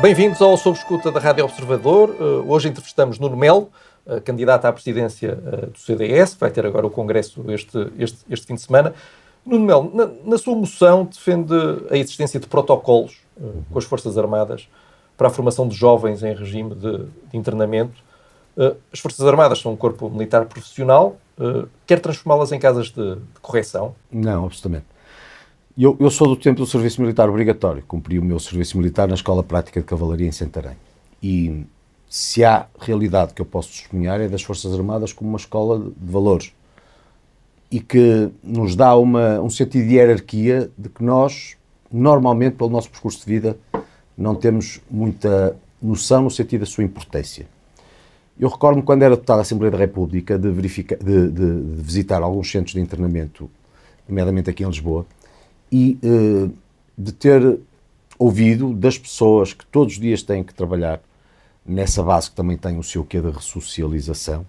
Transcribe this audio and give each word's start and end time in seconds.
Bem-vindos 0.00 0.40
ao 0.40 0.56
Sob 0.56 0.78
Escuta 0.78 1.10
da 1.10 1.18
Rádio 1.18 1.44
Observador. 1.44 2.10
Uh, 2.10 2.48
hoje 2.48 2.68
entrevistamos 2.68 3.18
Nuno 3.18 3.36
Melo, 3.36 3.68
uh, 4.06 4.20
candidato 4.20 4.64
à 4.66 4.72
presidência 4.72 5.36
uh, 5.36 5.70
do 5.72 5.78
CDS, 5.78 6.36
vai 6.38 6.52
ter 6.52 6.64
agora 6.64 6.86
o 6.86 6.90
Congresso 6.90 7.44
este, 7.50 7.90
este, 7.98 8.18
este 8.30 8.46
fim 8.46 8.54
de 8.54 8.60
semana. 8.60 8.94
Nuno 9.44 9.66
Melo, 9.66 9.90
na, 9.92 10.08
na, 10.24 10.38
sua 10.38 10.54
moção 10.54 11.04
defende 11.04 11.52
a 11.90 11.96
existência 11.96 12.38
de 12.38 12.46
protocolos 12.46 13.18
com 13.72 13.78
as 13.78 13.84
Forças 13.84 14.16
Armadas 14.16 14.68
para 15.16 15.26
a 15.26 15.30
formação 15.30 15.66
de 15.66 15.74
jovens 15.74 16.22
em 16.22 16.32
regime 16.32 16.76
de, 16.76 16.98
de 16.98 17.36
internamento. 17.36 18.00
as 18.92 19.00
Forças 19.00 19.26
Armadas 19.26 19.58
são 19.58 19.72
um 19.72 19.76
corpo 19.76 20.08
militar 20.08 20.44
profissional. 20.44 21.16
quer 21.86 21.98
transformá-las 21.98 22.52
em 22.52 22.58
casas 22.60 22.86
de, 22.90 23.16
de 23.16 23.40
correção? 23.42 23.96
Não, 24.12 24.44
absolutamente. 24.44 24.86
Eu, 25.80 25.96
eu, 26.00 26.10
sou 26.10 26.26
do 26.26 26.34
tempo 26.34 26.58
do 26.58 26.66
serviço 26.66 27.00
militar 27.00 27.30
obrigatório. 27.30 27.84
Cumpri 27.86 28.18
o 28.18 28.24
meu 28.24 28.40
serviço 28.40 28.76
militar 28.76 29.06
na 29.06 29.14
Escola 29.14 29.44
Prática 29.44 29.78
de 29.78 29.86
Cavalaria 29.86 30.26
em 30.26 30.32
Santarém. 30.32 30.76
E 31.22 31.64
se 32.10 32.42
há 32.44 32.66
realidade 32.80 33.32
que 33.32 33.40
eu 33.40 33.46
posso 33.46 33.68
testemunhar 33.68 34.20
é 34.20 34.26
das 34.26 34.42
Forças 34.42 34.74
Armadas 34.74 35.12
como 35.12 35.30
uma 35.30 35.38
escola 35.38 35.78
de 35.78 36.10
valores. 36.12 36.52
E 37.70 37.78
que 37.78 38.28
nos 38.42 38.74
dá 38.74 38.96
uma, 38.96 39.40
um 39.40 39.48
sentido 39.48 39.86
de 39.86 39.94
hierarquia 39.94 40.68
de 40.76 40.88
que 40.88 41.04
nós, 41.04 41.56
normalmente, 41.92 42.56
pelo 42.56 42.70
nosso 42.70 42.90
percurso 42.90 43.20
de 43.24 43.26
vida, 43.26 43.56
não 44.16 44.34
temos 44.34 44.80
muita 44.90 45.56
noção 45.80 46.22
no 46.24 46.30
sentido 46.32 46.62
da 46.62 46.66
sua 46.66 46.82
importância. 46.82 47.46
Eu 48.36 48.48
recordo-me 48.48 48.82
quando 48.82 49.04
era 49.04 49.14
deputado 49.14 49.36
da 49.36 49.42
Assembleia 49.42 49.70
da 49.70 49.78
República 49.78 50.36
de, 50.36 50.50
de, 50.50 50.68
de, 50.96 51.30
de 51.30 51.82
visitar 51.82 52.20
alguns 52.20 52.50
centros 52.50 52.74
de 52.74 52.80
internamento, 52.80 53.48
nomeadamente 54.08 54.50
aqui 54.50 54.64
em 54.64 54.66
Lisboa, 54.66 55.06
e 55.70 55.98
uh, 56.02 56.52
de 56.96 57.12
ter 57.12 57.60
ouvido 58.18 58.74
das 58.74 58.98
pessoas 58.98 59.52
que 59.52 59.64
todos 59.66 59.94
os 59.94 60.00
dias 60.00 60.22
têm 60.22 60.42
que 60.42 60.52
trabalhar 60.52 61.00
nessa 61.64 62.02
base 62.02 62.30
que 62.30 62.36
também 62.36 62.56
tem 62.56 62.78
o 62.78 62.82
seu 62.82 63.04
quê 63.04 63.20
de 63.20 63.30
ressocialização, 63.30 64.46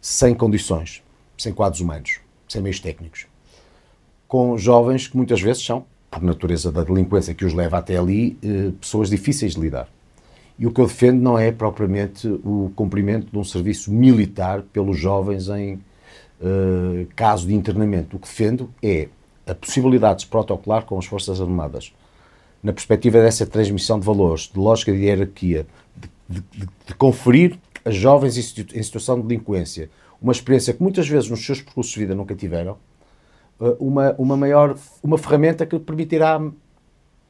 sem 0.00 0.34
condições, 0.34 1.02
sem 1.36 1.52
quadros 1.52 1.80
humanos, 1.80 2.20
sem 2.48 2.62
meios 2.62 2.78
técnicos, 2.78 3.26
com 4.28 4.56
jovens 4.56 5.08
que 5.08 5.16
muitas 5.16 5.40
vezes 5.40 5.64
são, 5.64 5.84
por 6.10 6.22
natureza 6.22 6.70
da 6.70 6.84
delinquência 6.84 7.34
que 7.34 7.44
os 7.44 7.52
leva 7.52 7.78
até 7.78 7.96
ali, 7.96 8.38
uh, 8.44 8.72
pessoas 8.72 9.08
difíceis 9.08 9.54
de 9.54 9.60
lidar. 9.60 9.88
E 10.56 10.66
o 10.66 10.70
que 10.70 10.80
eu 10.80 10.86
defendo 10.86 11.20
não 11.20 11.36
é 11.36 11.50
propriamente 11.50 12.28
o 12.28 12.70
cumprimento 12.76 13.30
de 13.30 13.36
um 13.36 13.42
serviço 13.42 13.92
militar 13.92 14.62
pelos 14.62 14.96
jovens 14.96 15.48
em 15.48 15.74
uh, 15.74 17.06
caso 17.16 17.48
de 17.48 17.54
internamento. 17.54 18.16
O 18.16 18.20
que 18.20 18.28
defendo 18.28 18.70
é 18.80 19.08
a 19.46 19.54
possibilidade 19.54 20.16
de 20.16 20.22
se 20.22 20.28
protocolar 20.28 20.84
com 20.84 20.98
as 20.98 21.06
Forças 21.06 21.40
Armadas, 21.40 21.92
na 22.62 22.72
perspectiva 22.72 23.20
dessa 23.20 23.46
transmissão 23.46 23.98
de 23.98 24.06
valores, 24.06 24.50
de 24.52 24.58
lógica 24.58 24.92
de 24.92 24.98
hierarquia, 24.98 25.66
de, 26.28 26.40
de, 26.52 26.68
de 26.86 26.94
conferir 26.94 27.58
a 27.84 27.90
jovens 27.90 28.36
em 28.36 28.82
situação 28.82 29.20
de 29.20 29.26
delinquência 29.26 29.90
uma 30.24 30.32
experiência 30.32 30.72
que 30.72 30.82
muitas 30.82 31.06
vezes 31.06 31.28
nos 31.28 31.44
seus 31.44 31.60
percursos 31.60 31.92
de 31.92 32.00
vida 32.00 32.14
nunca 32.14 32.34
tiveram, 32.34 32.78
eh, 33.60 33.76
uma, 33.78 34.14
uma 34.16 34.36
maior, 34.38 34.74
uma 35.02 35.18
ferramenta 35.18 35.66
que 35.66 35.78
permitirá 35.78 36.40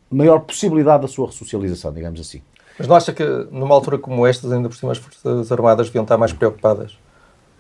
maior 0.09 0.39
possibilidade 0.39 1.03
da 1.03 1.09
sua 1.09 1.27
ressocialização, 1.27 1.93
digamos 1.93 2.21
assim. 2.21 2.41
Mas 2.79 2.87
não 2.87 2.95
acha 2.95 3.13
que 3.13 3.25
numa 3.51 3.75
altura 3.75 3.99
como 3.99 4.25
estas, 4.25 4.53
ainda 4.53 4.69
por 4.69 4.77
cima 4.77 4.93
as 4.93 4.99
Forças 4.99 5.51
Armadas 5.51 5.89
deviam 5.89 6.05
estar 6.05 6.17
mais 6.17 6.33
preocupadas 6.33 6.97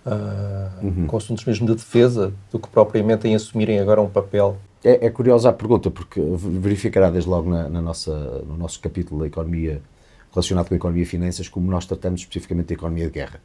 uh, 0.06 0.84
uhum. 0.84 1.06
com 1.06 1.16
assuntos 1.16 1.44
mesmo 1.44 1.66
de 1.66 1.74
defesa, 1.74 2.32
do 2.50 2.58
que 2.58 2.68
propriamente 2.68 3.26
em 3.26 3.34
assumirem 3.34 3.78
agora 3.78 4.00
um 4.00 4.08
papel. 4.08 4.56
É, 4.82 5.06
é 5.06 5.10
curiosa 5.10 5.48
a 5.48 5.52
pergunta, 5.52 5.90
porque 5.90 6.20
verificará 6.20 7.10
desde 7.10 7.28
logo 7.28 7.48
na, 7.48 7.68
na, 7.68 7.80
nossa, 7.80 8.14
no 8.46 8.56
nosso 8.56 8.80
capítulo 8.80 9.20
da 9.20 9.26
economia, 9.26 9.80
relacionado 10.30 10.68
com 10.68 10.74
a 10.74 10.76
economia 10.76 11.02
e 11.02 11.06
finanças, 11.06 11.48
como 11.48 11.70
nós 11.70 11.86
tratamos 11.86 12.20
especificamente 12.20 12.68
da 12.68 12.74
economia 12.74 13.06
de 13.06 13.12
guerra. 13.12 13.40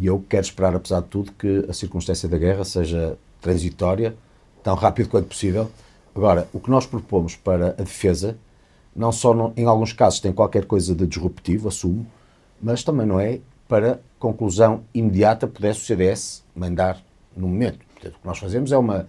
E 0.00 0.06
eu 0.06 0.24
quero 0.28 0.44
esperar, 0.44 0.74
apesar 0.74 1.00
de 1.00 1.06
tudo, 1.08 1.32
que 1.32 1.66
a 1.68 1.72
circunstância 1.72 2.28
da 2.28 2.38
guerra 2.38 2.64
seja 2.64 3.16
transitória, 3.40 4.16
tão 4.62 4.74
rápido 4.74 5.08
quanto 5.08 5.26
possível. 5.26 5.70
Agora, 6.14 6.48
o 6.52 6.60
que 6.60 6.70
nós 6.70 6.86
propomos 6.86 7.36
para 7.36 7.68
a 7.70 7.82
defesa, 7.82 8.36
não 8.94 9.12
só 9.12 9.52
em 9.56 9.64
alguns 9.66 9.92
casos 9.92 10.20
tem 10.20 10.32
qualquer 10.32 10.64
coisa 10.64 10.94
de 10.94 11.06
disruptivo, 11.06 11.68
assumo, 11.68 12.06
mas 12.60 12.82
também 12.82 13.06
não 13.06 13.20
é 13.20 13.40
para 13.68 14.00
conclusão 14.18 14.82
imediata 14.92 15.46
pudesse 15.46 15.80
o 15.80 15.84
CDS 15.84 16.42
mandar 16.56 17.00
no 17.36 17.46
momento. 17.46 17.78
Portanto, 17.94 18.16
o 18.16 18.20
que 18.20 18.26
nós 18.26 18.38
fazemos 18.38 18.72
é 18.72 18.78
uma 18.78 19.06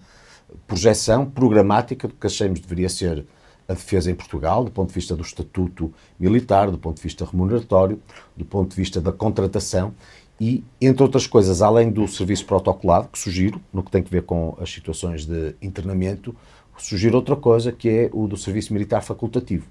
projeção 0.66 1.24
programática 1.26 2.06
do 2.06 2.14
que 2.14 2.26
achamos 2.26 2.60
deveria 2.60 2.88
ser 2.88 3.24
a 3.66 3.72
defesa 3.72 4.10
em 4.10 4.14
Portugal, 4.14 4.64
do 4.64 4.70
ponto 4.70 4.88
de 4.88 4.94
vista 4.94 5.16
do 5.16 5.22
estatuto 5.22 5.92
militar, 6.18 6.70
do 6.70 6.78
ponto 6.78 6.96
de 6.96 7.02
vista 7.02 7.24
remuneratório, 7.24 8.00
do 8.36 8.44
ponto 8.44 8.70
de 8.70 8.76
vista 8.76 9.00
da 9.00 9.12
contratação 9.12 9.94
e, 10.40 10.64
entre 10.80 11.02
outras 11.02 11.26
coisas, 11.26 11.62
além 11.62 11.90
do 11.90 12.06
serviço 12.08 12.44
protocolado, 12.46 13.08
que 13.08 13.18
sugiro, 13.18 13.60
no 13.72 13.82
que 13.82 13.90
tem 13.90 14.02
a 14.02 14.10
ver 14.10 14.22
com 14.22 14.56
as 14.60 14.70
situações 14.70 15.24
de 15.24 15.54
internamento, 15.62 16.34
sugiro 16.80 17.16
outra 17.16 17.36
coisa, 17.36 17.70
que 17.70 17.88
é 17.88 18.10
o 18.12 18.26
do 18.26 18.36
serviço 18.36 18.72
militar 18.72 19.02
facultativo, 19.02 19.66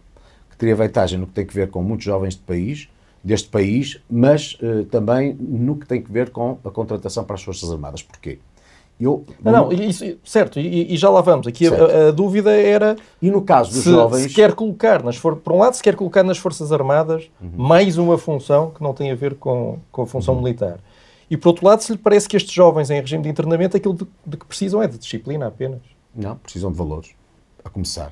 que 0.49 0.57
teria 0.57 0.75
vantagem 0.75 1.19
no 1.19 1.27
que 1.27 1.33
tem 1.33 1.45
a 1.45 1.51
ver 1.51 1.69
com 1.69 1.81
muitos 1.81 2.05
jovens 2.05 2.35
de 2.35 2.41
país, 2.41 2.87
deste 3.23 3.49
país, 3.49 3.99
mas 4.09 4.57
uh, 4.61 4.85
também 4.85 5.33
no 5.39 5.75
que 5.75 5.87
tem 5.87 6.01
que 6.01 6.11
ver 6.11 6.29
com 6.29 6.57
a 6.63 6.69
contratação 6.69 7.23
para 7.23 7.35
as 7.35 7.43
Forças 7.43 7.71
Armadas. 7.71 8.01
Porquê? 8.01 8.39
Eu, 8.99 9.25
não, 9.41 9.69
não 9.69 9.71
isso, 9.71 10.03
certo, 10.25 10.59
e, 10.59 10.93
e, 10.93 10.97
já 10.97 11.09
lá 11.09 11.21
vamos. 11.21 11.47
Aqui 11.47 11.67
a, 11.67 12.09
a, 12.09 12.11
dúvida 12.11 12.51
era. 12.51 12.97
E 13.21 13.31
no 13.31 13.41
caso 13.41 13.71
dos 13.71 13.83
se, 13.83 13.89
jovens. 13.89 14.23
Se 14.23 14.29
quer 14.29 14.53
colocar, 14.53 15.01
nas 15.01 15.15
for, 15.15 15.37
por 15.37 15.53
um 15.53 15.59
lado, 15.59 15.73
se 15.73 15.81
quer 15.81 15.95
colocar 15.95 16.21
nas 16.21 16.37
Forças 16.37 16.69
Armadas 16.69 17.29
uhum. 17.41 17.49
mais 17.55 17.97
uma 17.97 18.17
função 18.17 18.71
que 18.71 18.83
não 18.83 18.93
tem 18.93 19.09
a 19.09 19.15
ver 19.15 19.35
com, 19.35 19.79
com 19.89 20.01
a 20.01 20.05
função 20.05 20.33
uhum. 20.35 20.41
militar. 20.41 20.79
E 21.31 21.37
por 21.37 21.49
outro 21.49 21.65
lado, 21.65 21.81
se 21.81 21.93
lhe 21.93 21.97
parece 21.97 22.27
que 22.27 22.35
estes 22.35 22.51
jovens 22.51 22.89
em 22.89 22.99
regime 22.99 23.23
de 23.23 23.29
internamento, 23.29 23.77
aquilo 23.77 23.93
de, 23.93 24.05
de 24.25 24.35
que 24.35 24.45
precisam 24.45 24.83
é 24.83 24.87
de 24.87 24.97
disciplina 24.97 25.47
apenas. 25.47 25.81
Não, 26.13 26.35
precisam 26.35 26.69
de 26.69 26.77
valores, 26.77 27.11
a 27.63 27.69
começar. 27.69 28.11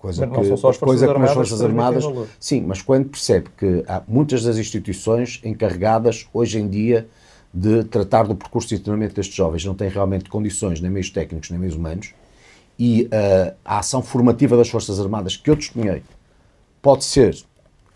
Coisa 0.00 0.26
mas 0.26 0.34
que, 0.34 0.36
não 0.38 0.48
são 0.48 0.56
só 0.56 0.70
as 0.70 0.76
Forças 0.78 0.98
coisa 0.98 1.12
Armadas. 1.12 1.30
As 1.30 1.34
Forças 1.34 1.62
Armadas 1.62 2.04
sim, 2.40 2.62
mas 2.62 2.80
quando 2.80 3.10
percebe 3.10 3.50
que 3.56 3.84
há 3.86 4.02
muitas 4.08 4.42
das 4.42 4.56
instituições 4.56 5.40
encarregadas 5.44 6.26
hoje 6.32 6.58
em 6.58 6.66
dia 6.66 7.06
de 7.52 7.84
tratar 7.84 8.22
do 8.22 8.34
percurso 8.34 8.68
de 8.68 8.78
treinamento 8.78 9.14
destes 9.14 9.36
jovens 9.36 9.62
não 9.62 9.74
têm 9.74 9.90
realmente 9.90 10.30
condições, 10.30 10.80
nem 10.80 10.90
meios 10.90 11.10
técnicos, 11.10 11.50
nem 11.50 11.58
meios 11.58 11.74
humanos, 11.76 12.14
e 12.78 13.02
uh, 13.02 13.54
a 13.62 13.80
ação 13.80 14.02
formativa 14.02 14.56
das 14.56 14.70
Forças 14.70 14.98
Armadas 14.98 15.36
que 15.36 15.50
eu 15.50 15.56
testemunhei 15.56 16.02
pode 16.80 17.04
ser, 17.04 17.36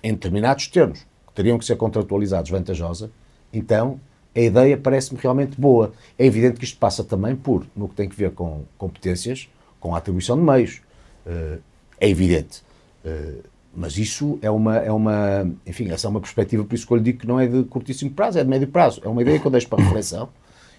em 0.02 0.12
determinados 0.12 0.68
termos, 0.68 1.06
que 1.26 1.32
teriam 1.34 1.58
que 1.58 1.64
ser 1.64 1.76
contratualizados, 1.76 2.50
vantajosa, 2.50 3.10
então 3.50 3.98
a 4.36 4.40
ideia 4.40 4.76
parece-me 4.76 5.18
realmente 5.18 5.58
boa. 5.58 5.92
É 6.18 6.26
evidente 6.26 6.58
que 6.58 6.64
isto 6.64 6.76
passa 6.76 7.02
também 7.02 7.34
por, 7.34 7.64
no 7.74 7.88
que 7.88 7.94
tem 7.94 8.10
que 8.10 8.16
ver 8.16 8.32
com 8.32 8.64
competências, 8.76 9.48
com 9.80 9.94
a 9.94 9.98
atribuição 9.98 10.36
de 10.36 10.42
meios. 10.42 10.82
Uh, 11.24 11.62
é 12.00 12.08
evidente. 12.08 12.62
Uh, 13.04 13.42
mas 13.76 13.98
isso 13.98 14.38
é 14.40 14.50
uma, 14.50 14.76
é 14.76 14.92
uma, 14.92 15.50
enfim, 15.66 15.90
essa 15.90 16.06
é 16.06 16.10
uma 16.10 16.20
perspectiva, 16.20 16.64
por 16.64 16.74
isso 16.74 16.86
que 16.86 16.92
eu 16.92 16.96
lhe 16.96 17.02
digo 17.02 17.18
que 17.18 17.26
não 17.26 17.40
é 17.40 17.46
de 17.46 17.64
curtíssimo 17.64 18.10
prazo, 18.12 18.38
é 18.38 18.44
de 18.44 18.48
médio 18.48 18.68
prazo. 18.68 19.00
É 19.04 19.08
uma 19.08 19.20
ideia 19.20 19.38
que 19.40 19.46
eu 19.46 19.50
deixo 19.50 19.68
para 19.68 19.82
reflexão. 19.82 20.28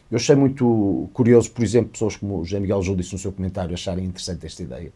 Eu 0.09 0.17
achei 0.17 0.35
muito 0.35 1.09
curioso, 1.13 1.51
por 1.51 1.63
exemplo, 1.63 1.89
pessoas 1.89 2.15
como 2.15 2.39
o 2.39 2.45
José 2.45 2.59
Miguel 2.59 2.81
Júlio 2.81 3.01
disse 3.01 3.13
no 3.13 3.19
seu 3.19 3.31
comentário 3.31 3.73
acharem 3.73 4.05
interessante 4.05 4.45
esta 4.45 4.63
ideia. 4.63 4.93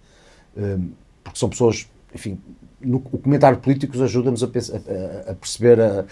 Um, 0.56 0.92
porque 1.24 1.40
são 1.40 1.50
pessoas, 1.50 1.90
enfim, 2.14 2.40
no, 2.80 2.98
o 2.98 3.18
comentário 3.18 3.58
político 3.58 4.02
ajuda-nos 4.02 4.44
a, 4.44 4.48
a, 4.48 5.32
a, 5.32 5.36
perceber 5.36 5.82
a, 5.82 6.06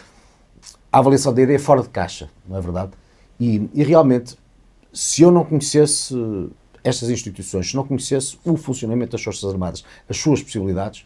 a, 0.92 1.00
avaliação 1.00 1.34
da 1.34 1.42
ideia 1.42 1.60
fora 1.60 1.82
de 1.82 1.90
caixa, 1.90 2.30
não 2.48 2.58
é 2.58 2.62
verdade? 2.62 2.92
E, 3.40 3.70
e 3.74 3.84
realmente, 3.84 4.36
se 4.92 5.22
eu 5.22 5.32
não 5.32 5.46
conhecesse 5.46 6.16
estas 6.88 7.10
instituições, 7.10 7.70
se 7.70 7.76
não 7.76 7.86
conhecesse 7.86 8.38
o 8.46 8.56
funcionamento 8.58 9.12
das 9.12 9.24
Forças 9.24 9.50
Armadas, 9.50 9.84
as 10.08 10.18
suas 10.18 10.42
possibilidades, 10.42 11.06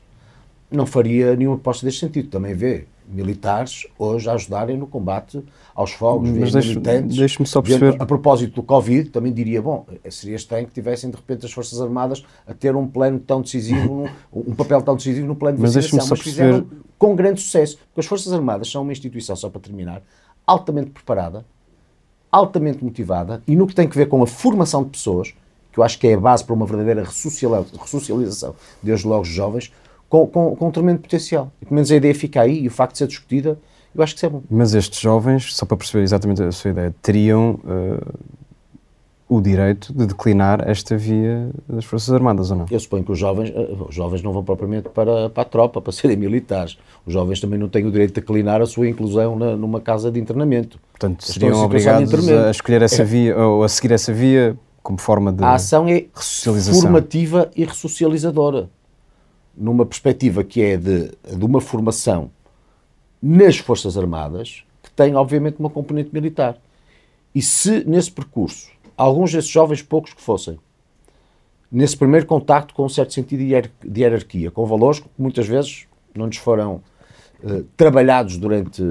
não 0.69 0.85
faria 0.85 1.35
nenhuma 1.35 1.57
proposta 1.57 1.85
deste 1.85 1.99
sentido. 1.99 2.29
Também 2.29 2.53
vê 2.53 2.85
militares 3.07 3.85
hoje 3.99 4.29
a 4.29 4.33
ajudarem 4.33 4.77
no 4.77 4.87
combate 4.87 5.43
aos 5.75 5.91
fogos, 5.91 6.29
Mas 6.29 6.53
deixe, 6.53 6.69
militantes. 6.69 7.17
Deixe-me 7.17 7.45
só 7.45 7.61
perceber. 7.61 8.01
A 8.01 8.05
propósito 8.05 8.55
do 8.55 8.63
Covid, 8.63 9.09
também 9.09 9.33
diria, 9.33 9.61
bom, 9.61 9.85
seria 10.09 10.35
estranho 10.35 10.65
que 10.65 10.73
tivessem 10.73 11.09
de 11.09 11.17
repente 11.17 11.45
as 11.45 11.51
Forças 11.51 11.81
Armadas 11.81 12.23
a 12.47 12.53
ter 12.53 12.75
um 12.75 12.87
plano 12.87 13.19
tão 13.19 13.41
decisivo, 13.41 14.09
um, 14.33 14.55
papel 14.55 14.81
tão 14.81 14.95
decisivo 14.95 15.27
no 15.27 15.35
plano 15.35 15.57
de 15.57 15.61
mas 15.61 15.75
vacinação, 15.75 16.09
mas 16.09 16.21
fizeram 16.21 16.61
perceber... 16.61 16.83
com 16.97 17.15
grande 17.15 17.41
sucesso. 17.41 17.77
Porque 17.77 17.99
as 17.99 18.05
Forças 18.05 18.31
Armadas 18.31 18.71
são 18.71 18.81
uma 18.81 18.93
instituição, 18.93 19.35
só 19.35 19.49
para 19.49 19.59
terminar, 19.59 20.01
altamente 20.47 20.91
preparada, 20.91 21.45
altamente 22.31 22.83
motivada 22.83 23.43
e 23.45 23.55
no 23.55 23.67
que 23.67 23.75
tem 23.75 23.87
a 23.87 23.89
ver 23.89 24.07
com 24.07 24.23
a 24.23 24.27
formação 24.27 24.83
de 24.83 24.91
pessoas, 24.91 25.33
que 25.71 25.79
eu 25.79 25.83
acho 25.83 25.97
que 25.97 26.07
é 26.07 26.13
a 26.13 26.19
base 26.19 26.43
para 26.43 26.53
uma 26.53 26.65
verdadeira 26.65 27.03
ressocialização, 27.03 28.55
desde 28.81 29.07
logo 29.07 29.21
os 29.21 29.27
jovens, 29.27 29.71
com, 30.09 30.27
com, 30.27 30.55
com 30.55 30.67
um 30.67 30.71
tremendo 30.71 30.99
potencial. 30.99 31.51
E 31.61 31.65
pelo 31.65 31.75
menos 31.75 31.91
a 31.91 31.95
ideia 31.95 32.13
fica 32.13 32.41
aí 32.41 32.63
e 32.63 32.67
o 32.67 32.71
facto 32.71 32.93
de 32.93 32.97
ser 32.99 33.07
discutida, 33.07 33.57
eu 33.95 34.03
acho 34.03 34.13
que 34.13 34.19
isso 34.19 34.25
é 34.25 34.29
bom. 34.29 34.41
Mas 34.49 34.73
estes 34.73 34.99
jovens, 34.99 35.55
só 35.55 35.65
para 35.65 35.77
perceber 35.77 36.03
exatamente 36.03 36.43
a 36.43 36.51
sua 36.51 36.71
ideia, 36.71 36.93
teriam 37.01 37.59
uh, 37.63 38.19
o 39.31 39.39
direito 39.39 39.93
de 39.93 40.05
declinar 40.05 40.61
esta 40.67 40.97
via 40.97 41.49
das 41.65 41.85
Forças 41.85 42.13
Armadas, 42.13 42.51
ou 42.51 42.57
não? 42.57 42.65
Eu 42.69 42.79
suponho 42.81 43.01
que 43.05 43.13
os 43.13 43.17
jovens, 43.17 43.49
eh, 43.55 43.69
os 43.87 43.95
jovens 43.95 44.21
não 44.21 44.33
vão 44.33 44.43
propriamente 44.43 44.89
para, 44.89 45.29
para 45.29 45.43
a 45.43 45.45
tropa, 45.45 45.81
para 45.81 45.93
serem 45.93 46.17
militares. 46.17 46.77
Os 47.05 47.13
jovens 47.13 47.39
também 47.39 47.57
não 47.57 47.69
têm 47.69 47.85
o 47.85 47.91
direito 47.91 48.09
de 48.09 48.19
declinar 48.19 48.61
a 48.61 48.65
sua 48.65 48.89
inclusão 48.89 49.37
na, 49.37 49.55
numa 49.55 49.79
casa 49.79 50.11
de 50.11 50.19
internamento. 50.19 50.77
Portanto, 50.91 51.23
seriam 51.23 51.63
obrigados 51.63 52.27
a 52.29 52.51
escolher 52.51 52.81
essa 52.81 53.03
é. 53.03 53.05
via, 53.05 53.37
ou 53.37 53.63
a 53.63 53.69
seguir 53.69 53.93
essa 53.93 54.11
via 54.11 54.57
como 54.83 54.99
forma 54.99 55.31
de 55.31 55.43
A 55.43 55.53
ação 55.53 55.87
é 55.87 56.05
formativa 56.13 57.51
e 57.55 57.63
ressocializadora. 57.63 58.69
Numa 59.55 59.85
perspectiva 59.85 60.43
que 60.43 60.61
é 60.61 60.77
de, 60.77 61.11
de 61.35 61.45
uma 61.45 61.61
formação 61.61 62.31
nas 63.21 63.57
Forças 63.57 63.97
Armadas, 63.97 64.63
que 64.81 64.91
tem, 64.91 65.15
obviamente, 65.15 65.59
uma 65.59 65.69
componente 65.69 66.09
militar. 66.11 66.57
E 67.33 67.41
se, 67.41 67.83
nesse 67.85 68.11
percurso, 68.11 68.69
alguns 68.97 69.31
desses 69.31 69.49
jovens, 69.49 69.81
poucos 69.81 70.13
que 70.13 70.21
fossem, 70.21 70.57
nesse 71.71 71.95
primeiro 71.95 72.25
contacto 72.25 72.73
com 72.73 72.85
um 72.85 72.89
certo 72.89 73.13
sentido 73.13 73.43
de 73.85 74.01
hierarquia, 74.01 74.51
com 74.51 74.65
valores 74.65 74.99
que 74.99 75.07
muitas 75.17 75.47
vezes 75.47 75.85
não 76.15 76.27
nos 76.27 76.37
foram 76.37 76.81
uh, 77.43 77.63
trabalhados 77.77 78.37
durante 78.37 78.83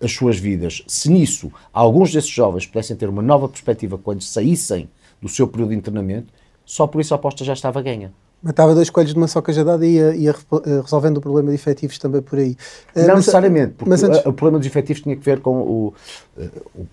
as 0.00 0.12
suas 0.12 0.38
vidas, 0.38 0.82
se 0.86 1.10
nisso 1.10 1.52
alguns 1.72 2.12
desses 2.12 2.30
jovens 2.30 2.66
pudessem 2.66 2.96
ter 2.96 3.08
uma 3.08 3.22
nova 3.22 3.48
perspectiva 3.48 3.96
quando 3.96 4.22
saíssem 4.22 4.88
do 5.20 5.28
seu 5.28 5.46
período 5.48 5.70
de 5.70 5.76
internamento, 5.76 6.32
só 6.64 6.86
por 6.86 7.00
isso 7.00 7.14
a 7.14 7.16
aposta 7.16 7.44
já 7.44 7.52
estava 7.52 7.80
ganha. 7.82 8.12
Matava 8.42 8.74
dois 8.74 8.90
coelhos 8.90 9.12
de 9.14 9.18
uma 9.18 9.26
só 9.26 9.40
cajadada 9.40 9.84
e 9.86 9.94
ia, 9.94 10.14
ia 10.14 10.30
eh, 10.30 10.80
resolvendo 10.82 11.16
o 11.16 11.20
problema 11.20 11.48
de 11.48 11.54
efetivos 11.54 11.98
também 11.98 12.20
por 12.20 12.38
aí. 12.38 12.54
Eh, 12.94 13.00
Não 13.00 13.08
mas, 13.08 13.16
necessariamente, 13.16 13.74
porque 13.74 13.92
antes... 13.94 14.20
o 14.20 14.32
problema 14.32 14.58
dos 14.58 14.66
efetivos 14.66 15.02
tinha 15.02 15.16
que 15.16 15.24
ver 15.24 15.40
com 15.40 15.56
o, 15.62 15.94
eh, 16.38 16.50
o, 16.74 16.86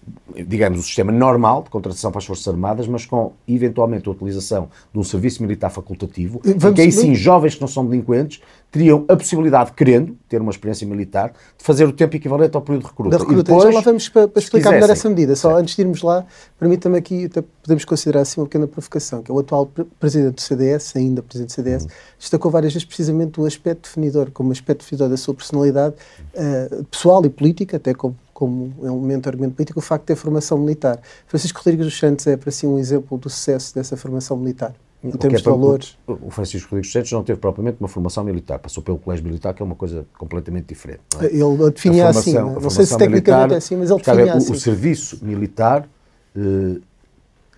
digamos, 0.45 0.79
o 0.79 0.83
sistema 0.83 1.11
normal 1.11 1.61
de 1.63 1.69
contratação 1.69 2.11
para 2.11 2.19
as 2.19 2.25
Forças 2.25 2.47
Armadas, 2.47 2.87
mas 2.87 3.05
com, 3.05 3.33
eventualmente, 3.47 4.07
a 4.07 4.11
utilização 4.13 4.69
de 4.91 4.97
um 4.97 5.03
serviço 5.03 5.43
militar 5.43 5.69
facultativo, 5.69 6.41
Vamos, 6.43 6.75
que 6.75 6.81
aí 6.81 6.91
sim, 6.91 7.13
jovens 7.13 7.55
que 7.55 7.61
não 7.61 7.67
são 7.67 7.85
delinquentes 7.85 8.41
teriam 8.73 9.05
a 9.07 9.15
possibilidade, 9.15 9.71
querendo 9.73 10.17
ter 10.27 10.41
uma 10.41 10.49
experiência 10.49 10.85
militar, 10.87 11.31
de 11.55 11.63
fazer 11.63 11.85
o 11.85 11.93
tempo 11.93 12.15
equivalente 12.15 12.55
ao 12.55 12.61
período 12.63 12.81
de 12.81 12.89
recruta. 12.89 13.11
Da 13.11 13.17
recruta. 13.19 13.43
Depois, 13.43 13.63
Já 13.65 13.69
lá 13.69 13.81
vamos 13.81 14.09
para, 14.09 14.27
para 14.27 14.41
explicar 14.41 14.71
melhor 14.71 14.89
essa 14.89 15.07
medida. 15.07 15.35
Só 15.35 15.55
antes 15.55 15.75
de 15.75 15.83
irmos 15.83 16.01
lá, 16.01 16.25
permita-me 16.59 16.97
aqui, 16.97 17.29
podemos 17.61 17.85
considerar 17.85 18.21
assim 18.21 18.41
uma 18.41 18.47
pequena 18.47 18.67
provocação, 18.67 19.21
que 19.21 19.29
é 19.29 19.33
o 19.33 19.37
atual 19.37 19.71
presidente 19.99 20.33
do 20.33 20.41
CDS, 20.41 20.95
ainda 20.95 21.21
presidente 21.21 21.49
do 21.49 21.53
CDS, 21.53 21.83
uhum. 21.83 21.89
destacou 22.17 22.49
várias 22.49 22.73
vezes 22.73 22.83
precisamente 22.83 23.39
o 23.39 23.45
aspecto 23.45 23.83
definidor, 23.83 24.31
como 24.31 24.51
aspecto 24.51 24.79
definidor 24.79 25.07
da 25.07 25.17
sua 25.17 25.35
personalidade 25.35 25.93
uh, 26.33 26.83
pessoal 26.85 27.23
e 27.23 27.29
política, 27.29 27.77
até 27.77 27.93
como 27.93 28.17
como 28.33 28.73
elemento 28.81 29.21
de 29.21 29.29
argumento 29.29 29.55
político, 29.55 29.77
o 29.77 29.81
facto 29.81 30.01
de 30.01 30.07
ter 30.07 30.15
formação 30.15 30.57
militar. 30.57 30.99
Francisco 31.27 31.59
Rodrigues 31.59 31.85
dos 31.85 31.97
Santos 31.97 32.25
é, 32.25 32.35
para 32.35 32.49
si, 32.49 32.65
um 32.65 32.79
exemplo 32.79 33.15
do 33.15 33.29
sucesso 33.29 33.75
dessa 33.75 33.95
formação 33.95 34.35
militar 34.35 34.73
em 35.03 35.11
termos 35.11 35.41
é 35.41 35.43
de 35.43 35.49
valores. 35.49 35.97
O 36.07 36.29
Francisco 36.29 36.69
Rodrigues 36.71 36.91
Santos 36.91 37.11
não 37.11 37.23
teve 37.23 37.39
propriamente 37.39 37.77
uma 37.79 37.89
formação 37.89 38.23
militar, 38.23 38.57
passou 38.57 38.81
pelo 38.81 38.97
colégio 38.97 39.25
militar, 39.25 39.53
que 39.53 39.61
é 39.61 39.65
uma 39.65 39.75
coisa 39.75 40.05
completamente 40.17 40.67
diferente. 40.67 41.01
É? 41.19 41.25
Ele 41.25 41.71
definia 41.71 42.07
assim, 42.07 42.33
não, 42.33 42.53
não 42.59 42.69
sei 42.69 42.85
se 42.85 42.97
tecnicamente 42.97 43.31
militar, 43.31 43.51
é 43.51 43.57
assim, 43.57 43.75
mas 43.75 43.89
ele 43.89 43.99
definia 43.99 44.33
o, 44.33 44.37
assim. 44.37 44.53
O 44.53 44.55
serviço 44.55 45.19
militar, 45.21 45.87
eh, 46.35 46.79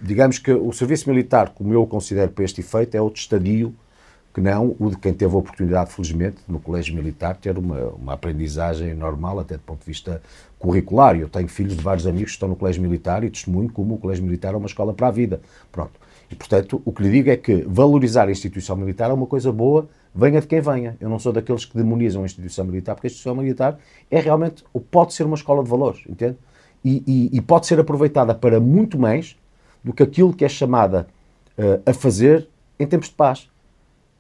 digamos 0.02 0.40
que 0.40 0.52
o 0.52 0.74
serviço 0.74 1.08
militar, 1.08 1.50
como 1.50 1.72
eu 1.72 1.84
o 1.84 1.88
considero 1.88 2.32
para 2.32 2.44
este 2.44 2.62
efeito, 2.62 2.96
é 2.96 3.02
outro 3.02 3.22
estadio 3.22 3.74
que 4.34 4.42
não 4.42 4.76
o 4.78 4.90
de 4.90 4.98
quem 4.98 5.14
teve 5.14 5.34
a 5.34 5.38
oportunidade, 5.38 5.94
felizmente, 5.94 6.40
no 6.46 6.60
colégio 6.60 6.94
militar, 6.94 7.38
ter 7.38 7.58
uma, 7.58 7.80
uma 7.92 8.14
aprendizagem 8.14 8.94
normal, 8.94 9.40
até 9.40 9.56
do 9.56 9.62
ponto 9.62 9.80
de 9.80 9.86
vista 9.86 10.22
curricular. 10.60 11.16
Eu 11.16 11.30
tenho 11.30 11.48
filhos 11.48 11.74
de 11.74 11.82
vários 11.82 12.06
amigos 12.06 12.32
que 12.32 12.36
estão 12.36 12.50
no 12.50 12.56
colégio 12.58 12.82
militar 12.82 13.24
e 13.24 13.30
testemunho 13.30 13.72
como 13.72 13.96
o 13.96 13.98
colégio 13.98 14.26
militar 14.26 14.54
é 14.54 14.58
uma 14.58 14.66
escola 14.66 14.94
para 14.94 15.08
a 15.08 15.12
vida. 15.12 15.40
Pronto. 15.72 16.05
E, 16.30 16.36
portanto, 16.36 16.82
o 16.84 16.92
que 16.92 17.04
lhe 17.04 17.12
digo 17.12 17.30
é 17.30 17.38
que 17.38 17.64
valorizar 17.68 18.28
a 18.28 18.32
instituição 18.32 18.76
militar 18.76 19.10
é 19.10 19.14
uma 19.14 19.28
coisa 19.28 19.52
boa, 19.52 19.88
venha 20.14 20.42
de 20.42 20.48
quem 20.48 20.60
venha. 20.60 20.98
Eu 21.00 21.10
não 21.10 21.20
sou 21.20 21.32
daqueles 21.32 21.66
que 21.66 21.76
demonizam 21.78 22.24
a 22.24 22.26
instituição 22.26 22.66
militar, 22.66 22.96
porque 22.96 23.08
a 23.08 23.10
instituição 23.10 23.36
militar 23.36 23.80
é 24.10 24.20
realmente, 24.20 24.64
ou 24.74 24.82
pode 24.82 25.14
ser 25.14 25.24
uma 25.24 25.36
escola 25.36 25.64
de 25.64 25.70
valores, 25.70 26.02
entende? 26.10 26.38
E, 26.84 27.04
e, 27.06 27.38
e 27.38 27.42
pode 27.42 27.68
ser 27.68 27.80
aproveitada 27.80 28.34
para 28.34 28.60
muito 28.60 28.98
mais 28.98 29.36
do 29.84 29.94
que 29.94 30.04
aquilo 30.04 30.34
que 30.34 30.46
é 30.46 30.50
chamada 30.50 31.08
uh, 31.58 31.90
a 31.90 31.94
fazer 31.94 32.48
em 32.80 32.88
tempos 32.88 33.10
de 33.10 33.16
paz. 33.16 33.50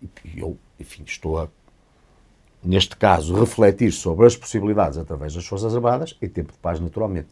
E 0.01 0.39
eu, 0.39 0.57
enfim, 0.79 1.03
estou 1.05 1.39
a, 1.39 1.47
neste 2.63 2.95
caso, 2.95 3.33
refletir 3.35 3.91
sobre 3.91 4.25
as 4.25 4.35
possibilidades 4.35 4.97
através 4.97 5.33
das 5.33 5.45
Forças 5.45 5.75
Armadas 5.75 6.15
em 6.21 6.27
tempo 6.27 6.51
de 6.51 6.57
paz, 6.59 6.79
naturalmente. 6.79 7.27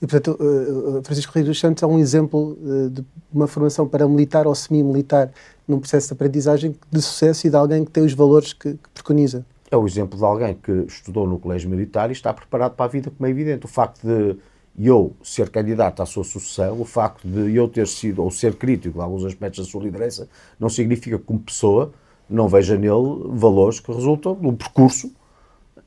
E, 0.00 0.06
portanto, 0.06 0.38
uh, 0.40 1.02
Francisco 1.02 1.32
Rio 1.34 1.46
dos 1.46 1.58
Santos 1.58 1.82
é 1.82 1.86
um 1.86 1.98
exemplo 1.98 2.58
uh, 2.60 2.90
de 2.90 3.04
uma 3.32 3.46
formação 3.46 3.88
paramilitar 3.88 4.46
ou 4.46 4.54
semi-militar 4.54 5.30
num 5.66 5.78
processo 5.78 6.08
de 6.08 6.12
aprendizagem 6.14 6.76
de 6.90 7.02
sucesso 7.02 7.46
e 7.46 7.50
de 7.50 7.56
alguém 7.56 7.84
que 7.84 7.90
tem 7.90 8.04
os 8.04 8.12
valores 8.12 8.52
que, 8.52 8.72
que 8.74 8.88
preconiza. 8.92 9.44
É 9.70 9.76
o 9.76 9.86
exemplo 9.86 10.18
de 10.18 10.24
alguém 10.24 10.54
que 10.54 10.72
estudou 10.86 11.26
no 11.26 11.38
colégio 11.38 11.68
militar 11.68 12.10
e 12.10 12.12
está 12.12 12.32
preparado 12.32 12.74
para 12.74 12.84
a 12.84 12.88
vida, 12.88 13.10
como 13.10 13.26
é 13.26 13.30
evidente. 13.30 13.64
O 13.64 13.68
facto 13.68 14.06
de 14.06 14.36
eu 14.78 15.12
ser 15.22 15.48
candidato 15.50 16.02
à 16.02 16.06
sua 16.06 16.22
sucessão, 16.22 16.80
o 16.80 16.84
facto 16.84 17.26
de 17.26 17.54
eu 17.54 17.66
ter 17.66 17.88
sido, 17.88 18.22
ou 18.22 18.30
ser 18.30 18.54
crítico 18.54 18.98
de 18.98 19.02
alguns 19.02 19.24
aspectos 19.24 19.64
da 19.64 19.70
sua 19.70 19.82
liderança, 19.82 20.28
não 20.60 20.68
significa 20.68 21.18
que, 21.18 21.24
como 21.24 21.40
pessoa, 21.40 21.92
não 22.28 22.48
veja 22.48 22.76
nele 22.76 23.22
valores 23.30 23.80
que 23.80 23.90
resultam 23.92 24.38
um 24.40 24.54
percurso 24.54 25.10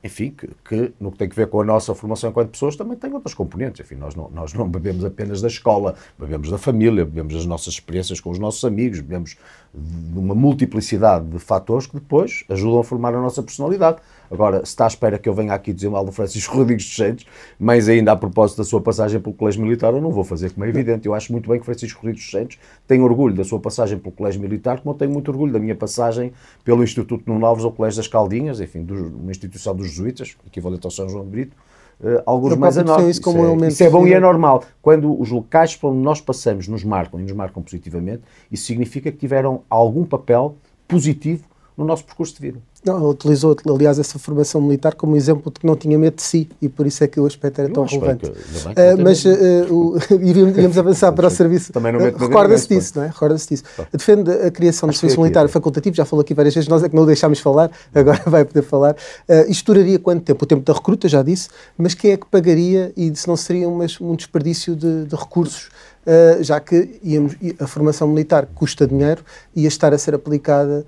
enfim, 0.02 0.30
que, 0.30 0.48
que, 0.64 0.92
no 0.98 1.12
que 1.12 1.18
tem 1.18 1.28
a 1.30 1.34
ver 1.34 1.48
com 1.48 1.60
a 1.60 1.64
nossa 1.64 1.94
formação 1.94 2.30
enquanto 2.30 2.50
pessoas 2.50 2.74
também 2.74 2.96
tem 2.96 3.12
outras 3.12 3.34
componentes. 3.34 3.80
Enfim, 3.80 3.96
nós 3.96 4.14
não, 4.14 4.30
nós 4.30 4.54
não 4.54 4.68
bebemos 4.68 5.04
apenas 5.04 5.42
da 5.42 5.48
escola, 5.48 5.94
bebemos 6.18 6.50
da 6.50 6.56
família, 6.56 7.04
bebemos 7.04 7.34
das 7.34 7.44
nossas 7.44 7.74
experiências 7.74 8.18
com 8.18 8.30
os 8.30 8.38
nossos 8.38 8.64
amigos, 8.64 9.00
bebemos 9.00 9.36
de 9.74 10.18
uma 10.18 10.34
multiplicidade 10.34 11.26
de 11.26 11.38
fatores 11.38 11.86
que 11.86 11.94
depois 11.94 12.44
ajudam 12.48 12.80
a 12.80 12.84
formar 12.84 13.14
a 13.14 13.20
nossa 13.20 13.42
personalidade. 13.42 13.98
Agora, 14.30 14.58
se 14.58 14.66
está 14.66 14.84
à 14.84 14.86
espera 14.86 15.18
que 15.18 15.28
eu 15.28 15.34
venha 15.34 15.52
aqui 15.52 15.72
dizer 15.72 15.88
mal 15.88 16.04
do 16.04 16.12
Francisco 16.12 16.54
Rodrigues 16.56 16.84
dos 16.84 16.94
Santos, 16.94 17.26
mas 17.58 17.88
ainda 17.88 18.12
a 18.12 18.16
propósito 18.16 18.58
da 18.58 18.64
sua 18.64 18.80
passagem 18.80 19.18
pelo 19.20 19.34
Colégio 19.34 19.60
Militar, 19.60 19.92
eu 19.92 20.00
não 20.00 20.12
vou 20.12 20.22
fazer, 20.22 20.52
como 20.52 20.64
é 20.64 20.68
evidente. 20.68 21.06
Eu 21.06 21.14
acho 21.14 21.32
muito 21.32 21.48
bem 21.48 21.58
que 21.58 21.64
Francisco 21.64 21.98
Rodrigues 22.00 22.22
dos 22.22 22.30
Santos 22.30 22.58
tem 22.86 23.00
orgulho 23.02 23.34
da 23.34 23.42
sua 23.42 23.58
passagem 23.58 23.98
pelo 23.98 24.14
Colégio 24.14 24.40
Militar, 24.40 24.80
como 24.80 24.94
eu 24.94 24.98
tenho 24.98 25.10
muito 25.10 25.30
orgulho 25.30 25.52
da 25.52 25.58
minha 25.58 25.74
passagem 25.74 26.32
pelo 26.64 26.84
Instituto 26.84 27.24
Nuno 27.26 27.44
Alves 27.44 27.64
ou 27.64 27.72
Colégio 27.72 27.96
das 27.96 28.06
Caldinhas, 28.06 28.60
enfim, 28.60 28.86
uma 28.88 29.30
instituição 29.32 29.74
dos 29.74 29.88
jesuítas, 29.88 30.36
equivalente 30.46 30.86
ao 30.86 30.90
São 30.92 31.08
João 31.08 31.24
de 31.24 31.30
Brito, 31.30 31.56
uh, 32.00 32.22
alguns 32.24 32.56
mais 32.56 32.78
a 32.78 32.84
nós. 32.84 33.04
Isso, 33.18 33.28
é, 33.28 33.68
isso 33.68 33.82
é 33.82 33.90
bom 33.90 34.06
e 34.06 34.14
é 34.14 34.20
normal. 34.20 34.62
Quando 34.80 35.20
os 35.20 35.30
locais 35.30 35.74
por 35.74 35.88
onde 35.88 36.02
nós 36.02 36.20
passamos 36.20 36.68
nos 36.68 36.84
marcam 36.84 37.18
e 37.18 37.24
nos 37.24 37.32
marcam 37.32 37.62
positivamente, 37.62 38.22
isso 38.50 38.64
significa 38.64 39.10
que 39.10 39.18
tiveram 39.18 39.62
algum 39.68 40.04
papel 40.04 40.56
positivo 40.86 41.50
no 41.80 41.86
nosso 41.86 42.04
percurso 42.04 42.34
de 42.34 42.40
vida. 42.42 42.58
Não, 42.84 43.08
utilizou, 43.08 43.56
aliás, 43.66 43.98
essa 43.98 44.18
formação 44.18 44.60
militar 44.60 44.94
como 44.94 45.16
exemplo 45.16 45.50
de 45.50 45.60
que 45.60 45.66
não 45.66 45.74
tinha 45.74 45.98
medo 45.98 46.16
de 46.16 46.22
si 46.22 46.48
e 46.60 46.68
por 46.68 46.86
isso 46.86 47.02
é 47.02 47.08
que 47.08 47.18
o 47.18 47.24
aspecto 47.24 47.58
era 47.58 47.70
tão 47.70 47.84
relevante. 47.84 48.30
Que, 48.30 48.38
uh, 48.38 49.02
mas 49.02 49.24
uh, 49.24 49.28
o, 49.70 49.98
íamos 50.22 50.76
avançar 50.76 51.10
para 51.12 51.26
o 51.26 51.30
serviço. 51.30 51.72
Também 51.72 51.92
não 51.92 52.00
uh, 52.00 52.16
Recorda-se 52.16 52.68
disso, 52.68 52.92
não 52.96 53.04
é? 53.04 53.06
Recorda-se 53.06 53.48
disso. 53.48 53.64
Defende 53.90 54.30
a 54.30 54.50
criação 54.50 54.90
do 54.90 54.94
serviço 54.94 55.18
é 55.18 55.22
militar 55.22 55.44
aqui, 55.44 55.52
facultativo, 55.52 55.96
já 55.96 56.04
falou 56.04 56.20
aqui 56.20 56.34
várias 56.34 56.54
vezes, 56.54 56.68
nós 56.68 56.82
é 56.82 56.88
que 56.90 56.94
não 56.94 57.04
o 57.04 57.06
deixámos 57.06 57.38
falar, 57.38 57.70
agora 57.94 58.22
vai 58.26 58.44
poder 58.44 58.62
falar. 58.62 58.94
Uh, 59.26 59.50
isto 59.50 59.72
duraria 59.72 59.98
quanto 59.98 60.22
tempo? 60.22 60.44
O 60.44 60.46
tempo 60.46 60.62
da 60.62 60.74
recruta, 60.74 61.08
já 61.08 61.22
disse, 61.22 61.48
mas 61.78 61.94
quem 61.94 62.12
é 62.12 62.16
que 62.18 62.26
pagaria 62.26 62.92
e 62.94 63.14
se 63.16 63.26
não 63.26 63.36
seria 63.36 63.70
um, 63.70 63.78
um 64.02 64.14
desperdício 64.14 64.76
de, 64.76 65.06
de 65.06 65.16
recursos? 65.16 65.70
Uh, 66.06 66.42
já 66.42 66.58
que 66.58 66.98
íamos, 67.04 67.36
a 67.58 67.66
formação 67.66 68.08
militar 68.08 68.46
custa 68.54 68.86
dinheiro 68.86 69.22
e 69.54 69.62
ia 69.62 69.68
estar 69.68 69.92
a 69.92 69.98
ser 69.98 70.14
aplicada 70.14 70.84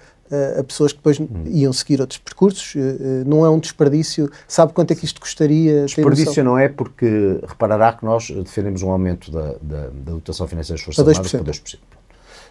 a 0.58 0.64
pessoas 0.64 0.92
que 0.92 0.98
depois 0.98 1.20
hum. 1.20 1.28
iam 1.46 1.72
seguir 1.72 2.00
outros 2.00 2.18
percursos. 2.18 2.74
Eh, 2.76 2.80
eh, 2.80 3.24
não 3.26 3.44
é 3.44 3.50
um 3.50 3.58
desperdício. 3.58 4.30
Sabe 4.48 4.72
quanto 4.72 4.92
é 4.92 4.94
que 4.94 5.04
isto 5.04 5.20
custaria? 5.20 5.84
Desperdício 5.84 6.42
não 6.42 6.58
é 6.58 6.68
porque 6.68 7.40
reparará 7.46 7.92
que 7.92 8.04
nós 8.04 8.30
defendemos 8.30 8.82
um 8.82 8.90
aumento 8.90 9.30
da, 9.30 9.54
da, 9.60 9.88
da 9.88 10.12
dotação 10.12 10.48
financeira 10.48 10.78
das 10.78 10.84
Forças 10.84 11.06
Armadas 11.06 11.30
para 11.32 11.44
2%. 11.44 11.78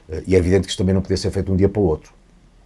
Eh, 0.10 0.24
e 0.28 0.36
é 0.36 0.38
evidente 0.38 0.66
que 0.66 0.70
isto 0.70 0.78
também 0.78 0.94
não 0.94 1.02
podia 1.02 1.18
ser 1.18 1.32
feito 1.32 1.48
de 1.48 1.52
um 1.52 1.56
dia 1.56 1.70
para 1.70 1.82
o 1.82 1.86
outro. 1.86 2.14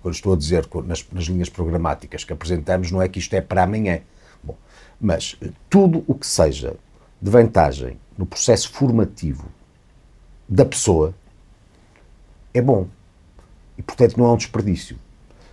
Quando 0.01 0.13
estou 0.13 0.33
a 0.33 0.37
dizer 0.37 0.67
nas, 0.85 1.05
nas 1.11 1.23
linhas 1.25 1.49
programáticas 1.49 2.23
que 2.23 2.33
apresentamos, 2.33 2.91
não 2.91 3.01
é 3.01 3.07
que 3.07 3.19
isto 3.19 3.33
é 3.33 3.41
para 3.41 3.63
amanhã. 3.63 4.01
Bom, 4.43 4.55
mas 4.99 5.37
tudo 5.69 6.03
o 6.07 6.13
que 6.13 6.27
seja 6.27 6.75
de 7.21 7.31
vantagem 7.31 7.97
no 8.17 8.25
processo 8.25 8.69
formativo 8.71 9.45
da 10.47 10.65
pessoa 10.65 11.13
é 12.53 12.61
bom. 12.61 12.87
E, 13.77 13.81
portanto, 13.81 14.17
não 14.17 14.25
há 14.25 14.33
um 14.33 14.37
desperdício. 14.37 14.97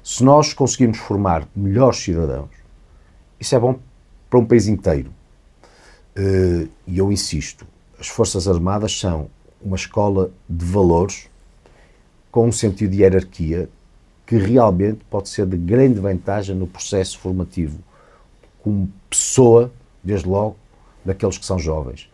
Se 0.03 0.25
nós 0.25 0.53
conseguirmos 0.53 0.99
formar 0.99 1.47
melhores 1.55 1.99
cidadãos, 1.99 2.51
isso 3.39 3.55
é 3.55 3.59
bom 3.59 3.79
para 4.29 4.41
um 4.41 4.45
país 4.45 4.67
inteiro. 4.67 5.13
Eh, 6.17 6.67
e 6.87 6.99
eu 6.99 7.13
insisto, 7.13 7.67
as 7.99 8.09
Forças 8.09 8.49
Armadas 8.49 8.99
são 8.99 9.31
uma 9.61 9.77
escola 9.77 10.33
de 10.49 10.65
valores 10.65 11.29
com 12.33 12.49
um 12.49 12.53
sentido 12.53 12.91
de 12.91 13.03
hierarquia 13.03 13.69
que 14.27 14.37
realmente 14.37 15.05
pode 15.09 15.29
ser 15.29 15.47
de 15.47 15.57
grande 15.57 16.01
vantagem 16.01 16.57
no 16.57 16.67
processo 16.67 17.19
formativo, 17.19 17.79
como 18.63 18.93
pessoa, 19.09 19.73
desde 20.03 20.27
logo, 20.29 20.57
daqueles 21.05 21.39
que 21.39 21.47
são 21.47 21.59
jovens, 21.59 22.11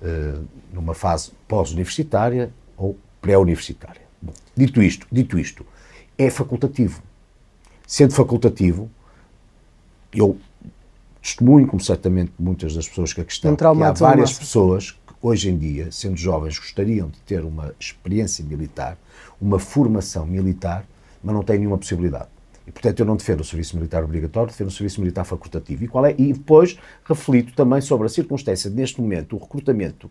eh, 0.00 0.38
numa 0.72 0.94
fase 0.94 1.32
pós-universitária 1.48 2.52
ou 2.76 2.96
pré-universitária. 3.20 4.02
Dito 4.56 4.82
isto, 4.82 5.06
dito 5.10 5.38
isto, 5.38 5.66
é 6.16 6.30
facultativo. 6.30 7.02
Sendo 7.92 8.14
facultativo, 8.14 8.90
eu 10.14 10.38
testemunho, 11.20 11.66
como 11.66 11.82
certamente 11.82 12.32
muitas 12.38 12.74
das 12.74 12.88
pessoas 12.88 13.12
que 13.12 13.20
aqui 13.20 13.30
estão, 13.30 13.54
que 13.54 13.64
há 13.66 13.92
várias 13.92 14.32
pessoas 14.32 14.92
que 14.92 15.12
hoje 15.20 15.50
em 15.50 15.58
dia, 15.58 15.92
sendo 15.92 16.16
jovens, 16.16 16.58
gostariam 16.58 17.10
de 17.10 17.20
ter 17.20 17.44
uma 17.44 17.74
experiência 17.78 18.42
militar, 18.42 18.96
uma 19.38 19.58
formação 19.58 20.24
militar, 20.24 20.86
mas 21.22 21.34
não 21.34 21.42
têm 21.42 21.58
nenhuma 21.58 21.76
possibilidade. 21.76 22.28
E, 22.66 22.72
portanto, 22.72 22.98
eu 22.98 23.04
não 23.04 23.14
defendo 23.14 23.40
o 23.40 23.44
serviço 23.44 23.76
militar 23.76 24.02
obrigatório, 24.02 24.50
defendo 24.50 24.68
o 24.68 24.72
serviço 24.72 24.98
militar 24.98 25.24
facultativo. 25.24 25.84
E, 25.84 25.88
qual 25.88 26.06
é? 26.06 26.14
e 26.16 26.32
depois 26.32 26.78
reflito 27.04 27.52
também 27.54 27.82
sobre 27.82 28.06
a 28.06 28.08
circunstância 28.08 28.70
de, 28.70 28.76
neste 28.76 29.02
momento, 29.02 29.36
o 29.36 29.38
recrutamento 29.38 30.10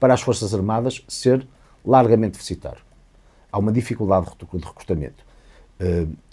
para 0.00 0.14
as 0.14 0.22
Forças 0.22 0.54
Armadas 0.54 1.04
ser 1.06 1.46
largamente 1.84 2.32
deficitário. 2.32 2.80
Há 3.52 3.58
uma 3.58 3.70
dificuldade 3.70 4.28
de 4.30 4.66
recrutamento. 4.66 5.27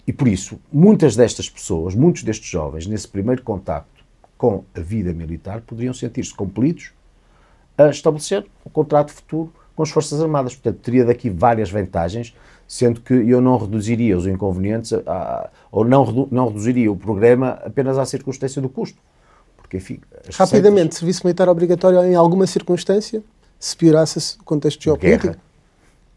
E, 0.06 0.12
por 0.12 0.28
isso, 0.28 0.60
muitas 0.72 1.16
destas 1.16 1.48
pessoas, 1.48 1.94
muitos 1.94 2.22
destes 2.22 2.48
jovens, 2.48 2.86
nesse 2.86 3.08
primeiro 3.08 3.42
contacto 3.42 4.04
com 4.38 4.64
a 4.74 4.80
vida 4.80 5.12
militar, 5.12 5.60
poderiam 5.62 5.94
sentir-se 5.94 6.34
compelidos 6.34 6.92
a 7.76 7.88
estabelecer 7.88 8.46
um 8.64 8.70
contrato 8.70 9.12
futuro 9.12 9.52
com 9.74 9.82
as 9.82 9.90
Forças 9.90 10.20
Armadas. 10.20 10.54
Portanto, 10.54 10.80
teria 10.82 11.04
daqui 11.04 11.28
várias 11.28 11.70
vantagens 11.70 12.34
sendo 12.66 13.00
que 13.00 13.14
eu 13.14 13.40
não 13.40 13.56
reduziria 13.56 14.16
os 14.16 14.26
inconvenientes 14.26 14.92
a, 14.92 14.98
a, 15.06 15.50
ou 15.70 15.84
não, 15.84 16.04
redu, 16.04 16.28
não 16.30 16.48
reduziria 16.48 16.90
o 16.90 16.96
programa 16.96 17.60
apenas 17.64 17.96
à 17.98 18.04
circunstância 18.04 18.60
do 18.60 18.68
custo. 18.68 18.98
Porque, 19.56 19.76
enfim, 19.76 20.00
Rapidamente, 20.32 20.76
receitas... 20.76 20.98
serviço 20.98 21.20
militar 21.24 21.48
obrigatório 21.48 22.04
em 22.04 22.14
alguma 22.14 22.46
circunstância, 22.46 23.22
se 23.58 23.76
piorasse 23.76 24.36
o 24.40 24.44
contexto 24.44 24.82
geopolítico? 24.82 25.28
Guerra. 25.28 25.45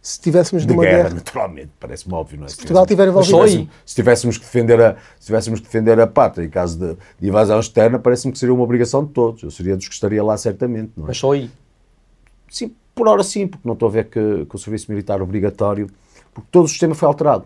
Se 0.01 0.19
tivéssemos 0.19 0.65
de 0.65 0.71
uma 0.71 0.83
guerra, 0.83 1.03
guerra, 1.03 1.15
naturalmente, 1.15 1.71
parece-me 1.77 2.13
óbvio, 2.13 2.39
não 2.39 2.45
é? 2.45 2.49
Se 2.49 2.55
Portugal 2.55 2.83
estiver 2.83 3.07
envolvido 3.09 3.37
se 3.37 3.43
tivéssemos, 3.43 3.69
se 3.85 3.95
tivéssemos 3.95 4.37
que 4.37 4.43
defender 4.45 4.81
a, 4.81 4.95
se 5.19 5.25
tivéssemos 5.25 5.59
que 5.59 5.65
defender 5.65 5.99
a 5.99 6.07
pátria 6.07 6.45
em 6.45 6.49
caso 6.49 6.79
de, 6.79 6.97
de 7.19 7.27
invasão 7.27 7.59
externa, 7.59 7.99
parece-me 7.99 8.31
que 8.31 8.39
seria 8.39 8.53
uma 8.53 8.63
obrigação 8.63 9.03
de 9.03 9.11
todos. 9.11 9.43
Eu 9.43 9.51
seria 9.51 9.75
dos 9.75 9.87
que 9.87 9.93
estaria 9.93 10.23
lá 10.23 10.37
certamente, 10.37 10.93
não 10.95 11.03
é? 11.03 11.07
Mas 11.09 11.17
só 11.17 11.33
aí? 11.33 11.51
Sim, 12.49 12.73
por 12.95 13.09
hora 13.09 13.23
sim, 13.23 13.45
porque 13.45 13.67
não 13.67 13.73
estou 13.73 13.89
a 13.89 13.91
ver 13.91 14.05
que, 14.05 14.45
que 14.45 14.55
o 14.55 14.57
serviço 14.57 14.89
militar 14.89 15.21
obrigatório 15.21 15.89
porque 16.33 16.47
todo 16.49 16.65
o 16.65 16.67
sistema 16.67 16.95
foi 16.95 17.07
alterado. 17.07 17.45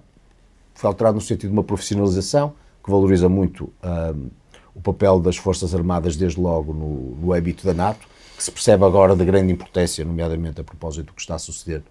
Foi 0.76 0.88
alterado 0.88 1.16
no 1.16 1.22
sentido 1.22 1.50
de 1.50 1.54
uma 1.54 1.64
profissionalização, 1.64 2.54
que 2.84 2.92
valoriza 2.92 3.28
muito 3.28 3.72
um, 3.84 4.30
o 4.76 4.82
papel 4.82 5.20
das 5.20 5.38
Forças 5.38 5.74
Armadas, 5.74 6.16
desde 6.16 6.40
logo 6.40 6.74
no, 6.74 7.16
no 7.16 7.34
âmbito 7.34 7.66
da 7.66 7.74
NATO, 7.74 8.08
que 8.38 8.44
se 8.44 8.52
percebe 8.52 8.84
agora 8.84 9.16
de 9.16 9.26
grande 9.26 9.52
importância, 9.52 10.06
nomeadamente 10.06 10.62
a 10.62 10.64
propósito 10.64 11.08
do 11.08 11.14
que 11.14 11.22
está 11.22 11.36
a 11.36 11.40
suceder 11.40 11.82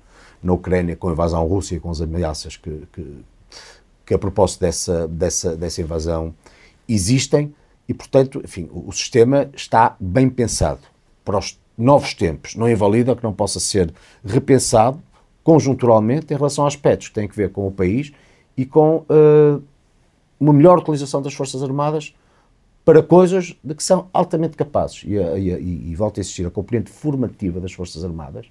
na 0.43 0.53
Ucrânia, 0.53 0.97
com 0.97 1.09
a 1.09 1.13
invasão 1.13 1.47
russa 1.47 1.75
e 1.75 1.81
com 1.81 1.91
as 1.91 2.01
ameaças 2.01 2.57
que, 2.57 2.87
que, 2.93 3.25
que 4.05 4.15
a 4.15 4.19
propósito 4.19 4.61
dessa, 4.61 5.07
dessa, 5.09 5.57
dessa 5.57 5.81
invasão 5.81 6.35
existem, 6.89 7.55
e, 7.89 7.95
portanto, 7.95 8.41
enfim, 8.45 8.69
o, 8.73 8.89
o 8.89 8.93
sistema 8.93 9.51
está 9.55 9.97
bem 10.01 10.29
pensado 10.29 10.81
para 11.25 11.39
os 11.39 11.59
novos 11.77 12.15
tempos. 12.15 12.55
Não 12.55 12.69
invalida 12.69 13.15
que 13.15 13.23
não 13.23 13.33
possa 13.33 13.61
ser 13.61 13.93
repensado 14.25 15.03
conjunturalmente 15.43 16.33
em 16.33 16.37
relação 16.37 16.65
a 16.65 16.69
aspectos 16.69 17.09
que 17.09 17.15
têm 17.15 17.29
a 17.29 17.33
ver 17.33 17.51
com 17.51 17.67
o 17.67 17.73
país 17.73 18.13
e 18.57 18.65
com 18.65 18.99
uh, 18.99 19.63
uma 20.39 20.53
melhor 20.53 20.79
utilização 20.79 21.21
das 21.23 21.35
Forças 21.35 21.63
Armadas 21.63 22.15
para 22.85 23.03
coisas 23.03 23.57
de 23.63 23.75
que 23.75 23.83
são 23.83 24.09
altamente 24.13 24.57
capazes. 24.57 25.03
E, 25.05 25.15
e, 25.15 25.51
e, 25.51 25.91
e 25.91 25.95
volto 25.95 26.19
a 26.19 26.21
insistir, 26.21 26.47
a 26.47 26.51
componente 26.51 26.91
formativa 26.91 27.61
das 27.61 27.73
Forças 27.73 28.05
Armadas, 28.05 28.47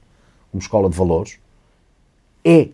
como 0.51 0.61
escola 0.61 0.89
de 0.89 0.97
valores, 0.97 1.39
é 2.43 2.69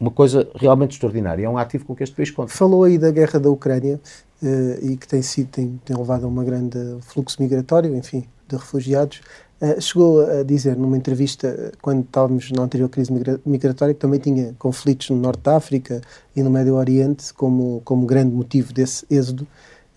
uma 0.00 0.10
coisa 0.10 0.48
realmente 0.54 0.92
extraordinária. 0.92 1.44
É 1.44 1.48
um 1.48 1.58
ativo 1.58 1.84
com 1.84 1.94
que 1.94 2.02
este 2.02 2.16
país 2.16 2.30
conta. 2.30 2.50
Falou 2.50 2.84
aí 2.84 2.96
da 2.96 3.10
guerra 3.10 3.38
da 3.38 3.50
Ucrânia 3.50 4.00
uh, 4.42 4.86
e 4.86 4.96
que 4.96 5.06
tem, 5.06 5.20
sido, 5.20 5.48
tem, 5.50 5.78
tem 5.84 5.96
levado 5.96 6.24
a 6.24 6.28
um 6.28 6.34
grande 6.44 6.78
fluxo 7.02 7.40
migratório, 7.40 7.94
enfim, 7.94 8.24
de 8.48 8.56
refugiados. 8.56 9.20
Uh, 9.60 9.78
chegou 9.78 10.22
a 10.22 10.42
dizer 10.42 10.74
numa 10.74 10.96
entrevista, 10.96 11.70
quando 11.82 12.00
estávamos 12.00 12.50
na 12.50 12.62
anterior 12.62 12.88
crise 12.88 13.12
migratória, 13.44 13.92
que 13.92 14.00
também 14.00 14.18
tinha 14.18 14.54
conflitos 14.58 15.10
no 15.10 15.16
Norte 15.16 15.42
da 15.42 15.56
África 15.56 16.00
e 16.34 16.42
no 16.42 16.50
Médio 16.50 16.76
Oriente 16.76 17.34
como, 17.34 17.82
como 17.84 18.06
grande 18.06 18.34
motivo 18.34 18.72
desse 18.72 19.04
êxodo. 19.10 19.46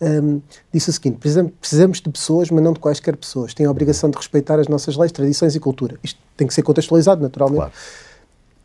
Um, 0.04 0.42
disse 0.74 0.90
o 0.90 0.94
seguinte: 0.94 1.18
precisamos, 1.18 1.54
precisamos 1.60 2.02
de 2.02 2.10
pessoas, 2.10 2.50
mas 2.50 2.62
não 2.62 2.74
de 2.74 2.80
quaisquer 2.80 3.16
pessoas. 3.16 3.54
Têm 3.54 3.66
a 3.66 3.72
obrigação 3.72 4.10
de 4.10 4.18
respeitar 4.18 4.60
as 4.60 4.68
nossas 4.68 4.98
leis, 4.98 5.12
tradições 5.12 5.56
e 5.56 5.60
cultura. 5.60 5.98
Isto 6.04 6.20
tem 6.36 6.46
que 6.46 6.54
ser 6.54 6.62
contextualizado, 6.62 7.22
naturalmente. 7.22 7.60
Claro. 7.60 7.74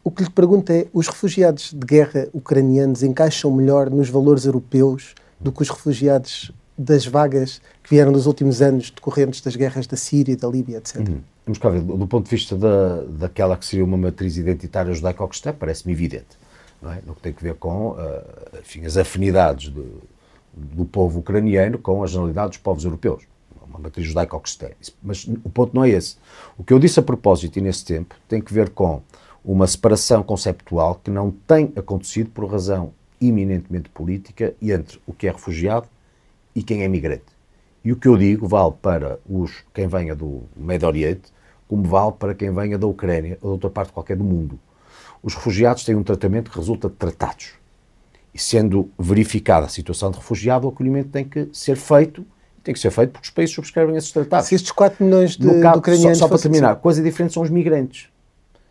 O 0.03 0.11
que 0.11 0.25
lhe 0.25 0.31
pergunto 0.31 0.73
é: 0.73 0.87
os 0.93 1.07
refugiados 1.07 1.73
de 1.73 1.87
guerra 1.87 2.29
ucranianos 2.33 3.03
encaixam 3.03 3.53
melhor 3.53 3.89
nos 3.89 4.09
valores 4.09 4.47
europeus 4.47 5.15
do 5.39 5.53
que 5.53 5.63
os 5.63 5.69
refugiados 5.69 6.51
das 6.77 7.07
vagas 7.07 7.61
que 7.83 7.91
vieram 7.91 8.13
nos 8.13 8.27
últimos 8.27 8.63
anos 8.63 8.91
decorrentes 8.91 9.41
das 9.41 9.55
guerras 9.55 9.87
da 9.87 9.97
Síria, 9.97 10.37
da 10.37 10.49
Líbia, 10.49 10.79
etc. 10.79 10.97
Uhum. 10.97 11.21
Vamos 11.45 11.59
cá 11.59 11.69
ver, 11.71 11.81
do 11.81 12.07
ponto 12.07 12.25
de 12.25 12.31
vista 12.31 12.57
da, 12.57 13.03
daquela 13.03 13.57
que 13.57 13.65
seria 13.65 13.85
uma 13.85 13.97
matriz 13.97 14.37
identitária 14.37 14.93
judaico-cristã, 14.93 15.55
parece-me 15.59 15.93
evidente. 15.93 16.39
Não 16.81 16.93
é? 16.93 17.01
No 17.05 17.15
que 17.15 17.23
tem 17.23 17.35
a 17.37 17.43
ver 17.43 17.55
com 17.55 17.93
uh, 17.93 17.97
enfim, 18.61 18.85
as 18.85 18.97
afinidades 18.97 19.71
do, 19.71 20.03
do 20.59 20.85
povo 20.85 21.21
ucraniano 21.21 21.79
com 21.79 22.03
a 22.03 22.07
generalidade 22.07 22.51
dos 22.51 22.59
povos 22.59 22.85
europeus. 22.85 23.23
Uma 23.67 23.79
matriz 23.79 24.07
judaico-cristã. 24.07 24.71
Mas 25.03 25.25
o 25.27 25.51
ponto 25.51 25.75
não 25.75 25.85
é 25.85 25.91
esse. 25.91 26.17
O 26.57 26.65
que 26.65 26.73
eu 26.73 26.79
disse 26.79 26.99
a 26.99 27.03
propósito 27.03 27.59
e 27.59 27.63
nesse 27.63 27.85
tempo 27.85 28.15
tem 28.27 28.41
que 28.41 28.53
ver 28.53 28.71
com 28.71 29.03
uma 29.45 29.67
separação 29.67 30.23
conceptual 30.23 30.97
que 30.97 31.11
não 31.11 31.31
tem 31.31 31.73
acontecido 31.77 32.31
por 32.31 32.51
razão 32.51 32.93
eminentemente 33.21 33.89
política 33.89 34.55
entre 34.61 35.01
o 35.07 35.13
que 35.13 35.27
é 35.27 35.31
refugiado 35.31 35.89
e 36.55 36.63
quem 36.63 36.83
é 36.83 36.89
migrante. 36.89 37.25
E 37.85 37.93
o 37.93 37.97
que 37.97 38.09
eu 38.09 38.17
digo 38.17 38.47
vale 38.47 38.75
para 38.83 39.19
os, 39.29 39.65
quem 39.73 39.87
venha 39.87 40.15
do 40.15 40.43
Médio 40.57 40.89
Oriente, 40.89 41.33
como 41.67 41.85
vale 41.85 42.13
para 42.13 42.35
quem 42.35 42.53
venha 42.53 42.79
da 42.79 42.87
Ucrânia 42.87 43.39
ou 43.41 43.51
de 43.51 43.53
outra 43.55 43.71
parte 43.71 43.93
qualquer 43.93 44.17
do 44.17 44.25
mundo. 44.25 44.59
Os 45.23 45.35
refugiados 45.35 45.85
têm 45.85 45.95
um 45.95 46.03
tratamento 46.03 46.51
que 46.51 46.59
resulta 46.59 46.89
de 46.89 46.95
tratados. 46.95 47.58
E 48.33 48.39
sendo 48.39 48.91
verificada 48.99 49.67
a 49.67 49.69
situação 49.69 50.11
de 50.11 50.19
refugiado, 50.19 50.67
o 50.67 50.71
acolhimento 50.71 51.09
tem 51.09 51.25
que 51.25 51.49
ser 51.53 51.77
feito 51.77 52.25
tem 52.63 52.75
que 52.75 52.81
ser 52.81 52.91
feito 52.91 53.13
porque 53.13 53.27
os 53.27 53.31
países 53.31 53.55
subscrevem 53.55 53.97
esses 53.97 54.13
tratados. 54.13 54.47
Se 54.47 54.55
estes 54.55 54.71
4 54.73 55.03
milhões 55.03 55.39
de, 55.39 55.61
caso, 55.61 55.73
de 55.73 55.79
ucranianos. 55.79 56.19
Só, 56.19 56.25
só 56.25 56.29
para 56.29 56.39
terminar, 56.39 56.73
assim. 56.73 56.81
coisa 56.83 57.03
diferente 57.03 57.33
são 57.33 57.43
os 57.43 57.49
migrantes. 57.49 58.09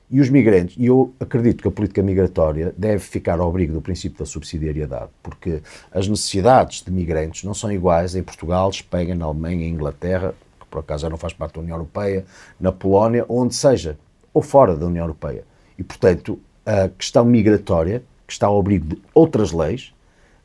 E 0.10 0.22
os 0.22 0.30
migrantes, 0.30 0.76
e 0.78 0.86
eu 0.86 1.14
acredito 1.20 1.62
que 1.62 1.68
a 1.68 1.72
política 1.72 2.02
migratória 2.02 2.74
deve 2.78 3.00
ficar 3.00 3.40
ao 3.40 3.50
abrigo 3.50 3.74
do 3.74 3.82
princípio 3.82 4.20
da 4.20 4.26
subsidiariedade, 4.26 5.10
porque 5.22 5.62
as 5.92 6.08
necessidades 6.08 6.82
de 6.82 6.92
migrantes 6.92 7.44
não 7.44 7.54
são 7.54 7.70
iguais 7.72 8.16
em 8.16 8.24
Portugal, 8.24 8.70
Espanha, 8.70 9.14
na 9.14 9.26
Alemanha, 9.26 9.66
em 9.66 9.72
Inglaterra, 9.72 10.34
que 10.60 10.66
por 10.68 10.80
acaso 10.80 11.02
já 11.02 11.10
não 11.10 11.18
faz 11.18 11.34
parte 11.34 11.56
da 11.56 11.60
União 11.60 11.76
Europeia, 11.76 12.24
na 12.58 12.72
Polónia, 12.72 13.26
onde 13.28 13.54
seja, 13.54 13.98
ou 14.34 14.42
fora 14.42 14.78
da 14.78 14.86
União 14.86 15.04
Europeia. 15.04 15.44
E, 15.78 15.84
portanto, 15.84 16.40
a 16.66 16.88
questão 16.88 17.26
migratória, 17.26 18.02
que 18.28 18.34
está 18.34 18.48
ao 18.48 18.60
abrigo 18.60 18.88
de 18.88 19.02
outras 19.14 19.52
leis, 19.52 19.94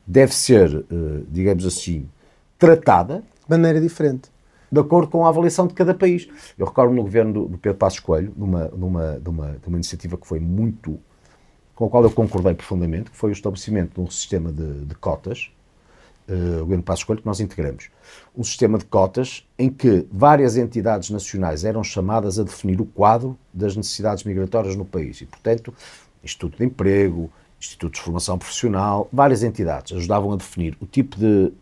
deve 0.06 0.32
ser, 0.34 0.86
eh, 0.90 1.22
digamos 1.28 1.66
assim, 1.66 2.08
tratada. 2.58 3.22
De 3.42 3.58
maneira 3.58 3.80
diferente 3.80 4.30
de 4.72 4.80
acordo 4.80 5.08
com 5.08 5.26
a 5.26 5.28
avaliação 5.28 5.66
de 5.66 5.74
cada 5.74 5.92
país. 5.92 6.26
Eu 6.56 6.64
recordo 6.64 6.94
no 6.94 7.02
governo 7.02 7.32
do, 7.32 7.44
do 7.46 7.58
Pedro 7.58 7.76
Passos 7.76 8.00
Coelho, 8.00 8.32
numa, 8.34 8.68
numa, 8.68 9.12
numa, 9.18 9.56
numa 9.66 9.76
iniciativa 9.76 10.16
que 10.16 10.26
foi 10.26 10.40
muito. 10.40 10.98
com 11.74 11.84
a 11.84 11.90
qual 11.90 12.02
eu 12.02 12.10
concordei 12.10 12.54
profundamente, 12.54 13.10
que 13.10 13.16
foi 13.16 13.30
o 13.30 13.32
estabelecimento 13.34 13.94
de 13.94 14.00
um 14.00 14.10
sistema 14.10 14.50
de, 14.50 14.86
de 14.86 14.94
cotas, 14.94 15.50
uh, 16.26 16.56
o 16.56 16.60
governo 16.60 16.82
Passos 16.82 17.04
Coelho, 17.04 17.20
que 17.20 17.26
nós 17.26 17.38
integramos. 17.38 17.90
Um 18.34 18.42
sistema 18.42 18.78
de 18.78 18.86
cotas 18.86 19.46
em 19.58 19.68
que 19.68 20.06
várias 20.10 20.56
entidades 20.56 21.10
nacionais 21.10 21.66
eram 21.66 21.84
chamadas 21.84 22.38
a 22.38 22.42
definir 22.42 22.80
o 22.80 22.86
quadro 22.86 23.38
das 23.52 23.76
necessidades 23.76 24.24
migratórias 24.24 24.74
no 24.74 24.86
país. 24.86 25.20
E, 25.20 25.26
portanto, 25.26 25.74
Instituto 26.24 26.56
de 26.56 26.64
Emprego, 26.64 27.30
Institutos 27.62 28.00
de 28.00 28.04
Formação 28.04 28.36
Profissional, 28.36 29.08
várias 29.12 29.44
entidades 29.44 29.96
ajudavam 29.96 30.32
a 30.32 30.36
definir 30.36 30.76
o 30.80 30.86
tipo 30.86 31.16
de 31.16 31.52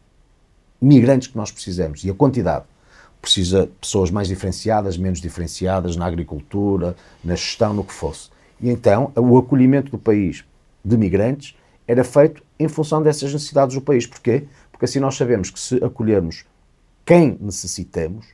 migrantes 0.81 1.29
que 1.29 1.37
nós 1.37 1.51
precisamos 1.51 2.03
e 2.05 2.11
a 2.11 2.15
quantidade 2.15 2.65
precisa 3.21 3.67
de 3.67 3.73
pessoas 3.73 4.11
mais 4.11 4.27
diferenciadas, 4.27 4.97
menos 4.97 5.21
diferenciadas 5.21 5.97
na 5.97 6.07
agricultura, 6.07 6.97
na 7.23 7.35
gestão, 7.35 7.75
no 7.75 7.85
que 7.85 7.93
fosse. 7.93 8.31
E 8.59 8.71
então 8.71 9.13
o 9.15 9.37
acolhimento 9.37 9.91
do 9.91 9.99
país 9.99 10.43
de 10.83 10.97
migrantes 10.97 11.55
era 11.87 12.03
feito 12.03 12.43
em 12.59 12.67
função 12.67 13.03
dessas 13.03 13.31
necessidades 13.31 13.75
do 13.75 13.83
país. 13.83 14.07
Porquê? 14.07 14.45
Porque 14.73 14.87
assim 14.87 15.01
nós 15.01 15.17
sabemos 15.17 15.51
que 15.51 15.61
se 15.61 15.85
acolhermos 15.85 16.47
quem 17.05 17.37
necessitamos, 17.39 18.27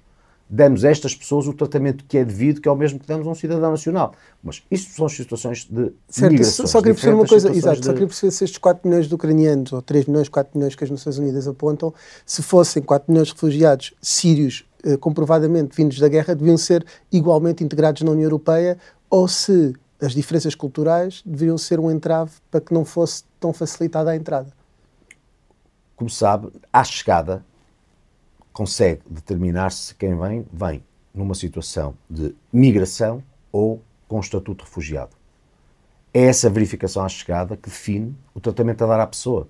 damos 0.49 0.85
a 0.85 0.91
estas 0.91 1.15
pessoas 1.15 1.47
o 1.47 1.53
tratamento 1.53 2.05
que 2.05 2.19
é 2.19 2.25
devido, 2.25 2.61
que 2.61 2.69
é 2.69 2.73
o 2.73 2.77
mesmo 2.77 2.99
que 2.99 3.07
damos 3.07 3.27
a 3.27 3.31
um 3.31 3.35
cidadão 3.35 3.71
nacional. 3.71 4.13
Mas 4.43 4.63
isto 4.71 4.93
são 4.93 5.09
situações 5.09 5.67
de 5.69 5.93
certo, 6.09 6.33
migrações. 6.33 6.71
Só 6.71 6.79
queria 6.79 6.95
perceber 6.95 7.15
uma 7.15 7.27
coisa, 7.27 7.51
exato, 7.51 7.81
de... 7.81 7.87
só 7.87 7.93
queria 7.93 8.07
perceber 8.07 8.31
se 8.33 8.45
estes 8.45 8.59
4 8.59 8.89
milhões 8.89 9.09
de 9.09 9.15
ucranianos, 9.15 9.73
ou 9.73 9.83
3 9.83 10.07
milhões, 10.07 10.29
4 10.29 10.57
milhões 10.57 10.75
que 10.75 10.85
as 10.85 10.91
Nações 10.91 11.19
Unidas 11.19 11.49
apontam, 11.49 11.93
se 12.25 12.43
fossem 12.43 12.83
4 12.83 13.11
milhões 13.11 13.29
de 13.29 13.35
refugiados 13.35 13.95
sírios 14.01 14.65
eh, 14.85 14.97
comprovadamente 14.97 15.77
vindos 15.77 15.99
da 15.99 16.07
guerra 16.07 16.35
deviam 16.35 16.57
ser 16.57 16.87
igualmente 17.11 17.65
integrados 17.65 18.03
na 18.03 18.11
União 18.13 18.25
Europeia 18.25 18.79
ou 19.11 19.27
se 19.27 19.75
as 20.01 20.13
diferenças 20.13 20.55
culturais 20.55 21.23
deveriam 21.27 21.59
ser 21.59 21.81
um 21.81 21.91
entrave 21.91 22.31
para 22.51 22.61
que 22.61 22.73
não 22.73 22.85
fosse 22.85 23.25
tão 23.41 23.53
facilitada 23.53 24.11
a 24.11 24.17
entrada. 24.17 24.53
Como 25.97 26.09
sabe, 26.09 26.53
à 26.73 26.85
chegada 26.85 27.45
consegue 28.57 29.03
determinar-se 29.07 29.95
quem 29.95 30.19
vem, 30.19 30.47
vem 30.51 30.83
numa 31.15 31.35
situação 31.35 31.93
de 32.09 32.35
migração 32.51 33.23
ou 33.53 33.83
com 34.09 34.19
estatuto 34.19 34.65
de 34.65 34.71
refugiado. 34.71 35.11
É 36.13 36.23
essa 36.23 36.49
verificação 36.49 37.05
à 37.05 37.09
chegada 37.11 37.55
que 37.55 37.69
define 37.69 38.17
o 38.35 38.41
tratamento 38.41 38.83
a 38.83 38.87
dar 38.87 39.01
à 39.01 39.07
pessoa, 39.07 39.47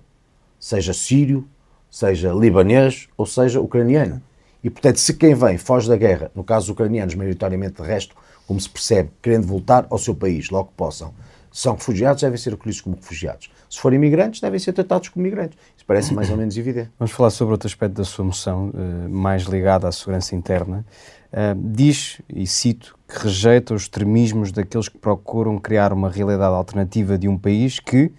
seja 0.59 0.93
sírio, 0.93 1.47
seja 1.89 2.33
libanês 2.33 3.07
ou 3.15 3.25
seja 3.25 3.61
ucraniano. 3.61 4.21
E, 4.61 4.69
portanto, 4.69 4.97
se 4.97 5.13
quem 5.13 5.33
vem 5.33 5.57
foge 5.57 5.87
da 5.87 5.95
guerra, 5.95 6.29
no 6.35 6.43
caso 6.43 6.73
ucranianos, 6.73 7.15
maioritariamente 7.15 7.81
de 7.81 7.87
resto, 7.87 8.13
como 8.45 8.59
se 8.59 8.69
percebe, 8.69 9.09
querendo 9.21 9.47
voltar 9.47 9.87
ao 9.89 9.97
seu 9.97 10.13
país, 10.13 10.49
logo 10.49 10.67
que 10.67 10.75
possam, 10.75 11.13
são 11.57 11.73
refugiados, 11.73 12.21
devem 12.21 12.37
ser 12.37 12.53
acolhidos 12.53 12.81
como 12.81 12.95
refugiados. 12.95 13.49
Se 13.67 13.79
forem 13.79 13.97
imigrantes, 13.97 14.39
devem 14.39 14.59
ser 14.59 14.73
tratados 14.73 15.09
como 15.09 15.25
imigrantes. 15.25 15.57
Isso 15.75 15.83
parece 15.87 16.13
mais 16.13 16.29
ou 16.29 16.37
menos 16.37 16.55
evidente. 16.55 16.91
Vamos 16.99 17.11
falar 17.11 17.31
sobre 17.31 17.53
outro 17.53 17.67
aspecto 17.67 17.95
da 17.95 18.03
sua 18.03 18.23
moção, 18.23 18.69
uh, 18.69 19.09
mais 19.09 19.41
ligado 19.45 19.87
à 19.87 19.91
segurança 19.91 20.35
interna. 20.35 20.85
Uh, 21.33 21.59
diz, 21.71 22.21
e 22.29 22.45
cito, 22.45 22.95
que 23.07 23.23
rejeita 23.23 23.73
os 23.73 23.81
extremismos 23.81 24.51
daqueles 24.51 24.87
que 24.87 24.99
procuram 24.99 25.57
criar 25.57 25.91
uma 25.91 26.11
realidade 26.11 26.53
alternativa 26.53 27.17
de 27.17 27.27
um 27.27 27.35
país 27.35 27.79
que, 27.79 28.11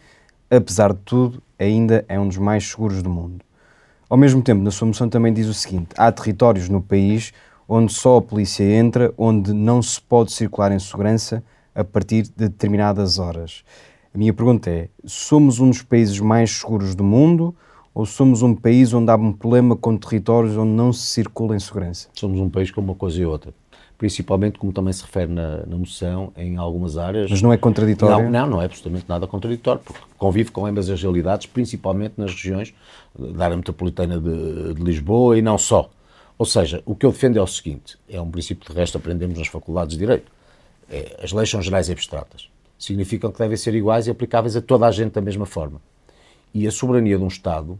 apesar 0.51 0.93
de 0.93 0.99
tudo, 1.05 1.41
ainda 1.57 2.05
é 2.09 2.19
um 2.19 2.27
dos 2.27 2.39
mais 2.39 2.69
seguros 2.69 3.05
do 3.05 3.09
mundo. 3.09 3.45
Ao 4.11 4.17
mesmo 4.17 4.43
tempo, 4.43 4.65
na 4.65 4.73
sua 4.73 4.89
moção 4.89 5.09
também 5.09 5.33
diz 5.33 5.47
o 5.47 5.55
seguinte: 5.55 5.91
há 5.97 6.11
territórios 6.11 6.69
no 6.69 6.83
país 6.83 7.33
onde 7.69 7.93
só 7.93 8.17
a 8.17 8.23
polícia 8.23 8.65
entra, 8.65 9.15
onde 9.17 9.53
não 9.53 9.81
se 9.81 10.01
pode 10.01 10.33
circular 10.33 10.73
em 10.73 10.79
segurança 10.81 11.41
a 11.79 11.85
partir 11.85 12.23
de 12.23 12.49
determinadas 12.49 13.21
horas. 13.21 13.63
A 14.13 14.19
minha 14.19 14.35
pergunta 14.35 14.69
é: 14.69 14.89
somos 15.05 15.61
um 15.61 15.71
dos 15.71 15.83
países 15.83 16.19
mais 16.19 16.51
seguros 16.51 16.95
do 16.95 17.05
mundo 17.05 17.55
ou 17.95 18.05
somos 18.05 18.43
um 18.43 18.55
país 18.55 18.93
onde 18.93 19.11
há 19.11 19.17
um 19.17 19.33
problema 19.33 19.77
com 19.77 19.97
territórios 19.97 20.57
onde 20.57 20.73
não 20.73 20.93
se 20.93 21.07
circula 21.07 21.55
em 21.55 21.61
segurança? 21.61 22.09
Somos 22.13 22.41
um 22.41 22.49
país 22.49 22.71
com 22.71 22.81
uma 22.81 22.95
coisa 22.95 23.21
e 23.21 23.25
outra. 23.25 23.55
Principalmente, 23.97 24.59
como 24.59 24.73
também 24.73 24.93
se 24.93 25.03
refere 25.03 25.33
na, 25.33 25.67
na 25.67 25.77
moção, 25.77 26.33
em 26.37 26.57
algumas 26.57 26.97
áreas. 26.97 27.31
Mas 27.31 27.43
não 27.43 27.53
é 27.53 27.57
contraditório? 27.57 28.25
Não, 28.25 28.31
não, 28.31 28.51
não 28.51 28.63
é 28.63 28.67
absolutamente 28.67 29.07
nada 29.09 29.27
contraditório, 29.27 29.81
porque 29.85 30.01
convive 30.17 30.53
com 30.53 30.67
ambas 30.67 30.89
as 30.89 31.03
realidades, 31.03 31.47
principalmente 31.47 32.15
nas 32.17 32.33
regiões 32.33 32.73
da 33.19 33.45
área 33.45 33.57
metropolitana 33.57 34.21
de, 34.21 34.75
de 34.75 34.83
Lisboa 34.83 35.37
e 35.37 35.43
não 35.43 35.59
só. 35.59 35.91
Ou 36.37 36.47
seja, 36.47 36.81
o 36.87 36.95
que 36.95 37.05
eu 37.05 37.11
defendo 37.11 37.39
é 37.39 37.43
o 37.43 37.47
seguinte: 37.47 37.99
é 38.09 38.21
um 38.21 38.31
princípio 38.31 38.69
de 38.69 38.77
resto 38.77 38.97
aprendemos 38.97 39.37
nas 39.37 39.49
faculdades 39.49 39.95
de 39.95 39.99
Direito. 39.99 40.38
É, 40.91 41.21
as 41.23 41.33
leis 41.33 41.51
são 41.51 41.61
gerais 41.61 41.89
e 41.89 41.93
abstratas. 41.93 42.49
Significam 42.79 43.31
que 43.31 43.39
devem 43.39 43.57
ser 43.57 43.75
iguais 43.75 44.07
e 44.07 44.11
aplicáveis 44.11 44.57
a 44.57 44.63
toda 44.63 44.87
a 44.87 44.91
gente 44.91 45.13
da 45.13 45.21
mesma 45.21 45.47
forma. 45.47 45.81
E 46.55 46.67
a 46.67 46.71
soberania 46.71 47.19
de 47.19 47.25
um 47.25 47.29
Estado 47.29 47.79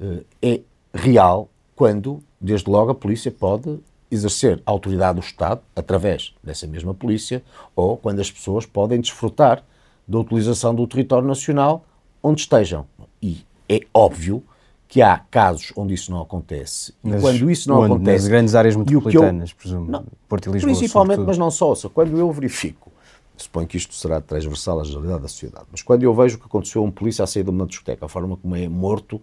eh, 0.00 0.22
é 0.40 0.60
real 0.94 1.48
quando, 1.74 2.22
desde 2.40 2.70
logo, 2.70 2.90
a 2.90 2.94
polícia 2.94 3.30
pode 3.30 3.78
exercer 4.10 4.62
a 4.64 4.70
autoridade 4.70 5.20
do 5.20 5.24
Estado 5.24 5.60
através 5.76 6.34
dessa 6.42 6.66
mesma 6.66 6.94
polícia 6.94 7.42
ou 7.76 7.96
quando 7.96 8.20
as 8.20 8.30
pessoas 8.30 8.64
podem 8.64 9.00
desfrutar 9.00 9.62
da 10.06 10.18
utilização 10.18 10.74
do 10.74 10.86
território 10.86 11.28
nacional 11.28 11.84
onde 12.22 12.40
estejam. 12.40 12.86
E 13.20 13.44
é 13.68 13.82
óbvio 13.92 14.42
que 14.88 15.02
há 15.02 15.18
casos 15.18 15.70
onde 15.76 15.92
isso 15.92 16.10
não 16.10 16.22
acontece. 16.22 16.94
E 17.04 17.10
mas, 17.10 17.20
quando 17.20 17.50
isso 17.50 17.68
não 17.68 17.80
onde? 17.80 17.92
acontece. 17.92 18.22
Nas 18.22 18.28
grandes 18.28 18.54
áreas 18.54 18.74
metropolitanas, 18.74 19.50
eu, 19.50 19.56
presumo. 19.56 19.90
Não, 19.90 20.04
Porto 20.26 20.48
e 20.48 20.52
Lisboa. 20.52 20.74
Principalmente, 20.74 21.16
sobretudo. 21.16 21.26
mas 21.26 21.38
não 21.38 21.50
só. 21.50 21.88
Quando 21.90 22.18
eu 22.18 22.32
verifico, 22.32 22.90
suponho 23.36 23.66
que 23.66 23.76
isto 23.76 23.94
será 23.94 24.20
transversal 24.20 24.80
à 24.80 24.82
realidade 24.82 25.20
da 25.20 25.28
sociedade, 25.28 25.66
mas 25.70 25.82
quando 25.82 26.02
eu 26.02 26.14
vejo 26.14 26.36
o 26.36 26.40
que 26.40 26.46
aconteceu 26.46 26.82
a 26.82 26.86
um 26.86 26.90
polícia 26.90 27.22
a 27.22 27.26
sair 27.26 27.44
de 27.44 27.50
uma 27.50 27.66
discoteca, 27.66 28.06
a 28.06 28.08
forma 28.08 28.36
como 28.38 28.56
é 28.56 28.66
morto, 28.66 29.20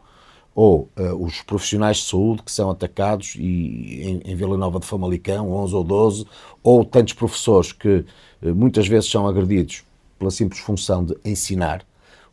ou 0.53 0.89
uh, 0.97 1.21
os 1.21 1.41
profissionais 1.41 1.97
de 1.97 2.05
saúde 2.05 2.43
que 2.43 2.51
são 2.51 2.69
atacados 2.69 3.35
e, 3.35 4.03
em, 4.03 4.21
em 4.23 4.35
Vila 4.35 4.55
Nova 4.55 4.79
de 4.79 4.85
Famalicão, 4.85 5.51
11 5.51 5.75
ou 5.75 5.83
12, 5.83 6.25
ou 6.63 6.85
tantos 6.85 7.13
professores 7.13 7.73
que 7.73 8.05
uh, 8.41 8.55
muitas 8.55 8.87
vezes 8.87 9.09
são 9.09 9.27
agredidos 9.27 9.83
pela 10.17 10.31
simples 10.31 10.61
função 10.61 11.03
de 11.03 11.17
ensinar, 11.25 11.85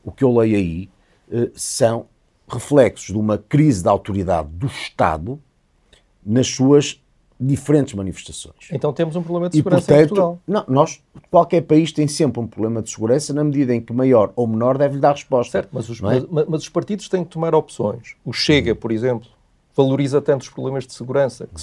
o 0.05 0.13
que 0.13 0.23
eu 0.23 0.33
leio 0.33 0.57
aí 0.57 0.91
uh, 1.33 1.51
são 1.57 2.07
reflexos 2.49 3.07
de 3.07 3.17
uma 3.17 3.39
crise 3.39 3.83
da 3.83 3.91
autoridade 3.91 4.49
do 4.49 4.67
Estado 4.67 5.41
nas 6.25 6.49
suas 6.49 7.01
diferentes 7.39 7.95
manifestações. 7.95 8.69
Então 8.71 8.93
temos 8.93 9.17
um 9.17 9.23
problema 9.23 9.49
de 9.49 9.57
segurança 9.57 9.83
e, 9.83 9.87
portanto, 9.87 10.05
em 10.05 10.09
Portugal. 10.09 10.39
Não, 10.47 10.65
nós, 10.69 11.03
qualquer 11.31 11.63
país 11.63 11.93
tem 11.93 12.07
sempre 12.07 12.41
um 12.41 12.47
problema 12.47 12.81
de 12.81 12.91
segurança 12.91 13.35
na 13.35 13.43
medida 13.43 13.75
em 13.75 13.81
que 13.81 13.93
maior 13.93 14.33
ou 14.37 14.47
menor 14.47 14.79
deve-lhe 14.79 15.01
dar 15.01 15.13
resposta. 15.13 15.53
Certo, 15.53 15.71
mas 15.73 15.89
os, 15.89 15.99
é? 15.99 16.03
mas, 16.03 16.47
mas 16.49 16.63
os, 16.63 16.69
partidos 16.69 17.09
têm 17.09 17.25
que 17.25 17.31
tomar 17.31 17.55
opções. 17.55 18.15
O 18.25 18.33
Chega, 18.33 18.75
por 18.75 18.93
exemplo, 18.93 19.29
valoriza 19.75 20.23
tanto 20.23 20.43
os 20.43 20.49
problemas 20.49 20.87
de 20.87 20.93
segurança 20.93 21.49
que 21.53 21.61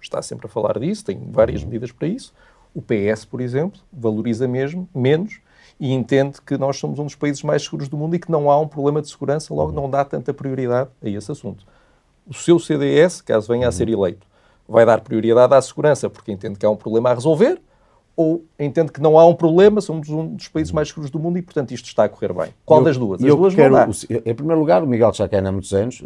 está 0.00 0.22
sempre 0.22 0.46
a 0.46 0.48
falar 0.48 0.78
disso, 0.78 1.04
tem 1.04 1.20
várias 1.30 1.60
uhum. 1.60 1.68
medidas 1.68 1.92
para 1.92 2.08
isso. 2.08 2.32
O 2.74 2.80
PS, 2.80 3.24
por 3.24 3.40
exemplo, 3.40 3.80
valoriza 3.92 4.48
mesmo 4.48 4.88
menos 4.94 5.40
e 5.80 5.92
entende 5.92 6.40
que 6.44 6.56
nós 6.58 6.76
somos 6.76 6.98
um 6.98 7.04
dos 7.04 7.14
países 7.14 7.42
mais 7.42 7.62
seguros 7.62 7.88
do 7.88 7.96
mundo 7.96 8.16
e 8.16 8.18
que 8.18 8.30
não 8.30 8.50
há 8.50 8.58
um 8.58 8.66
problema 8.66 9.00
de 9.00 9.08
segurança, 9.08 9.54
logo 9.54 9.72
não 9.72 9.88
dá 9.88 10.04
tanta 10.04 10.34
prioridade 10.34 10.90
a 11.02 11.08
esse 11.08 11.30
assunto. 11.30 11.64
O 12.26 12.34
seu 12.34 12.58
CDS, 12.58 13.20
caso 13.20 13.48
venha 13.48 13.68
a 13.68 13.72
ser 13.72 13.88
eleito, 13.88 14.26
vai 14.68 14.84
dar 14.84 15.00
prioridade 15.00 15.54
à 15.54 15.62
segurança 15.62 16.10
porque 16.10 16.32
entende 16.32 16.58
que 16.58 16.66
há 16.66 16.70
um 16.70 16.76
problema 16.76 17.10
a 17.10 17.14
resolver 17.14 17.60
ou 18.16 18.44
entende 18.58 18.90
que 18.90 19.00
não 19.00 19.16
há 19.16 19.24
um 19.24 19.34
problema, 19.34 19.80
somos 19.80 20.08
um 20.08 20.34
dos 20.34 20.48
países 20.48 20.72
mais 20.72 20.88
seguros 20.88 21.08
do 21.08 21.20
mundo 21.20 21.38
e, 21.38 21.42
portanto, 21.42 21.70
isto 21.70 21.86
está 21.86 22.02
a 22.02 22.08
correr 22.08 22.32
bem. 22.32 22.52
Qual 22.66 22.80
eu, 22.80 22.84
das 22.84 22.98
duas? 22.98 23.22
As 23.22 23.28
duas 23.28 23.54
quero, 23.54 23.76
Em 24.26 24.34
primeiro 24.34 24.58
lugar, 24.58 24.82
o 24.82 24.88
Miguel 24.88 25.14
Chacan 25.14 25.46
há 25.46 25.52
muitos 25.52 25.72
anos 25.72 26.02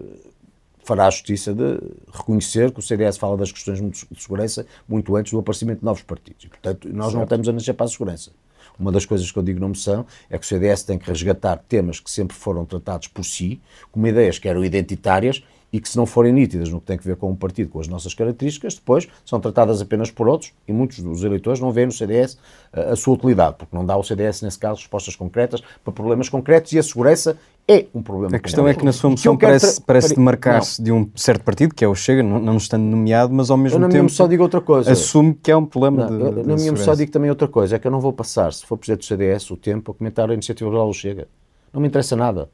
fará 0.85 1.06
a 1.06 1.11
justiça 1.11 1.54
de 1.54 1.78
reconhecer 2.12 2.70
que 2.70 2.80
o 2.80 2.82
CDS 2.82 3.16
fala 3.16 3.37
das 3.37 3.50
questões 3.50 3.80
de 3.80 4.22
segurança 4.22 4.66
muito 4.87 5.16
antes 5.16 5.32
do 5.32 5.38
aparecimento 5.38 5.78
de 5.78 5.85
novos 5.87 6.02
partidos. 6.02 6.44
E, 6.44 6.48
portanto, 6.48 6.87
nós 6.92 7.06
certo. 7.06 7.16
não 7.16 7.22
estamos 7.22 7.48
a 7.48 7.52
nascer 7.52 7.72
para 7.72 7.87
a 7.87 7.88
segurança. 7.88 8.30
Uma 8.78 8.92
das 8.92 9.04
coisas 9.04 9.30
que 9.30 9.38
eu 9.38 9.42
digo 9.42 9.61
na 9.61 9.68
moção 9.68 10.06
é 10.28 10.38
que 10.38 10.44
o 10.44 10.48
CDS 10.48 10.82
tem 10.82 10.98
que 10.98 11.08
resgatar 11.08 11.56
temas 11.68 12.00
que 12.00 12.11
sempre 12.11 12.37
foram 12.37 12.64
tratados 12.64 13.08
por 13.08 13.24
si, 13.24 13.61
como 13.90 14.06
ideias 14.06 14.38
que 14.38 14.48
eram 14.48 14.64
identitárias 14.64 15.42
e 15.72 15.80
que, 15.80 15.88
se 15.88 15.96
não 15.96 16.04
forem 16.04 16.32
nítidas 16.32 16.68
no 16.68 16.80
que 16.80 16.87
tem 16.87 16.98
a 16.98 17.02
ver 17.02 17.16
com 17.16 17.30
um 17.30 17.37
partido 17.37 17.70
com 17.70 17.80
as 17.80 17.88
nossas 17.88 18.12
características, 18.12 18.74
depois 18.74 19.08
são 19.24 19.40
tratadas 19.40 19.80
apenas 19.80 20.11
por 20.11 20.28
outros 20.28 20.52
e 20.68 20.72
muitos 20.72 20.98
dos 21.00 21.24
eleitores 21.24 21.61
não 21.61 21.72
veem 21.72 21.87
no 21.87 21.92
CDS 21.92 22.38
a, 22.72 22.80
eh, 22.80 22.90
a 22.90 22.96
sua 22.96 23.14
utilidade, 23.14 23.56
porque 23.56 23.74
não 23.74 23.85
dá 23.85 23.94
ao 23.94 24.02
CDS, 24.02 24.42
nesse 24.42 24.58
caso, 24.58 24.80
respostas 24.80 25.16
concretas 25.16 25.62
para 25.82 25.92
problemas 25.92 26.28
concretos 26.28 26.72
e 26.72 26.78
a 26.78 26.82
segurança 26.82 27.38
é 27.66 27.87
um 27.94 28.03
problema. 28.03 28.37
A 28.37 28.38
questão 28.38 28.66
é 28.66 28.75
que 28.75 28.85
na 28.85 28.92
sua 28.92 29.11
moção 29.11 29.37
parece, 29.37 29.81
parece 29.81 30.14
demarcar-se 30.14 30.83
de 30.83 30.90
um 30.90 31.09
certo 31.14 31.44
partido, 31.44 31.75
que 31.75 31.85
é 31.85 31.88
o 31.88 31.94
Chega, 31.94 32.22
não, 32.22 32.38
não 32.40 32.57
estando 32.57 32.83
nomeado, 32.83 33.33
mas 33.33 33.51
ao 33.51 33.57
mesmo 33.57 33.79
tempo. 33.79 33.83
Na 33.83 33.88
minha 33.88 34.03
moção 34.03 34.29
digo 34.29 34.42
outra 34.42 34.61
coisa. 34.61 34.90
Assume 34.90 35.35
que 35.35 35.51
é 35.51 35.57
um 35.57 35.64
problema 35.64 36.09
não, 36.09 36.18
de, 36.18 36.40
eu, 36.40 36.46
Na 36.46 36.57
minha 36.57 36.72
moção 36.72 36.94
digo 36.96 37.12
também 37.12 37.31
outra 37.31 37.46
coisa, 37.46 37.77
é 37.77 37.79
que 37.79 37.87
eu 37.87 37.90
não 37.90 38.01
vou 38.01 38.12
passar, 38.12 38.53
se 38.53 38.66
for 38.66 38.77
presidente 38.77 39.01
do 39.01 39.05
CDS, 39.07 39.51
o 39.51 39.57
tempo 39.57 39.92
a 39.92 39.94
comentar 39.94 40.29
a 40.29 40.35
iniciativa 40.35 40.68
liberal 40.68 40.88
do 40.88 40.94
Chega. 40.94 41.29
Não 41.72 41.81
me 41.81 41.88
interessa 41.88 42.16
nada. 42.16 42.51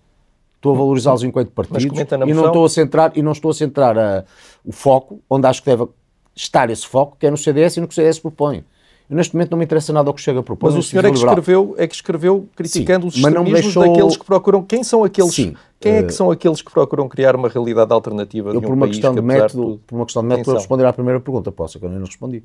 Estou 0.57 0.75
a 0.75 0.79
valorizá-los 0.79 1.23
enquanto 1.23 1.51
partidos 1.53 1.99
e 2.27 2.35
não 2.35 2.47
estou 2.47 2.65
a 2.65 2.69
centrar 2.69 3.13
e 3.15 3.23
não 3.23 3.33
estou 3.33 3.51
a 3.51 3.55
centrar 3.55 3.99
a, 3.99 4.25
o 4.65 4.73
foco 4.73 5.21
onde 5.31 5.47
acho 5.47 5.63
que 5.63 5.71
deve 5.71 5.89
estar 6.35 6.69
esse 6.69 6.87
foco, 6.87 7.17
que 7.19 7.27
é 7.27 7.31
no 7.31 7.37
CDS 7.37 7.77
e 7.77 7.81
no 7.81 7.87
que 7.87 7.93
o 7.93 7.95
CDS 7.95 8.19
propõe. 8.19 8.65
Eu, 9.09 9.17
neste 9.17 9.35
momento 9.35 9.51
não 9.51 9.59
me 9.59 9.65
interessa 9.65 9.93
nada 9.93 10.11
o 10.11 10.15
que 10.15 10.21
chega 10.21 10.41
a 10.41 10.43
propor. 10.43 10.71
Mas 10.71 10.79
o 10.79 10.83
senhor 10.83 11.05
é 11.05 11.11
que, 11.11 11.17
escreveu, 11.17 11.75
é 11.79 11.87
que 11.87 11.95
escreveu 11.95 12.49
criticando 12.55 13.11
Sim, 13.11 13.21
os 13.21 13.27
extremismos 13.27 13.63
deixou... 13.63 13.87
daqueles 13.87 14.17
que 14.17 14.25
procuram. 14.25 14.63
Quem 14.63 14.85
são 14.85 15.03
aqueles? 15.03 15.35
Sim, 15.35 15.55
quem 15.81 15.93
é 15.93 16.03
que 16.03 16.09
eh, 16.09 16.13
são 16.13 16.31
aqueles 16.31 16.61
que 16.61 16.71
procuram 16.71 17.09
criar 17.09 17.35
uma 17.35 17.49
realidade 17.49 17.93
alternativa 17.93 18.51
eu, 18.51 18.53
de 18.53 18.59
um 18.59 18.63
por 18.63 18.75
uma 18.75 18.87
país 18.87 18.97
questão 18.97 19.15
que, 19.15 19.21
de 19.21 19.27
método, 19.27 19.81
Por 19.87 19.97
uma 19.97 20.05
questão 20.05 20.23
de 20.23 20.29
método, 20.29 20.57
responder 20.57 20.85
à 20.85 20.93
primeira 20.93 21.21
pergunta. 21.21 21.51
Posso, 21.51 21.79
que 21.79 21.87
eu 21.87 21.91
não 21.91 22.05
respondi 22.05 22.43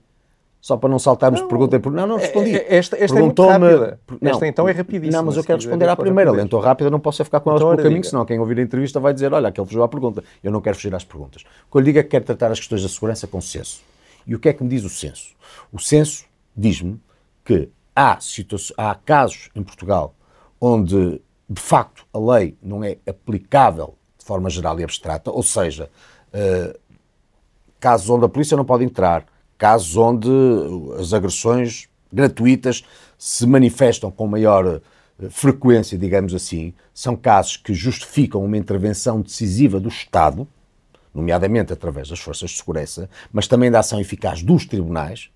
só 0.64 0.78
para 0.78 0.88
não 0.88 0.98
saltarmos 0.98 1.42
não, 1.42 1.48
pergunta 1.50 1.78
por 1.78 1.92
não, 1.92 2.08
não 2.08 2.16
respondi. 2.16 2.56
É, 2.56 2.76
é, 2.76 2.78
esta, 2.78 2.96
esta 2.98 3.20
é 3.20 3.22
muito 3.22 3.46
rápida. 3.46 4.00
Não, 4.22 4.32
esta 4.32 4.48
então 4.48 4.70
é 4.70 4.72
rapidíssima. 4.72 5.18
Não, 5.18 5.26
mas 5.26 5.36
eu 5.36 5.44
quero 5.44 5.60
responder 5.60 5.90
à 5.90 5.96
primeira. 5.98 6.32
Lento 6.32 6.54
ou 6.54 6.62
rápida, 6.62 6.90
não 6.90 7.02
posso 7.02 7.22
ficar 7.22 7.42
com 7.42 7.50
elas 7.50 7.62
então, 7.62 7.76
pelo 7.76 7.84
caminho, 7.90 8.06
senão 8.06 8.24
quem 8.24 8.40
ouvir 8.40 8.58
a 8.60 8.62
entrevista 8.62 8.98
vai 8.98 9.14
dizer, 9.14 9.34
olha, 9.34 9.50
aquele 9.50 9.68
fugiu 9.68 9.84
à 9.84 9.90
pergunta. 9.90 10.24
Eu 10.42 10.54
não 10.54 10.62
quero 10.62 10.78
fugir 10.78 10.96
às 10.96 11.04
perguntas. 11.04 11.42
O 11.68 11.72
que 11.74 11.78
eu 11.78 11.82
lhe 11.82 11.86
digo 11.88 12.00
é 12.00 12.04
que 12.04 12.08
quero 12.08 12.24
tratar 12.24 12.50
as 12.50 12.60
questões 12.60 12.82
da 12.82 12.88
segurança 12.88 13.28
com 13.28 13.42
senso. 13.42 13.82
E 14.26 14.34
o 14.34 14.40
que 14.40 14.48
é 14.48 14.54
que 14.54 14.64
me 14.64 14.70
diz 14.70 14.86
o 14.86 14.90
senso? 14.90 15.34
O 15.70 15.78
senso 15.80 16.24
diz-me 16.56 17.00
que 17.44 17.70
há, 17.96 18.18
há 18.78 18.96
casos 18.96 19.50
em 19.56 19.64
Portugal 19.64 20.16
onde, 20.60 21.22
de 21.50 21.62
facto, 21.62 22.06
a 22.14 22.18
lei 22.18 22.58
não 22.62 22.84
é 22.84 22.98
aplicável 23.06 23.96
de 24.18 24.24
forma 24.24 24.50
geral 24.50 24.80
e 24.80 24.84
abstrata, 24.84 25.30
ou 25.30 25.44
seja, 25.44 25.90
uh, 26.34 26.80
casos 27.80 28.10
onde 28.10 28.24
a 28.24 28.30
polícia 28.30 28.56
não 28.56 28.64
pode 28.64 28.86
entrar, 28.86 29.26
casos 29.58 29.98
onde 29.98 30.30
as 30.98 31.12
agressões 31.12 31.90
gratuitas 32.12 32.86
se 33.18 33.46
manifestam 33.46 34.10
com 34.10 34.26
maior 34.26 34.82
eh, 35.20 35.30
frequência, 35.30 35.98
digamos 35.98 36.34
assim, 36.34 36.74
são 36.94 37.16
casos 37.16 37.58
que 37.58 37.74
justificam 37.74 38.44
uma 38.44 38.58
intervenção 38.58 39.20
decisiva 39.20 39.80
do 39.80 39.90
Estado, 39.90 40.48
nomeadamente 41.14 41.74
através 41.74 42.08
das 42.08 42.20
forças 42.20 42.52
de 42.52 42.58
segurança, 42.58 43.10
mas 43.32 43.48
também 43.48 43.70
da 43.70 43.80
ação 43.80 44.00
eficaz 44.00 44.42
dos 44.42 44.66
tribunais, 44.66 45.30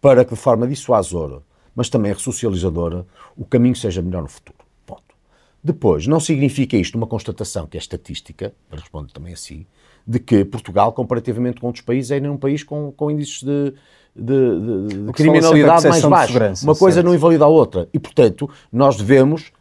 para 0.00 0.24
que 0.24 0.34
de 0.34 0.40
forma 0.40 0.66
dissuasora, 0.66 1.42
mas 1.74 1.88
também 1.88 2.12
ressocializadora, 2.12 3.06
o 3.36 3.44
caminho 3.44 3.76
seja 3.76 4.02
melhor 4.02 4.22
no 4.22 4.28
futuro. 4.28 4.58
Ponto. 4.86 5.14
Depois, 5.62 6.06
não 6.06 6.18
significa 6.18 6.76
isto 6.76 6.96
uma 6.96 7.06
constatação 7.06 7.66
que 7.66 7.76
é 7.76 7.80
estatística, 7.80 8.54
para 8.68 8.80
responder 8.80 9.12
também 9.12 9.32
assim, 9.32 9.66
de 10.06 10.18
que 10.18 10.44
Portugal, 10.44 10.92
comparativamente 10.92 11.60
com 11.60 11.66
outros 11.66 11.84
países, 11.84 12.10
é 12.10 12.14
ainda 12.16 12.32
um 12.32 12.36
país 12.36 12.62
com, 12.62 12.90
com 12.92 13.10
índices 13.10 13.42
de, 13.42 13.74
de, 14.16 14.88
de, 14.88 15.06
de 15.06 15.12
criminalidade 15.12 15.86
mais 15.88 16.04
baixos. 16.04 16.62
Uma 16.62 16.74
coisa 16.74 16.96
certo. 16.96 17.06
não 17.06 17.14
invalida 17.14 17.44
a 17.44 17.48
outra. 17.48 17.88
E, 17.92 17.98
portanto, 17.98 18.48
nós 18.72 18.96
devemos, 18.96 19.52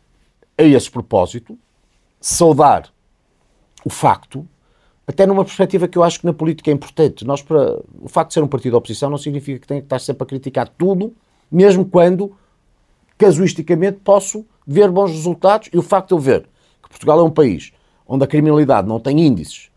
a 0.58 0.64
esse 0.64 0.90
propósito, 0.90 1.58
saudar 2.20 2.90
o 3.86 3.90
facto, 3.90 4.48
até 5.10 5.26
numa 5.26 5.44
perspectiva 5.44 5.88
que 5.88 5.98
eu 5.98 6.04
acho 6.04 6.20
que 6.20 6.26
na 6.28 6.34
política 6.34 6.70
é 6.70 6.74
importante. 6.74 7.26
Nós, 7.26 7.42
para, 7.42 7.82
o 8.00 8.08
facto 8.08 8.28
de 8.28 8.36
ser 8.36 8.44
um 8.44 8.48
partido 8.48 8.74
de 8.74 8.78
oposição 8.78 9.10
não 9.10 9.18
significa 9.18 9.58
que 9.58 9.66
tem 9.66 9.80
que 9.80 9.86
estar 9.88 9.98
sempre 9.98 10.22
a 10.22 10.26
criticar 10.28 10.70
tudo, 10.70 11.16
mesmo 11.52 11.84
quando, 11.84 12.32
casuisticamente, 13.18 14.02
posso 14.04 14.46
ver 14.68 14.92
bons 14.92 15.10
resultados. 15.10 15.68
E 15.74 15.80
o 15.80 15.82
facto 15.82 16.10
de 16.10 16.14
eu 16.14 16.20
ver 16.20 16.42
que 16.84 16.90
Portugal 16.90 17.20
é 17.22 17.24
um 17.24 17.32
país 17.32 17.72
onde 18.08 18.24
a 18.24 18.28
criminalidade 18.28 18.88
não 18.88 19.00
tem 19.00 19.20
índices 19.20 19.72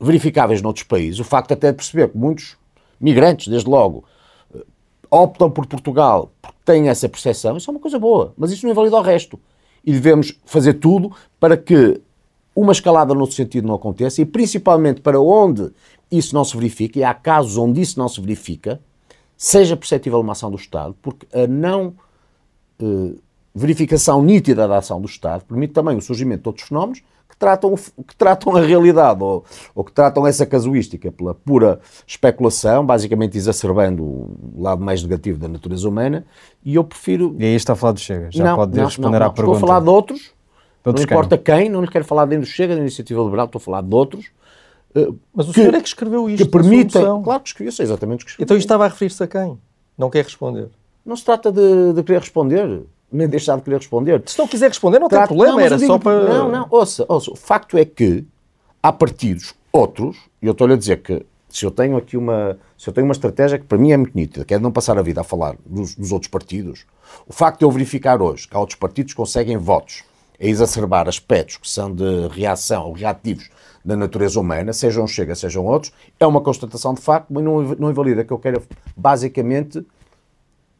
verificáveis 0.00 0.62
noutros 0.62 0.84
países, 0.84 1.20
o 1.20 1.24
facto 1.24 1.52
até 1.52 1.70
de 1.70 1.76
perceber 1.76 2.08
que 2.08 2.16
muitos 2.16 2.56
migrantes, 2.98 3.48
desde 3.48 3.68
logo, 3.68 4.02
optam 5.10 5.50
por 5.50 5.66
Portugal 5.66 6.32
porque 6.40 6.58
têm 6.64 6.88
essa 6.88 7.06
percepção, 7.06 7.58
isso 7.58 7.70
é 7.70 7.72
uma 7.72 7.80
coisa 7.80 7.98
boa, 7.98 8.32
mas 8.34 8.50
isso 8.50 8.64
não 8.64 8.72
invalida 8.72 8.96
o 8.96 9.02
resto. 9.02 9.38
E 9.84 9.92
devemos 9.92 10.38
fazer 10.46 10.74
tudo 10.74 11.14
para 11.38 11.54
que 11.54 12.00
uma 12.54 12.72
escalada 12.72 13.14
no 13.14 13.26
sentido 13.30 13.66
não 13.66 13.74
aconteça 13.74 14.22
e 14.22 14.24
principalmente 14.24 15.00
para 15.00 15.20
onde 15.20 15.70
isso 16.10 16.34
não 16.34 16.44
se 16.44 16.56
verifica, 16.56 16.98
e 16.98 17.04
há 17.04 17.12
casos 17.12 17.56
onde 17.56 17.80
isso 17.80 17.98
não 17.98 18.08
se 18.08 18.20
verifica, 18.20 18.80
seja 19.36 19.76
perceptível 19.76 20.20
uma 20.20 20.32
ação 20.32 20.50
do 20.50 20.56
Estado, 20.56 20.94
porque 21.02 21.26
a 21.32 21.46
não 21.46 21.94
eh, 22.80 23.14
verificação 23.54 24.22
nítida 24.22 24.68
da 24.68 24.78
ação 24.78 25.00
do 25.00 25.06
Estado 25.06 25.44
permite 25.44 25.72
também 25.72 25.96
o 25.96 26.00
surgimento 26.00 26.42
de 26.42 26.48
outros 26.48 26.68
fenómenos 26.68 27.02
que 27.28 27.36
tratam, 27.36 27.74
que 27.74 28.14
tratam 28.16 28.54
a 28.54 28.60
realidade 28.60 29.22
ou, 29.22 29.44
ou 29.74 29.82
que 29.82 29.90
tratam 29.90 30.24
essa 30.24 30.46
casuística 30.46 31.10
pela 31.10 31.34
pura 31.34 31.80
especulação, 32.06 32.86
basicamente 32.86 33.36
exacerbando 33.36 34.04
o 34.04 34.36
lado 34.56 34.84
mais 34.84 35.02
negativo 35.02 35.38
da 35.38 35.48
natureza 35.48 35.88
humana, 35.88 36.24
e 36.64 36.76
eu 36.76 36.84
prefiro... 36.84 37.34
E 37.38 37.44
aí 37.44 37.54
está 37.54 37.72
a 37.72 37.76
falar 37.76 37.92
do 37.92 38.00
Chega, 38.00 38.28
já 38.30 38.44
não, 38.44 38.56
pode 38.56 38.76
não, 38.76 38.84
responder 38.84 39.18
não, 39.18 39.26
à 39.26 39.30
pergunta. 39.30 39.56
Estou 39.56 39.66
a 39.66 39.68
falar 39.68 39.80
de 39.80 39.90
outros, 39.90 40.32
não 40.92 41.02
importa 41.02 41.38
quem, 41.38 41.68
não 41.68 41.80
lhe 41.80 41.88
quero 41.88 42.04
falar 42.04 42.26
nem 42.26 42.38
do 42.38 42.46
Chega, 42.46 42.74
da 42.74 42.80
Iniciativa 42.80 43.22
Liberal, 43.22 43.46
estou 43.46 43.58
a 43.58 43.62
falar 43.62 43.82
de 43.82 43.94
outros, 43.94 44.26
eh, 44.94 45.08
mas 45.34 45.48
o 45.48 45.52
que, 45.52 45.60
senhor 45.60 45.74
é 45.74 45.80
que 45.80 45.88
escreveu 45.88 46.28
isto. 46.28 46.44
Que 46.44 46.50
permitem. 46.50 47.22
Claro 47.22 47.40
que 47.40 47.48
escrevi, 47.48 47.68
eu 47.68 47.72
sei 47.72 47.84
exatamente 47.84 48.22
o 48.22 48.24
que 48.24 48.30
escrevi. 48.32 48.44
Então 48.44 48.56
isto 48.56 48.66
estava 48.66 48.84
a 48.84 48.88
referir-se 48.88 49.22
a 49.22 49.26
quem? 49.26 49.58
Não 49.96 50.10
quer 50.10 50.24
responder? 50.24 50.68
Não 51.04 51.16
se 51.16 51.24
trata 51.24 51.50
de, 51.50 51.92
de 51.92 52.02
querer 52.02 52.20
responder 52.20 52.84
nem 53.14 53.28
deixar 53.28 53.56
de 53.56 53.62
querer 53.62 53.76
responder. 53.76 54.22
Se 54.26 54.38
não 54.38 54.48
quiser 54.48 54.68
responder, 54.68 54.98
não 54.98 55.08
Trato, 55.08 55.28
tem 55.28 55.36
problema, 55.36 55.56
não, 55.56 55.60
era 55.60 55.78
só 55.78 55.98
para. 55.98 56.28
Não, 56.28 56.50
não, 56.50 56.66
ouça, 56.68 57.06
ouça, 57.08 57.30
o 57.30 57.36
facto 57.36 57.78
é 57.78 57.84
que 57.84 58.24
há 58.82 58.92
partidos, 58.92 59.54
outros, 59.72 60.16
e 60.42 60.46
eu 60.46 60.52
estou-lhe 60.52 60.74
a 60.74 60.76
dizer 60.76 61.00
que 61.00 61.24
se 61.48 61.64
eu 61.64 61.70
tenho 61.70 61.96
aqui 61.96 62.16
uma, 62.16 62.58
se 62.76 62.88
eu 62.88 62.92
tenho 62.92 63.06
uma 63.06 63.12
estratégia 63.12 63.58
que 63.58 63.64
para 63.64 63.78
mim 63.78 63.92
é 63.92 63.96
muito 63.96 64.14
nítida, 64.16 64.44
que 64.44 64.52
é 64.52 64.56
de 64.56 64.62
não 64.62 64.72
passar 64.72 64.98
a 64.98 65.02
vida 65.02 65.20
a 65.20 65.24
falar 65.24 65.56
dos, 65.64 65.94
dos 65.94 66.10
outros 66.10 66.28
partidos, 66.28 66.84
o 67.26 67.32
facto 67.32 67.60
de 67.60 67.64
eu 67.64 67.70
verificar 67.70 68.20
hoje 68.20 68.48
que 68.48 68.56
há 68.56 68.58
outros 68.58 68.76
partidos 68.76 69.12
que 69.12 69.16
conseguem 69.16 69.56
votos 69.56 70.02
a 70.40 70.46
exacerbar 70.46 71.08
aspectos 71.08 71.56
que 71.56 71.68
são 71.68 71.94
de 71.94 72.28
reação 72.28 72.86
ou 72.86 72.92
reativos 72.92 73.50
da 73.84 73.96
natureza 73.96 74.40
humana, 74.40 74.72
sejam 74.72 75.06
Chega, 75.06 75.34
sejam 75.34 75.64
outros, 75.64 75.92
é 76.18 76.26
uma 76.26 76.40
constatação 76.40 76.94
de 76.94 77.02
facto, 77.02 77.26
mas 77.30 77.44
não, 77.44 77.62
não 77.62 77.90
invalida 77.90 78.24
que 78.24 78.32
eu 78.32 78.38
quero 78.38 78.62
basicamente 78.96 79.84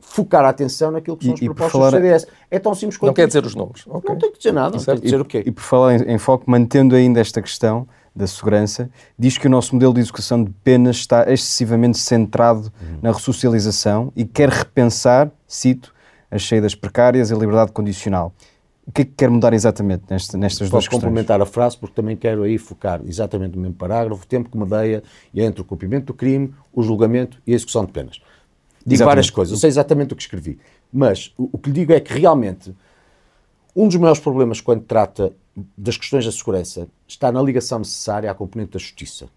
focar 0.00 0.44
a 0.44 0.48
atenção 0.48 0.90
naquilo 0.90 1.16
que 1.16 1.24
são 1.24 1.34
as 1.34 1.40
propostas 1.40 1.72
falar... 1.72 1.90
do 1.90 1.96
CDS. 1.96 2.26
É 2.50 2.58
tão 2.58 2.74
simples 2.74 2.96
quanto. 2.96 3.08
Não 3.08 3.14
quer 3.14 3.26
dizer 3.26 3.44
os 3.44 3.54
nomes. 3.54 3.86
Okay. 3.86 4.10
Não 4.10 4.18
tem 4.18 4.30
que 4.30 4.38
dizer 4.38 4.52
nada, 4.52 4.76
não 4.76 4.84
tem 4.84 4.94
que 4.96 5.02
dizer 5.02 5.18
e, 5.18 5.20
o 5.20 5.24
quê. 5.24 5.42
E 5.44 5.50
por 5.50 5.62
falar 5.62 5.96
em, 5.96 6.14
em, 6.14 6.18
foco, 6.18 6.50
mantendo 6.50 6.94
ainda 6.94 7.20
esta 7.20 7.42
questão 7.42 7.86
da 8.14 8.26
segurança, 8.26 8.88
diz 9.18 9.36
que 9.36 9.46
o 9.46 9.50
nosso 9.50 9.74
modelo 9.74 9.92
de 9.92 10.00
educação 10.00 10.42
de 10.44 10.50
penas 10.62 10.96
está 10.96 11.30
excessivamente 11.30 11.98
centrado 11.98 12.72
uhum. 12.80 12.98
na 13.02 13.12
ressocialização 13.12 14.12
e 14.14 14.24
quer 14.24 14.48
repensar, 14.48 15.30
cito, 15.48 15.92
as 16.30 16.46
saídas 16.46 16.74
precárias 16.74 17.30
e 17.30 17.34
a 17.34 17.36
liberdade 17.36 17.72
condicional. 17.72 18.32
O 18.86 18.92
que 18.92 19.02
é 19.02 19.04
que 19.04 19.12
quer 19.12 19.30
mudar 19.30 19.54
exatamente 19.54 20.04
nestas, 20.10 20.38
nestas 20.38 20.68
duas 20.68 20.84
questões? 20.84 20.84
Posso 20.84 20.90
complementar 20.90 21.40
a 21.40 21.46
frase 21.46 21.76
porque 21.76 21.94
também 21.94 22.16
quero 22.16 22.42
aí 22.42 22.58
focar 22.58 23.00
exatamente 23.06 23.56
no 23.56 23.62
mesmo 23.62 23.76
parágrafo, 23.76 24.22
o 24.22 24.26
tempo 24.26 24.50
que 24.50 24.58
medeia 24.58 25.02
entre 25.34 25.62
o 25.62 25.64
cumprimento 25.64 26.06
do 26.06 26.14
crime, 26.14 26.54
o 26.72 26.82
julgamento 26.82 27.40
e 27.46 27.52
a 27.52 27.54
execução 27.54 27.84
de 27.86 27.92
penas. 27.92 28.16
Digo 28.16 28.96
exatamente. 28.96 29.06
várias 29.06 29.30
coisas, 29.30 29.52
eu 29.52 29.58
sei 29.58 29.68
exatamente 29.68 30.12
o 30.12 30.16
que 30.16 30.22
escrevi. 30.22 30.58
Mas 30.92 31.32
o, 31.38 31.48
o 31.52 31.58
que 31.58 31.70
lhe 31.70 31.74
digo 31.74 31.92
é 31.92 32.00
que 32.00 32.12
realmente 32.12 32.74
um 33.74 33.88
dos 33.88 33.96
maiores 33.96 34.20
problemas 34.20 34.60
quando 34.60 34.82
trata 34.82 35.32
das 35.76 35.96
questões 35.96 36.24
da 36.24 36.32
segurança 36.32 36.86
está 37.08 37.32
na 37.32 37.40
ligação 37.40 37.78
necessária 37.78 38.30
à 38.30 38.34
componente 38.34 38.72
da 38.72 38.78
justiça. 38.78 39.28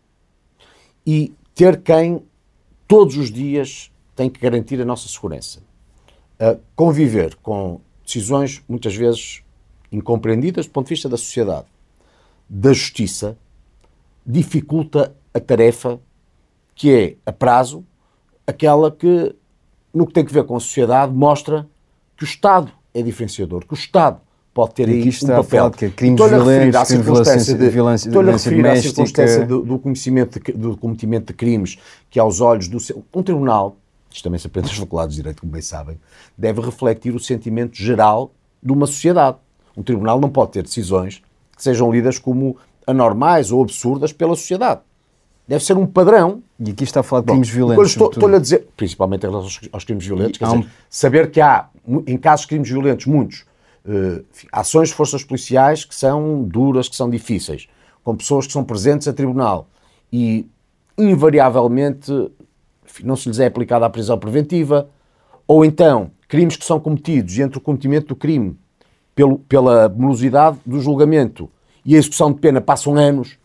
E 1.06 1.34
ter 1.56 1.82
quem 1.82 2.22
todos 2.88 3.18
os 3.18 3.32
dias 3.32 3.92
tem 4.16 4.30
que 4.30 4.40
garantir 4.40 4.82
a 4.82 4.86
nossa 4.86 5.08
segurança. 5.08 5.60
Uh, 6.40 6.60
conviver 6.76 7.36
com 7.36 7.80
decisões 8.08 8.64
muitas 8.68 8.96
vezes 8.96 9.44
incompreendidas 9.92 10.66
do 10.66 10.72
ponto 10.72 10.88
de 10.88 10.96
vista 10.96 11.08
da 11.08 11.18
sociedade, 11.18 11.68
da 12.50 12.74
justiça, 12.74 13.38
dificulta 14.26 15.14
a 15.34 15.40
tarefa 15.40 16.00
que 16.74 16.92
é 16.92 17.16
a 17.26 17.32
prazo 17.32 17.86
aquela 18.46 18.90
que, 18.90 19.36
no 19.94 20.08
que 20.08 20.14
tem 20.14 20.24
a 20.24 20.28
ver 20.28 20.46
com 20.46 20.56
a 20.56 20.60
sociedade, 20.60 21.14
mostra 21.14 21.68
que 22.16 22.24
o 22.24 22.26
Estado 22.26 22.72
é 22.94 23.02
diferenciador, 23.02 23.66
que 23.66 23.74
o 23.74 23.76
Estado 23.76 24.22
pode 24.54 24.74
ter 24.74 24.88
aí 24.88 25.08
um 25.08 25.28
papel. 25.28 25.72
Que 25.72 25.86
é 25.86 25.90
crimes 25.90 26.20
estou 26.20 26.30
violentos, 26.30 26.76
à 26.76 26.86
circunstância 26.86 27.56
de, 27.56 27.70
violência, 27.70 28.08
estou 28.08 28.22
a 28.22 28.32
referir 28.32 28.68
à 28.68 28.82
circunstância 28.82 29.46
do, 29.46 29.62
do, 29.62 29.78
conhecimento 29.78 30.40
de, 30.40 30.52
do 30.54 30.78
cometimento 30.78 31.28
de 31.28 31.34
crimes 31.34 31.78
que 32.10 32.20
aos 32.20 32.40
olhos 32.40 32.68
do 32.68 32.78
um 33.14 33.22
tribunal, 33.22 33.76
isto 34.18 34.24
também 34.24 34.40
se 34.40 34.48
aprende 34.48 34.70
nas 34.70 34.78
faculdades 34.78 35.16
de 35.16 35.22
direito, 35.22 35.42
como 35.42 35.52
bem 35.52 35.62
sabem, 35.62 36.00
deve 36.38 36.62
refletir 36.62 37.16
o 37.16 37.20
sentimento 37.20 37.76
geral 37.76 38.32
de 38.62 38.72
uma 38.72 38.86
sociedade. 38.86 39.38
Um 39.76 39.84
tribunal 39.84 40.20
não 40.20 40.30
pode 40.30 40.52
ter 40.52 40.64
decisões 40.64 41.22
que 41.56 41.64
sejam 41.64 41.92
lidas 41.92 42.20
como 42.20 42.58
anormais 42.86 43.52
ou 43.52 43.62
absurdas 43.62 44.14
pela 44.14 44.36
sociedade 44.36 44.82
deve 45.48 45.64
ser 45.64 45.78
um 45.78 45.88
padrão. 45.88 46.44
E 46.60 46.72
aqui 46.72 46.84
está 46.84 47.00
a 47.00 47.04
falar 47.04 47.22
de 47.22 47.28
crimes 47.28 47.50
Bom, 47.50 47.56
violentos. 47.56 47.90
Estou, 47.92 48.10
estou 48.10 48.36
a 48.36 48.40
dizer, 48.40 48.68
principalmente 48.76 49.26
em 49.26 49.30
relação 49.30 49.46
aos, 49.46 49.70
aos 49.72 49.84
crimes 49.84 50.06
violentos, 50.06 50.40
dizer, 50.40 50.58
um... 50.58 50.66
saber 50.90 51.32
que 51.32 51.40
há, 51.40 51.70
em 52.06 52.18
casos 52.18 52.42
de 52.42 52.50
crimes 52.50 52.70
violentos, 52.70 53.06
muitos, 53.06 53.46
uh, 53.86 54.26
ações 54.52 54.90
de 54.90 54.96
forças 54.96 55.24
policiais 55.24 55.86
que 55.86 55.96
são 55.96 56.44
duras, 56.44 56.90
que 56.90 56.96
são 56.96 57.10
difíceis, 57.10 57.68
com 58.04 58.16
pessoas 58.16 58.48
que 58.48 58.54
são 58.54 58.64
presentes 58.64 59.08
a 59.08 59.14
tribunal 59.14 59.68
e, 60.12 60.48
invariavelmente, 60.98 62.12
não 63.06 63.16
se 63.16 63.30
lhes 63.30 63.40
é 63.40 63.46
aplicada 63.46 63.86
a 63.86 63.90
prisão 63.90 64.18
preventiva, 64.18 64.90
ou 65.48 65.64
então 65.64 66.12
crimes 66.28 66.56
que 66.56 66.66
são 66.66 66.80
cometidos 66.80 67.38
e 67.38 67.42
entre 67.42 67.58
o 67.58 67.62
cometimento 67.62 68.08
do 68.08 68.16
crime 68.16 68.58
pelo, 69.16 69.40
pela 69.40 69.90
morosidade 69.90 70.58
do 70.66 70.80
julgamento 70.80 71.50
e 71.86 71.96
a 71.96 71.98
execução 71.98 72.32
de 72.32 72.40
pena 72.40 72.60
passam 72.60 72.96
anos. 72.96 73.38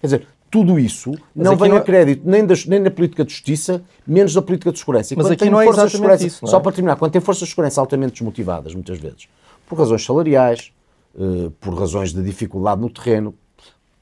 Quer 0.00 0.06
dizer, 0.06 0.26
tudo 0.50 0.78
isso 0.78 1.12
mas 1.34 1.46
não 1.46 1.56
vem 1.56 1.70
não... 1.70 1.76
a 1.76 1.80
crédito 1.80 2.22
nem, 2.24 2.44
das, 2.44 2.66
nem 2.66 2.82
da 2.82 2.90
política 2.90 3.24
de 3.24 3.30
justiça, 3.30 3.82
menos 4.06 4.34
da 4.34 4.42
política 4.42 4.72
de 4.72 4.78
segurança. 4.78 5.14
E 5.14 5.16
mas 5.16 5.30
aqui 5.30 5.48
não 5.48 5.60
é 5.60 5.64
exatamente 5.64 5.92
segurança, 5.92 6.26
isso. 6.26 6.46
Só 6.46 6.56
é? 6.56 6.60
para 6.60 6.72
terminar, 6.72 6.96
quando 6.96 7.12
tem 7.12 7.20
forças 7.20 7.44
de 7.44 7.50
segurança 7.50 7.80
altamente 7.80 8.14
desmotivadas, 8.14 8.74
muitas 8.74 8.98
vezes, 8.98 9.28
por 9.68 9.78
razões 9.78 10.04
salariais, 10.04 10.72
uh, 11.14 11.50
por 11.52 11.74
razões 11.74 12.12
de 12.12 12.22
dificuldade 12.22 12.80
no 12.80 12.90
terreno, 12.90 13.34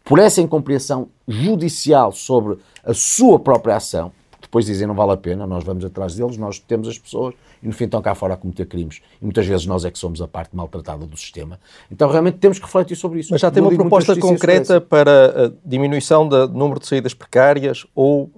por 0.02 0.18
essa 0.18 0.40
incompreensão 0.40 1.08
judicial 1.26 2.12
sobre 2.12 2.56
a 2.82 2.94
sua 2.94 3.38
própria 3.38 3.76
ação, 3.76 4.10
depois 4.48 4.64
dizem 4.64 4.86
não 4.86 4.94
vale 4.94 5.12
a 5.12 5.16
pena, 5.16 5.46
nós 5.46 5.62
vamos 5.62 5.84
atrás 5.84 6.14
deles, 6.14 6.38
nós 6.38 6.58
temos 6.58 6.88
as 6.88 6.98
pessoas 6.98 7.34
e 7.62 7.66
no 7.66 7.72
fim 7.72 7.84
estão 7.84 8.00
cá 8.00 8.14
fora 8.14 8.32
a 8.32 8.36
cometer 8.36 8.64
crimes. 8.64 9.02
E 9.20 9.24
muitas 9.24 9.46
vezes 9.46 9.66
nós 9.66 9.84
é 9.84 9.90
que 9.90 9.98
somos 9.98 10.22
a 10.22 10.26
parte 10.26 10.56
maltratada 10.56 11.06
do 11.06 11.16
sistema. 11.18 11.60
Então 11.90 12.08
realmente 12.10 12.38
temos 12.38 12.58
que 12.58 12.64
refletir 12.64 12.96
sobre 12.96 13.20
isso. 13.20 13.28
Mas 13.30 13.42
já 13.42 13.50
tem 13.50 13.62
uma 13.62 13.70
proposta 13.70 14.18
concreta 14.18 14.80
para 14.80 15.46
a 15.46 15.52
diminuição 15.62 16.26
do 16.26 16.48
número 16.48 16.80
de 16.80 16.86
saídas 16.86 17.12
precárias 17.12 17.86
ou 17.94 18.30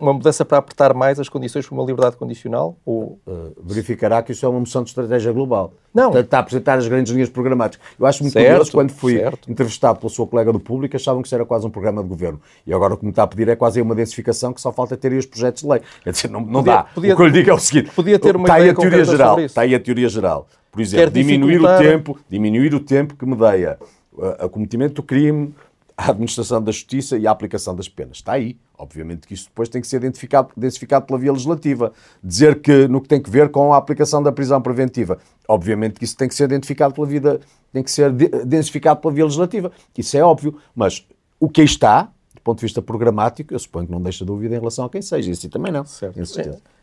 uma 0.00 0.12
mudança 0.12 0.44
para 0.44 0.58
apertar 0.58 0.94
mais 0.94 1.18
as 1.18 1.28
condições 1.28 1.66
para 1.66 1.74
uma 1.74 1.84
liberdade 1.84 2.16
condicional? 2.16 2.76
Ou... 2.84 3.18
Uh, 3.26 3.52
verificará 3.62 4.22
que 4.22 4.32
isso 4.32 4.46
é 4.46 4.48
uma 4.48 4.60
moção 4.60 4.82
de 4.82 4.90
estratégia 4.90 5.32
global. 5.32 5.72
Não. 5.92 6.08
Está, 6.08 6.20
está 6.20 6.36
a 6.36 6.40
apresentar 6.40 6.78
as 6.78 6.86
grandes 6.86 7.12
linhas 7.12 7.28
programáticas. 7.28 7.84
Eu 7.98 8.06
acho 8.06 8.22
muito 8.22 8.34
certo, 8.34 8.48
curioso 8.48 8.72
quando 8.72 8.90
fui 8.92 9.18
certo. 9.18 9.50
entrevistado 9.50 9.98
pela 9.98 10.10
sua 10.10 10.26
colega 10.26 10.52
do 10.52 10.60
público, 10.60 10.94
achavam 10.94 11.22
que 11.22 11.28
isso 11.28 11.34
era 11.34 11.44
quase 11.44 11.66
um 11.66 11.70
programa 11.70 12.02
de 12.02 12.08
governo. 12.08 12.40
E 12.66 12.72
agora 12.72 12.94
o 12.94 12.96
que 12.96 13.04
me 13.04 13.10
está 13.10 13.24
a 13.24 13.26
pedir 13.26 13.48
é 13.48 13.56
quase 13.56 13.80
uma 13.80 13.94
densificação 13.94 14.52
que 14.52 14.60
só 14.60 14.72
falta 14.72 14.96
ter 14.96 15.10
aí 15.10 15.18
os 15.18 15.26
projetos 15.26 15.62
de 15.62 15.68
lei. 15.68 15.80
Quer 16.04 16.10
dizer, 16.10 16.30
não, 16.30 16.40
não 16.40 16.62
podia, 16.62 16.74
dá. 16.74 16.82
Podia, 16.84 17.14
o 17.14 17.16
que 17.16 17.22
eu 17.22 17.26
lhe 17.26 17.32
digo 17.32 17.50
é 17.50 17.54
o 17.54 17.58
seguinte: 17.58 17.90
podia 17.90 18.18
ter 18.18 18.36
uma 18.36 18.44
está 18.44 18.54
aí 18.54 18.68
a 18.68 18.74
teoria 18.74 19.04
geral. 19.04 19.40
Está 19.40 19.60
aí 19.62 19.74
a 19.74 19.80
teoria 19.80 20.08
geral. 20.08 20.46
Por 20.70 20.80
exemplo, 20.82 21.10
diminuir 21.10 21.58
o 21.58 21.78
tempo, 21.78 22.18
diminuir 22.28 22.74
o 22.74 22.80
tempo 22.80 23.16
que 23.16 23.24
medeia 23.24 23.78
a, 24.20 24.44
a 24.44 24.48
cometimento 24.48 24.94
do 24.96 25.02
crime, 25.02 25.54
a 25.96 26.10
administração 26.10 26.62
da 26.62 26.70
justiça 26.70 27.16
e 27.16 27.26
a 27.26 27.30
aplicação 27.30 27.74
das 27.74 27.88
penas. 27.88 28.18
Está 28.18 28.32
aí. 28.32 28.56
Obviamente 28.78 29.26
que 29.26 29.32
isso 29.32 29.46
depois 29.46 29.68
tem 29.68 29.80
que 29.80 29.86
ser 29.86 29.96
identificado, 29.96 30.50
identificado 30.56 31.06
pela 31.06 31.18
via 31.18 31.32
legislativa. 31.32 31.92
Dizer 32.22 32.60
que 32.60 32.86
no 32.86 33.00
que 33.00 33.08
tem 33.08 33.20
que 33.20 33.30
ver 33.30 33.48
com 33.50 33.72
a 33.72 33.78
aplicação 33.78 34.22
da 34.22 34.30
prisão 34.30 34.60
preventiva. 34.60 35.18
Obviamente 35.48 35.94
que 35.94 36.04
isso 36.04 36.16
tem 36.16 36.28
que 36.28 36.34
ser 36.34 36.44
identificado 36.44 36.92
pela 36.92 37.06
vida, 37.06 37.40
tem 37.72 37.82
que 37.82 37.90
ser 37.90 38.12
identificado 38.42 39.00
pela 39.00 39.14
via 39.14 39.24
legislativa. 39.24 39.72
Isso 39.96 40.16
é 40.16 40.22
óbvio. 40.22 40.58
Mas 40.74 41.06
o 41.40 41.48
que 41.48 41.62
aí 41.62 41.66
está, 41.66 42.10
do 42.34 42.42
ponto 42.42 42.58
de 42.58 42.66
vista 42.66 42.82
programático, 42.82 43.54
eu 43.54 43.58
suponho 43.58 43.86
que 43.86 43.92
não 43.92 44.02
deixa 44.02 44.22
dúvida 44.22 44.54
em 44.54 44.58
relação 44.58 44.84
a 44.84 44.90
quem 44.90 45.00
seja. 45.00 45.30
Isso 45.30 45.48
também 45.48 45.72
não. 45.72 45.86
Certo. 45.86 46.20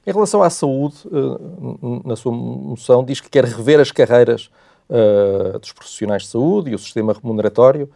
Em 0.05 0.11
relação 0.11 0.41
à 0.41 0.49
saúde, 0.49 0.95
eh, 1.05 2.07
na 2.07 2.15
sua 2.15 2.31
moção, 2.31 3.05
diz 3.05 3.21
que 3.21 3.29
quer 3.29 3.45
rever 3.45 3.79
as 3.79 3.91
carreiras 3.91 4.49
uh, 4.89 5.57
dos 5.59 5.71
profissionais 5.71 6.23
de 6.23 6.29
saúde 6.29 6.71
e 6.71 6.75
o 6.75 6.79
sistema 6.79 7.13
remuneratório. 7.13 7.89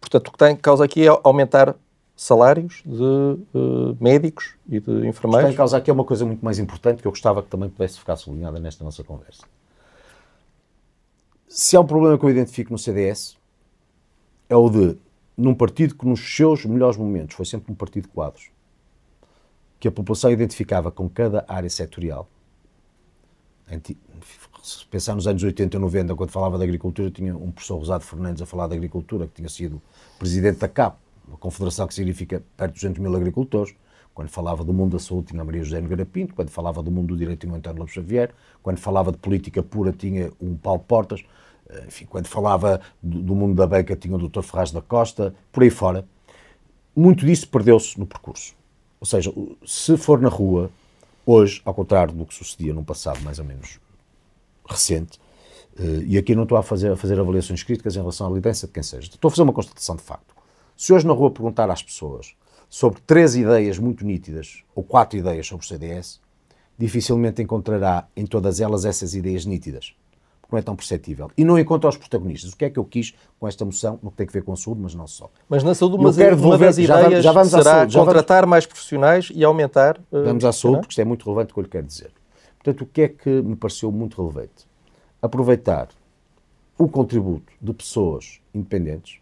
Portanto, 0.00 0.28
o 0.28 0.32
que 0.32 0.38
tem 0.38 0.52
em 0.52 0.56
causa 0.56 0.84
aqui 0.84 1.06
é 1.06 1.20
aumentar 1.22 1.74
salários 2.16 2.82
de 2.86 3.02
uh, 3.02 3.96
médicos 4.00 4.54
e 4.66 4.80
de 4.80 5.06
enfermeiros. 5.06 5.24
O 5.24 5.30
que 5.30 5.44
tem 5.44 5.52
em 5.52 5.56
causa 5.56 5.76
aqui 5.76 5.90
é 5.90 5.92
uma 5.92 6.04
coisa 6.04 6.24
muito 6.24 6.42
mais 6.44 6.58
importante 6.58 7.02
que 7.02 7.06
eu 7.06 7.12
gostava 7.12 7.42
que 7.42 7.48
também 7.48 7.68
pudesse 7.68 7.98
ficar 7.98 8.16
sublinhada 8.16 8.58
nesta 8.58 8.82
nossa 8.82 9.04
conversa. 9.04 9.42
Se 11.46 11.76
há 11.76 11.80
um 11.80 11.86
problema 11.86 12.18
que 12.18 12.24
eu 12.24 12.30
identifico 12.30 12.72
no 12.72 12.78
CDS, 12.78 13.36
é 14.48 14.56
o 14.56 14.70
de, 14.70 14.96
num 15.36 15.54
partido 15.54 15.94
que 15.94 16.06
nos 16.06 16.20
seus 16.34 16.64
melhores 16.64 16.96
momentos 16.96 17.36
foi 17.36 17.44
sempre 17.44 17.70
um 17.70 17.74
partido 17.74 18.04
de 18.04 18.08
quadros, 18.08 18.50
que 19.78 19.86
a 19.86 19.92
população 19.92 20.30
identificava 20.30 20.90
com 20.90 21.08
cada 21.08 21.44
área 21.46 21.68
setorial, 21.68 22.28
se 24.62 24.86
pensar 24.86 25.14
nos 25.14 25.26
anos 25.26 25.42
80 25.42 25.76
e 25.76 25.80
90, 25.80 26.14
quando 26.14 26.30
falava 26.30 26.56
de 26.58 26.64
agricultura, 26.64 27.10
tinha 27.10 27.36
um 27.36 27.50
professor 27.50 27.78
Rosado 27.78 28.04
Fernandes 28.04 28.42
a 28.42 28.46
falar 28.46 28.68
de 28.68 28.74
agricultura, 28.74 29.26
que 29.26 29.34
tinha 29.34 29.48
sido 29.48 29.82
presidente 30.18 30.58
da 30.58 30.68
CAP, 30.68 30.96
uma 31.26 31.36
confederação 31.36 31.86
que 31.86 31.94
significa 31.94 32.42
perto 32.56 32.74
de 32.74 32.80
200 32.80 33.02
mil 33.02 33.14
agricultores. 33.16 33.74
Quando 34.14 34.28
falava 34.28 34.64
do 34.64 34.72
mundo 34.72 34.92
da 34.92 34.98
saúde, 34.98 35.28
tinha 35.28 35.44
Maria 35.44 35.62
José 35.62 35.80
Nogueira 35.80 36.06
Pinto. 36.06 36.34
Quando 36.34 36.48
falava 36.48 36.82
do 36.82 36.90
mundo 36.90 37.08
do 37.08 37.16
direito, 37.18 37.40
tinha 37.40 37.52
o 37.52 37.56
António 37.56 37.80
Lopes 37.80 37.94
Xavier. 37.94 38.32
Quando 38.62 38.78
falava 38.78 39.12
de 39.12 39.18
política 39.18 39.62
pura, 39.62 39.92
tinha 39.92 40.32
um 40.40 40.56
Paulo 40.56 40.80
Portas. 40.80 41.22
Enfim, 41.86 42.06
quando 42.06 42.26
falava 42.26 42.80
do, 43.02 43.20
do 43.20 43.34
mundo 43.34 43.54
da 43.54 43.66
beca, 43.66 43.94
tinha 43.94 44.16
o 44.16 44.28
Dr. 44.28 44.40
Ferraz 44.40 44.70
da 44.70 44.80
Costa. 44.80 45.34
Por 45.52 45.62
aí 45.64 45.70
fora. 45.70 46.06
Muito 46.94 47.26
disso 47.26 47.46
perdeu-se 47.48 47.98
no 47.98 48.06
percurso. 48.06 48.54
Ou 48.98 49.06
seja, 49.06 49.30
se 49.66 49.98
for 49.98 50.18
na 50.18 50.30
rua, 50.30 50.70
Hoje, 51.28 51.60
ao 51.64 51.74
contrário 51.74 52.14
do 52.14 52.24
que 52.24 52.32
sucedia 52.32 52.72
num 52.72 52.84
passado 52.84 53.20
mais 53.22 53.40
ou 53.40 53.44
menos 53.44 53.80
recente, 54.64 55.18
eh, 55.76 56.04
e 56.06 56.16
aqui 56.16 56.36
não 56.36 56.44
estou 56.44 56.56
a 56.56 56.62
fazer, 56.62 56.92
a 56.92 56.96
fazer 56.96 57.18
avaliações 57.18 57.64
críticas 57.64 57.96
em 57.96 57.98
relação 57.98 58.28
à 58.28 58.30
liderança 58.30 58.68
de 58.68 58.72
quem 58.72 58.82
seja, 58.84 59.08
estou 59.08 59.28
a 59.28 59.30
fazer 59.32 59.42
uma 59.42 59.52
constatação 59.52 59.96
de 59.96 60.02
facto. 60.02 60.36
Se 60.76 60.92
hoje 60.92 61.04
na 61.04 61.12
rua 61.12 61.32
perguntar 61.32 61.68
às 61.68 61.82
pessoas 61.82 62.36
sobre 62.70 63.00
três 63.04 63.34
ideias 63.34 63.76
muito 63.76 64.04
nítidas, 64.04 64.62
ou 64.72 64.84
quatro 64.84 65.18
ideias 65.18 65.48
sobre 65.48 65.66
o 65.66 65.68
CDS, 65.68 66.20
dificilmente 66.78 67.42
encontrará 67.42 68.06
em 68.16 68.24
todas 68.24 68.60
elas 68.60 68.84
essas 68.84 69.12
ideias 69.12 69.44
nítidas 69.44 69.96
não 70.50 70.58
é 70.58 70.62
tão 70.62 70.76
perceptível. 70.76 71.30
E 71.36 71.44
não 71.44 71.58
encontra 71.58 71.88
os 71.88 71.96
protagonistas. 71.96 72.52
O 72.52 72.56
que 72.56 72.64
é 72.64 72.70
que 72.70 72.78
eu 72.78 72.84
quis 72.84 73.14
com 73.38 73.48
esta 73.48 73.64
moção, 73.64 73.98
no 74.02 74.10
que 74.10 74.16
tem 74.16 74.26
a 74.28 74.30
ver 74.30 74.42
com 74.42 74.52
a 74.52 74.56
saúde, 74.56 74.80
mas 74.82 74.94
não 74.94 75.06
só. 75.06 75.30
Mas 75.48 75.62
na 75.62 75.74
saúde, 75.74 75.96
uma, 75.96 76.10
uma 76.10 76.58
das 76.58 76.78
ideias 76.78 76.86
já 76.88 77.02
vamos, 77.02 77.22
já 77.24 77.32
vamos 77.32 77.50
será 77.50 77.64
saúde, 77.64 77.96
contratar 77.96 78.42
vamos, 78.42 78.50
mais 78.50 78.66
profissionais 78.66 79.32
e 79.34 79.44
aumentar... 79.44 79.98
Uh, 80.12 80.24
vamos 80.24 80.44
à 80.44 80.52
saúde, 80.52 80.80
porque 80.80 80.92
isto 80.92 81.00
é 81.00 81.04
muito 81.04 81.24
relevante 81.24 81.50
o 81.50 81.54
que 81.54 81.60
eu 81.60 81.64
lhe 81.64 81.70
quero 81.70 81.86
dizer. 81.86 82.10
Portanto, 82.58 82.82
o 82.82 82.86
que 82.86 83.02
é 83.02 83.08
que 83.08 83.30
me 83.42 83.56
pareceu 83.56 83.90
muito 83.92 84.20
relevante? 84.20 84.66
Aproveitar 85.20 85.88
o 86.78 86.88
contributo 86.88 87.52
de 87.60 87.72
pessoas 87.72 88.40
independentes 88.54 89.18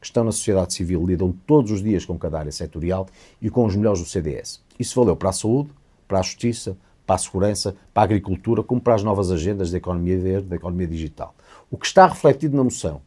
que 0.00 0.06
estão 0.06 0.22
na 0.22 0.32
sociedade 0.32 0.74
civil, 0.74 1.04
lidam 1.06 1.34
todos 1.46 1.70
os 1.70 1.82
dias 1.82 2.04
com 2.04 2.18
cada 2.18 2.38
área 2.38 2.52
setorial 2.52 3.06
e 3.40 3.48
com 3.48 3.64
os 3.64 3.74
melhores 3.74 4.00
do 4.00 4.06
CDS. 4.06 4.60
Isso 4.78 5.00
valeu 5.00 5.16
para 5.16 5.30
a 5.30 5.32
saúde, 5.32 5.70
para 6.06 6.18
a 6.18 6.22
justiça, 6.22 6.76
para 7.06 7.16
a 7.16 7.18
segurança, 7.18 7.76
para 7.92 8.02
a 8.02 8.04
agricultura, 8.04 8.62
como 8.62 8.80
para 8.80 8.94
as 8.94 9.02
novas 9.02 9.30
agendas 9.30 9.70
da 9.70 9.78
economia 9.78 10.18
verde, 10.18 10.48
da 10.48 10.56
economia 10.56 10.86
digital. 10.86 11.34
O 11.70 11.76
que 11.76 11.86
está 11.86 12.06
refletido 12.06 12.56
na 12.56 12.64
moção, 12.64 13.02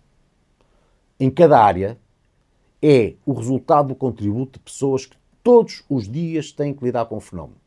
em 1.20 1.30
cada 1.30 1.60
área, 1.60 1.98
é 2.82 3.16
o 3.26 3.34
resultado 3.34 3.90
do 3.90 3.96
contributo 3.96 4.60
de 4.60 4.66
pessoas 4.66 5.06
que 5.06 5.18
todos 5.44 5.84
os 5.90 6.08
dias 6.08 6.52
têm 6.52 6.74
que 6.74 6.84
lidar 6.84 7.06
com 7.06 7.18
o 7.18 7.22
fenómeno. 7.22 7.58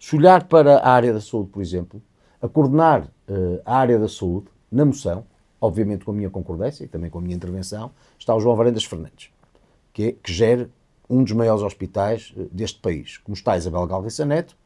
Se 0.00 0.16
olhar 0.16 0.44
para 0.44 0.78
a 0.78 0.90
área 0.90 1.12
da 1.12 1.20
saúde, 1.20 1.50
por 1.50 1.62
exemplo, 1.62 2.02
a 2.40 2.48
coordenar 2.48 3.04
uh, 3.28 3.60
a 3.64 3.76
área 3.76 3.98
da 3.98 4.08
saúde, 4.08 4.46
na 4.70 4.84
moção, 4.84 5.24
obviamente 5.60 6.04
com 6.04 6.10
a 6.10 6.14
minha 6.14 6.30
concordância 6.30 6.84
e 6.84 6.88
também 6.88 7.08
com 7.08 7.18
a 7.18 7.22
minha 7.22 7.36
intervenção, 7.36 7.92
está 8.18 8.34
o 8.34 8.40
João 8.40 8.56
Varendas 8.56 8.84
Fernandes, 8.84 9.30
que, 9.92 10.02
é, 10.02 10.12
que 10.12 10.32
gera 10.32 10.68
um 11.08 11.22
dos 11.22 11.32
maiores 11.32 11.62
hospitais 11.62 12.34
uh, 12.36 12.48
deste 12.50 12.80
país, 12.80 13.18
como 13.18 13.34
está 13.34 13.52
a 13.52 13.56
Isabel 13.56 13.86
Galriça 13.86 14.24
Neto, 14.24 14.56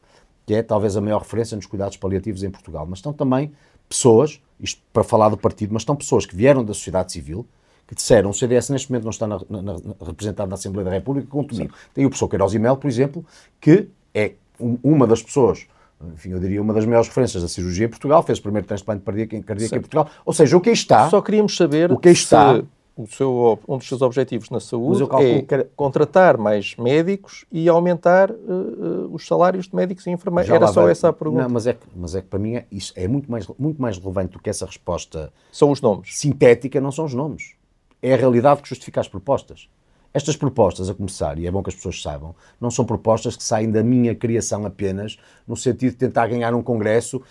que 0.45 0.53
é 0.53 0.63
talvez 0.63 0.97
a 0.97 1.01
maior 1.01 1.19
referência 1.19 1.55
nos 1.55 1.65
cuidados 1.65 1.97
paliativos 1.97 2.43
em 2.43 2.49
Portugal. 2.49 2.85
Mas 2.89 2.99
estão 2.99 3.13
também 3.13 3.51
pessoas, 3.87 4.41
isto 4.59 4.81
para 4.93 5.03
falar 5.03 5.29
do 5.29 5.37
partido, 5.37 5.73
mas 5.73 5.81
estão 5.81 5.95
pessoas 5.95 6.25
que 6.25 6.35
vieram 6.35 6.63
da 6.63 6.73
sociedade 6.73 7.11
civil, 7.11 7.45
que 7.87 7.95
disseram 7.95 8.29
o 8.29 8.33
CDS 8.33 8.69
neste 8.69 8.89
momento 8.89 9.03
não 9.03 9.11
está 9.11 9.27
na, 9.27 9.39
na, 9.49 9.61
na, 9.61 9.75
representado 10.05 10.49
na 10.49 10.55
Assembleia 10.55 10.85
da 10.85 10.91
República, 10.91 11.27
comigo. 11.27 11.73
Tem 11.93 12.05
o 12.05 12.09
professor 12.09 12.29
Queiroz 12.29 12.53
Imel, 12.53 12.77
por 12.77 12.87
exemplo, 12.87 13.25
que 13.59 13.89
é 14.13 14.33
um, 14.57 14.77
uma 14.81 15.05
das 15.05 15.21
pessoas, 15.21 15.67
enfim, 16.13 16.29
eu 16.29 16.39
diria 16.39 16.61
uma 16.61 16.73
das 16.73 16.85
maiores 16.85 17.09
referências 17.09 17.43
da 17.43 17.49
cirurgia 17.49 17.87
em 17.87 17.89
Portugal, 17.89 18.23
fez 18.23 18.39
o 18.39 18.41
primeiro 18.41 18.65
transplante 18.65 19.03
cardíaco, 19.03 19.43
cardíaco 19.43 19.75
em 19.75 19.81
Portugal. 19.81 20.09
Ou 20.25 20.33
seja, 20.33 20.55
o 20.55 20.61
que 20.61 20.69
está... 20.69 21.09
Só 21.09 21.21
queríamos 21.21 21.57
saber 21.57 21.91
o 21.91 21.97
que 21.97 22.09
está, 22.09 22.61
o 23.03 23.07
seu, 23.07 23.59
um 23.67 23.77
dos 23.77 23.87
seus 23.87 24.01
objetivos 24.01 24.49
na 24.49 24.59
saúde 24.59 25.03
é 25.03 25.41
que... 25.41 25.63
contratar 25.75 26.37
mais 26.37 26.75
médicos 26.77 27.45
e 27.51 27.67
aumentar 27.67 28.31
uh, 28.31 29.09
os 29.11 29.25
salários 29.25 29.67
de 29.67 29.75
médicos 29.75 30.05
e 30.07 30.11
enfermeiros. 30.11 30.47
Já 30.47 30.55
Era 30.55 30.67
só 30.67 30.87
essa 30.87 31.09
a 31.09 31.13
pergunta. 31.13 31.43
Não, 31.43 31.49
mas 31.49 31.67
é, 31.67 31.73
que, 31.73 31.85
mas 31.95 32.15
é 32.15 32.21
que 32.21 32.27
para 32.27 32.39
mim 32.39 32.55
é, 32.55 32.65
isso 32.71 32.93
é 32.95 33.07
muito 33.07 33.29
mais, 33.31 33.47
muito 33.57 33.81
mais 33.81 33.97
relevante 33.97 34.33
do 34.33 34.39
que 34.39 34.49
essa 34.49 34.65
resposta 34.65 35.31
são 35.51 35.71
os 35.71 35.81
nomes. 35.81 36.17
sintética, 36.17 36.79
não 36.79 36.91
são 36.91 37.05
os 37.05 37.13
nomes. 37.13 37.53
É 38.01 38.13
a 38.13 38.17
realidade 38.17 38.61
que 38.61 38.69
justifica 38.69 38.99
as 39.01 39.07
propostas. 39.07 39.67
Estas 40.13 40.35
propostas, 40.35 40.89
a 40.89 40.93
começar, 40.93 41.39
e 41.39 41.47
é 41.47 41.51
bom 41.51 41.63
que 41.63 41.69
as 41.69 41.75
pessoas 41.75 42.01
saibam, 42.01 42.35
não 42.59 42.69
são 42.69 42.83
propostas 42.83 43.35
que 43.37 43.43
saem 43.43 43.71
da 43.71 43.81
minha 43.81 44.13
criação 44.13 44.65
apenas, 44.65 45.17
no 45.47 45.55
sentido 45.55 45.91
de 45.91 45.97
tentar 45.97 46.27
ganhar 46.27 46.53
um 46.53 46.61
congresso 46.61 47.21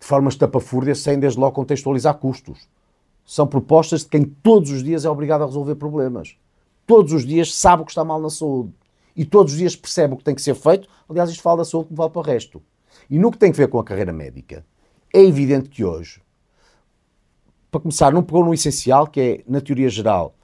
de 0.00 0.06
forma 0.06 0.28
estapafúrdia, 0.28 0.94
sem 0.94 1.18
desde 1.18 1.38
logo 1.38 1.52
contextualizar 1.52 2.14
custos 2.14 2.66
são 3.28 3.46
propostas 3.46 4.04
de 4.04 4.08
quem 4.08 4.24
todos 4.24 4.70
os 4.70 4.82
dias 4.82 5.04
é 5.04 5.10
obrigado 5.10 5.42
a 5.42 5.44
resolver 5.44 5.74
problemas. 5.74 6.34
Todos 6.86 7.12
os 7.12 7.26
dias 7.26 7.54
sabe 7.54 7.82
o 7.82 7.84
que 7.84 7.90
está 7.90 8.02
mal 8.02 8.18
na 8.18 8.30
saúde. 8.30 8.72
E 9.14 9.22
todos 9.22 9.52
os 9.52 9.58
dias 9.58 9.76
percebe 9.76 10.14
o 10.14 10.16
que 10.16 10.24
tem 10.24 10.34
que 10.34 10.40
ser 10.40 10.54
feito. 10.54 10.88
Aliás, 11.06 11.28
isto 11.28 11.42
fala 11.42 11.58
da 11.58 11.64
saúde 11.66 11.88
como 11.88 11.98
vale 11.98 12.10
para 12.10 12.20
o 12.20 12.22
resto. 12.22 12.62
E 13.10 13.18
no 13.18 13.30
que 13.30 13.36
tem 13.36 13.50
a 13.50 13.52
ver 13.52 13.68
com 13.68 13.78
a 13.78 13.84
carreira 13.84 14.14
médica, 14.14 14.64
é 15.12 15.22
evidente 15.22 15.68
que 15.68 15.84
hoje, 15.84 16.22
para 17.70 17.82
começar, 17.82 18.10
não 18.14 18.22
pegou 18.22 18.42
no 18.42 18.54
essencial, 18.54 19.06
que 19.06 19.20
é, 19.20 19.44
na 19.46 19.60
teoria 19.60 19.90
geral, 19.90 20.34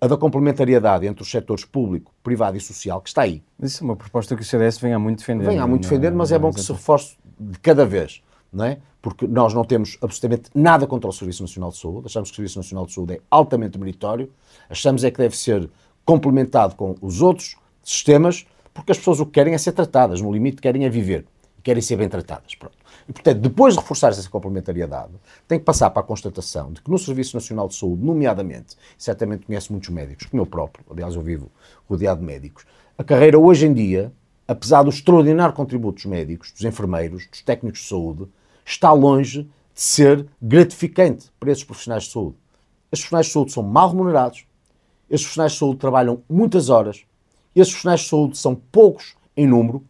a 0.00 0.08
da 0.08 0.16
complementariedade 0.16 1.06
entre 1.06 1.22
os 1.22 1.30
setores 1.30 1.64
público, 1.64 2.12
privado 2.24 2.56
e 2.56 2.60
social, 2.60 3.00
que 3.00 3.08
está 3.08 3.22
aí. 3.22 3.40
Mas 3.56 3.70
isso 3.70 3.84
é 3.84 3.86
uma 3.86 3.94
proposta 3.94 4.34
que 4.34 4.42
o 4.42 4.44
CDS 4.44 4.78
vem 4.78 4.92
há 4.92 4.98
muito 4.98 5.20
defendendo. 5.20 5.46
Vem 5.46 5.60
há 5.60 5.66
muito 5.68 5.82
defendendo, 5.82 6.16
mas 6.16 6.32
é 6.32 6.40
bom 6.40 6.50
que 6.50 6.60
se 6.60 6.72
reforce 6.72 7.16
de 7.38 7.60
cada 7.60 7.86
vez 7.86 8.20
não 8.52 8.66
é? 8.66 8.78
Porque 9.02 9.26
nós 9.26 9.52
não 9.52 9.64
temos 9.64 9.98
absolutamente 10.00 10.48
nada 10.54 10.86
contra 10.86 11.10
o 11.10 11.12
Serviço 11.12 11.42
Nacional 11.42 11.70
de 11.70 11.78
Saúde, 11.78 12.06
achamos 12.06 12.30
que 12.30 12.34
o 12.34 12.36
Serviço 12.36 12.58
Nacional 12.60 12.86
de 12.86 12.94
Saúde 12.94 13.14
é 13.14 13.20
altamente 13.28 13.76
meritório, 13.76 14.32
achamos 14.70 15.02
é 15.02 15.10
que 15.10 15.18
deve 15.18 15.36
ser 15.36 15.68
complementado 16.04 16.76
com 16.76 16.94
os 17.02 17.20
outros 17.20 17.56
sistemas, 17.82 18.46
porque 18.72 18.92
as 18.92 18.98
pessoas 18.98 19.18
o 19.18 19.26
que 19.26 19.32
querem 19.32 19.54
é 19.54 19.58
ser 19.58 19.72
tratadas, 19.72 20.20
no 20.20 20.32
limite 20.32 20.62
querem 20.62 20.84
é 20.84 20.88
viver, 20.88 21.26
querem 21.64 21.82
ser 21.82 21.96
bem 21.96 22.08
tratadas. 22.08 22.54
Pronto. 22.54 22.76
E, 23.08 23.12
portanto, 23.12 23.40
depois 23.40 23.74
de 23.74 23.80
reforçar 23.80 24.10
essa 24.10 24.28
complementariedade, 24.30 25.12
tem 25.48 25.58
que 25.58 25.64
passar 25.64 25.90
para 25.90 26.00
a 26.00 26.04
constatação 26.04 26.72
de 26.72 26.80
que 26.80 26.90
no 26.90 26.98
Serviço 26.98 27.36
Nacional 27.36 27.66
de 27.66 27.74
Saúde, 27.74 28.04
nomeadamente, 28.04 28.76
certamente 28.96 29.46
conhece 29.46 29.72
muitos 29.72 29.90
médicos, 29.90 30.26
como 30.26 30.42
eu 30.42 30.46
próprio, 30.46 30.84
aliás, 30.90 31.16
eu 31.16 31.22
vivo 31.22 31.50
rodeado 31.88 32.20
de 32.20 32.26
médicos, 32.26 32.64
a 32.96 33.02
carreira 33.02 33.38
hoje 33.38 33.66
em 33.66 33.72
dia, 33.72 34.12
apesar 34.46 34.84
do 34.84 34.90
extraordinário 34.90 35.54
contributo 35.54 35.96
dos 35.96 36.06
médicos, 36.06 36.52
dos 36.52 36.62
enfermeiros, 36.64 37.26
dos 37.26 37.42
técnicos 37.42 37.80
de 37.80 37.88
saúde, 37.88 38.28
está 38.64 38.92
longe 38.92 39.42
de 39.42 39.80
ser 39.80 40.26
gratificante 40.40 41.30
para 41.38 41.50
esses 41.50 41.64
profissionais 41.64 42.04
de 42.04 42.10
saúde. 42.10 42.36
Esses 42.90 43.04
profissionais 43.04 43.26
de 43.26 43.32
saúde 43.32 43.52
são 43.52 43.62
mal 43.62 43.90
remunerados, 43.90 44.44
esses 45.08 45.24
profissionais 45.26 45.52
de 45.52 45.58
saúde 45.58 45.78
trabalham 45.78 46.22
muitas 46.28 46.68
horas, 46.68 47.04
esses 47.54 47.72
profissionais 47.72 48.00
de 48.00 48.08
saúde 48.08 48.38
são 48.38 48.54
poucos 48.54 49.14
em 49.36 49.46
número 49.46 49.84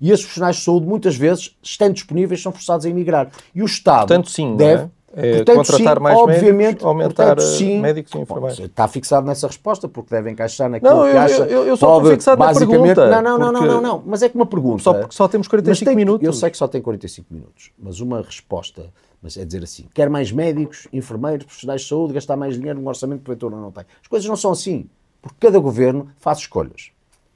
e 0.00 0.10
esses 0.10 0.24
profissionais 0.24 0.56
de 0.56 0.62
saúde 0.62 0.86
muitas 0.86 1.16
vezes, 1.16 1.56
estando 1.62 1.94
disponíveis, 1.94 2.42
são 2.42 2.52
forçados 2.52 2.84
a 2.84 2.88
emigrar. 2.88 3.30
E 3.54 3.62
o 3.62 3.66
Estado 3.66 4.08
Portanto, 4.08 4.30
sim, 4.30 4.56
deve... 4.56 4.84
É? 4.84 4.90
Portanto, 5.14 5.56
contratar 5.56 5.96
sim, 5.96 6.02
mais 6.02 6.18
obviamente, 6.18 6.52
médicos, 6.52 6.84
aumentar 6.86 7.26
portanto, 7.36 7.42
sim, 7.42 7.80
médicos 7.80 8.14
e 8.14 8.18
enfermeiros. 8.18 8.58
Está 8.60 8.88
fixado 8.88 9.26
nessa 9.26 9.46
resposta, 9.46 9.88
porque 9.88 10.14
deve 10.14 10.30
encaixar 10.30 10.70
naquilo 10.70 10.90
não, 10.90 11.06
eu, 11.06 11.12
que 11.12 11.18
acha. 11.18 11.34
Eu, 11.34 11.46
eu, 11.46 11.66
eu 11.66 11.76
só 11.76 11.98
estou 11.98 12.10
fixado 12.10 12.42
na 12.42 12.54
pergunta. 12.54 13.10
Não, 13.10 13.22
não, 13.22 13.38
não, 13.38 13.52
não, 13.52 13.66
não, 13.66 13.80
não, 13.80 14.02
mas 14.06 14.22
é 14.22 14.28
que 14.28 14.36
uma 14.36 14.46
pergunta. 14.46 14.82
Só 14.82 14.94
porque 14.94 15.14
só 15.14 15.28
temos 15.28 15.48
45 15.48 15.88
tem, 15.88 15.96
minutos. 15.96 16.26
Eu 16.26 16.32
sei 16.32 16.50
que 16.50 16.56
só 16.56 16.66
tem 16.66 16.80
45 16.80 17.26
minutos, 17.32 17.70
mas 17.78 18.00
uma 18.00 18.22
resposta 18.22 18.90
mas 19.22 19.36
é 19.36 19.44
dizer 19.44 19.62
assim: 19.62 19.86
quer 19.94 20.10
mais 20.10 20.32
médicos, 20.32 20.88
enfermeiros, 20.92 21.44
profissionais 21.44 21.82
de 21.82 21.88
saúde, 21.88 22.14
gastar 22.14 22.36
mais 22.36 22.56
dinheiro 22.56 22.80
no 22.80 22.88
orçamento 22.88 23.18
que 23.18 23.22
o 23.22 23.26
prefeitura 23.26 23.56
não 23.56 23.70
tem. 23.70 23.84
As 24.00 24.08
coisas 24.08 24.28
não 24.28 24.36
são 24.36 24.50
assim, 24.50 24.88
porque 25.20 25.36
cada 25.38 25.58
governo 25.60 26.08
faz 26.18 26.38
escolhas. 26.38 26.90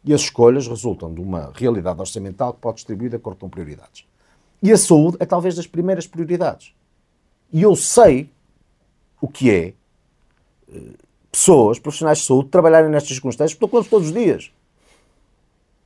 E 0.04 0.12
as 0.12 0.22
escolhas 0.22 0.66
resultam 0.66 1.12
de 1.12 1.20
uma 1.20 1.52
realidade 1.54 1.98
orçamental 1.98 2.52
que 2.52 2.60
pode 2.60 2.76
distribuir 2.76 3.10
de 3.10 3.16
acordo 3.16 3.38
com 3.38 3.48
prioridades. 3.48 4.04
E 4.62 4.72
a 4.72 4.76
saúde 4.76 5.16
é 5.20 5.26
talvez 5.26 5.54
das 5.54 5.66
primeiras 5.66 6.06
prioridades. 6.06 6.72
E 7.52 7.62
eu 7.62 7.74
sei 7.76 8.30
o 9.20 9.28
que 9.28 9.50
é 9.50 9.74
eh, 10.72 10.94
pessoas, 11.30 11.78
profissionais 11.78 12.18
de 12.18 12.24
saúde, 12.24 12.48
trabalharem 12.48 12.90
nestas 12.90 13.12
circunstâncias, 13.12 13.54
porque 13.54 13.64
estou 13.64 13.68
com 13.68 13.76
eles 13.78 13.90
todos 13.90 14.08
os 14.08 14.14
dias. 14.14 14.52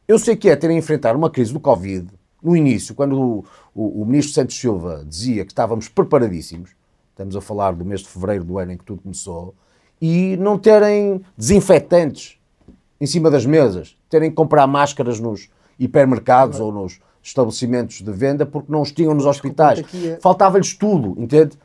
Eu 0.07 0.18
sei 0.18 0.37
que 0.37 0.49
é 0.49 0.57
terem 0.57 0.79
enfrentar 0.79 1.14
uma 1.14 1.31
crise 1.31 1.53
do 1.53 1.61
Covid, 1.61 2.09
no 2.42 2.57
início, 2.57 2.94
quando 2.94 3.20
o, 3.20 3.44
o, 3.75 4.03
o, 4.03 4.05
ministro 4.07 4.35
Santos 4.35 4.59
Silva 4.59 5.05
dizia 5.07 5.44
que 5.44 5.53
estávamos 5.53 5.88
preparadíssimos, 5.88 6.70
estamos 7.11 7.37
a 7.37 7.40
falar 7.40 7.73
do 7.73 7.85
mês 7.85 8.01
de 8.01 8.09
fevereiro 8.09 8.44
do 8.44 8.59
ano 8.59 8.73
em 8.73 8.79
que 8.79 8.85
tudo 8.85 9.03
começou, 9.03 9.55
e 10.01 10.37
não 10.38 10.59
terem 10.59 11.23
desinfetantes 11.37 12.38
em 13.01 13.07
cima 13.07 13.31
das 13.31 13.44
mesas, 13.44 13.96
terem 14.09 14.31
que 14.31 14.37
comprar 14.37 14.66
máscaras 14.66 15.20
nos 15.20 15.49
hipermercados 15.79 16.61
ou 16.61 16.73
nos 16.73 17.01
estabelecimentos 17.22 18.00
de 18.00 18.12
venda 18.12 18.46
porque 18.46 18.70
não 18.70 18.83
os 18.83 18.92
tinham 18.92 19.14
nos 19.14 19.26
hospitais. 19.26 19.83
É- 19.94 20.18
Faltava-lhes 20.20 20.74
tudo, 20.74 21.14
entende? 21.18 21.59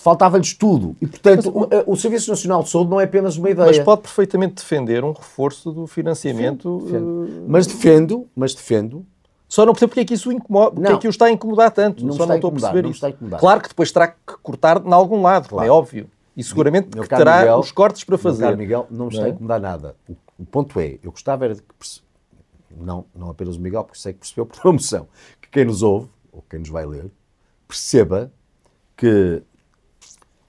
faltava-lhes 0.00 0.54
tudo. 0.54 0.96
E, 1.00 1.06
portanto, 1.06 1.52
mas, 1.54 1.84
o, 1.86 1.92
o, 1.92 1.96
Serviço 1.96 2.30
Nacional 2.30 2.62
de 2.62 2.70
Saúde 2.70 2.90
não 2.90 3.00
é 3.00 3.04
apenas 3.04 3.36
uma 3.36 3.50
ideia. 3.50 3.66
Mas 3.66 3.78
pode 3.78 4.02
perfeitamente 4.02 4.54
defender 4.54 5.04
um 5.04 5.12
reforço 5.12 5.72
do 5.72 5.86
financiamento. 5.86 6.80
Sim, 6.80 6.86
defendo. 6.86 7.06
Uh... 7.06 7.44
Mas 7.46 7.66
defendo, 7.66 8.26
mas 8.34 8.54
defendo. 8.54 9.04
Só 9.46 9.66
não 9.66 9.72
percebo 9.72 9.90
porque 9.90 10.00
é 10.00 10.04
que 10.04 10.14
isso 10.14 10.30
incomoda, 10.30 10.70
porque 10.70 10.92
é 10.92 10.96
que 10.96 11.08
o 11.08 11.10
está 11.10 11.26
a 11.26 11.30
incomodar 11.30 11.72
tanto. 11.72 12.06
Não 12.06 12.14
Só 12.14 12.24
não 12.24 12.36
estou 12.36 12.48
a 12.48 12.52
perceber 12.52 12.82
não 12.82 12.90
isso. 12.90 13.04
Claro 13.38 13.60
que 13.60 13.68
depois 13.68 13.90
terá 13.90 14.08
que 14.08 14.16
cortar 14.42 14.80
em 14.84 14.92
algum 14.92 15.20
lado, 15.20 15.48
claro. 15.48 15.68
é 15.68 15.70
óbvio. 15.70 16.08
E 16.36 16.44
seguramente 16.44 16.88
que 16.96 17.08
terá 17.08 17.40
Miguel, 17.40 17.58
os 17.58 17.72
cortes 17.72 18.04
para 18.04 18.16
fazer. 18.16 18.56
Miguel, 18.56 18.86
não 18.88 19.06
me 19.06 19.12
está 19.12 19.24
a 19.24 19.26
é? 19.26 19.30
incomodar 19.30 19.60
nada. 19.60 19.96
O, 20.08 20.14
o, 20.38 20.46
ponto 20.46 20.78
é, 20.78 20.98
eu 21.02 21.10
gostava 21.10 21.44
era 21.44 21.54
de 21.56 21.62
que, 21.62 21.74
não, 22.76 23.04
não 23.14 23.30
apenas 23.30 23.56
o 23.56 23.60
Miguel, 23.60 23.84
porque 23.84 23.98
sei 23.98 24.12
que 24.12 24.20
percebeu 24.20 24.46
por 24.46 24.58
promoção, 24.60 25.08
que 25.40 25.48
quem 25.48 25.64
nos 25.64 25.82
ouve, 25.82 26.08
ou 26.32 26.42
quem 26.48 26.60
nos 26.60 26.68
vai 26.68 26.86
ler, 26.86 27.10
perceba 27.66 28.32
que 28.96 29.42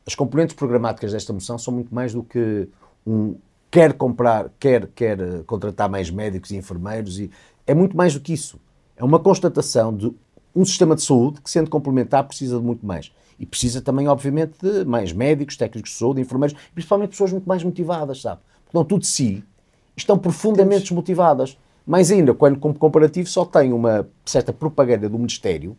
as 0.05 0.15
componentes 0.15 0.55
programáticas 0.55 1.11
desta 1.11 1.31
moção 1.31 1.57
são 1.57 1.73
muito 1.73 1.93
mais 1.93 2.13
do 2.13 2.23
que 2.23 2.67
um 3.05 3.35
quer 3.71 3.93
comprar, 3.93 4.51
quer, 4.59 4.87
quer 4.87 5.19
eh, 5.19 5.43
contratar 5.47 5.89
mais 5.89 6.11
médicos 6.11 6.51
e 6.51 6.57
enfermeiros, 6.57 7.17
e 7.19 7.31
é 7.65 7.73
muito 7.73 7.95
mais 7.95 8.13
do 8.13 8.19
que 8.19 8.33
isso. 8.33 8.59
É 8.97 9.03
uma 9.03 9.17
constatação 9.17 9.95
de 9.95 10.13
um 10.53 10.65
sistema 10.65 10.93
de 10.93 11.01
saúde 11.01 11.41
que, 11.41 11.49
sendo 11.49 11.69
complementar, 11.69 12.25
precisa 12.27 12.59
de 12.59 12.65
muito 12.65 12.85
mais. 12.85 13.11
E 13.39 13.45
precisa 13.45 13.81
também, 13.81 14.09
obviamente, 14.09 14.55
de 14.61 14.83
mais 14.83 15.13
médicos, 15.13 15.55
técnicos 15.55 15.91
de 15.91 15.97
saúde, 15.97 16.19
enfermeiros, 16.19 16.55
principalmente 16.73 17.11
pessoas 17.11 17.31
muito 17.31 17.47
mais 17.47 17.63
motivadas, 17.63 18.21
sabe? 18.21 18.41
Porque 18.65 18.77
não 18.77 18.83
tudo 18.83 19.01
de 19.01 19.07
si 19.07 19.43
estão 19.95 20.17
profundamente 20.17 20.83
desmotivadas. 20.83 21.57
Mais 21.85 22.11
ainda, 22.11 22.33
quando, 22.33 22.59
como 22.59 22.77
comparativo, 22.77 23.27
só 23.27 23.45
tem 23.45 23.73
uma 23.73 24.07
certa 24.25 24.53
propaganda 24.53 25.09
do 25.09 25.17
Ministério 25.17 25.75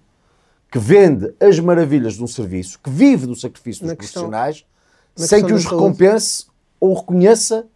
que 0.71 0.79
vende 0.79 1.35
as 1.39 1.61
maravilhas 1.61 2.15
de 2.15 2.25
um 2.25 2.27
serviço, 2.27 2.79
que 2.83 2.89
vive 2.89 3.27
do 3.27 3.37
sacrifício 3.37 3.83
dos 3.83 3.91
na 3.91 3.97
profissionais, 3.97 4.65
questão, 5.15 5.27
sem 5.29 5.45
que 5.45 5.53
os 5.53 5.65
recompense 5.65 6.47
ou 6.81 6.95
reconheça 6.95 7.67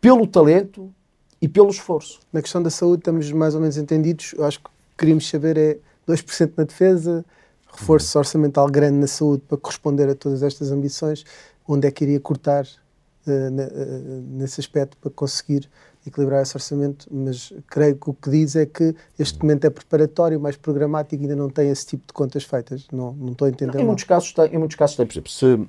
pelo 0.00 0.26
talento 0.26 0.92
e 1.40 1.48
pelo 1.48 1.70
esforço. 1.70 2.20
Na 2.32 2.42
questão 2.42 2.62
da 2.62 2.70
saúde 2.70 3.00
estamos 3.00 3.30
mais 3.30 3.54
ou 3.54 3.60
menos 3.60 3.76
entendidos. 3.76 4.34
Eu 4.36 4.44
acho 4.44 4.58
que 4.58 4.68
queríamos 4.96 5.28
saber 5.28 5.56
é 5.56 5.78
2% 6.08 6.52
na 6.56 6.64
defesa, 6.64 7.24
reforço 7.70 8.18
orçamental 8.18 8.66
grande 8.66 8.98
na 8.98 9.06
saúde 9.06 9.44
para 9.46 9.56
corresponder 9.56 10.08
a 10.08 10.14
todas 10.14 10.42
estas 10.42 10.72
ambições, 10.72 11.24
onde 11.66 11.86
é 11.86 11.90
que 11.90 12.04
iria 12.04 12.18
cortar 12.18 12.64
uh, 12.64 13.30
uh, 13.30 14.22
nesse 14.30 14.60
aspecto 14.60 14.96
para 14.96 15.10
conseguir 15.10 15.70
equilibrar 16.08 16.42
esse 16.42 16.56
orçamento, 16.56 17.06
mas 17.10 17.52
creio 17.66 17.96
que 17.96 18.10
o 18.10 18.14
que 18.14 18.30
diz 18.30 18.56
é 18.56 18.66
que 18.66 18.94
este 19.18 19.34
documento 19.34 19.64
é 19.64 19.70
preparatório, 19.70 20.40
mais 20.40 20.56
programático 20.56 21.22
e 21.22 21.24
ainda 21.24 21.36
não 21.36 21.48
tem 21.48 21.70
esse 21.70 21.86
tipo 21.86 22.06
de 22.06 22.12
contas 22.12 22.44
feitas. 22.44 22.86
Não, 22.92 23.12
não 23.12 23.32
estou 23.32 23.46
a 23.46 23.50
entender. 23.50 23.74
Não, 23.74 23.84
em, 23.84 23.86
muitos 23.86 24.04
casos 24.04 24.32
tem, 24.32 24.54
em 24.54 24.58
muitos 24.58 24.76
casos 24.76 24.96
tem, 24.96 25.06
por 25.06 25.12
exemplo, 25.12 25.30
se, 25.30 25.68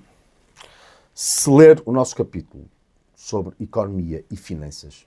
se 1.13 1.49
ler 1.49 1.82
o 1.86 1.91
nosso 1.91 2.15
capítulo 2.15 2.65
sobre 3.15 3.54
economia 3.60 4.23
e 4.32 4.36
finanças, 4.36 5.06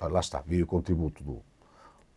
lá 0.00 0.20
está, 0.20 0.42
vi 0.46 0.62
o 0.62 0.66
contributo 0.66 1.24
do 1.24 1.40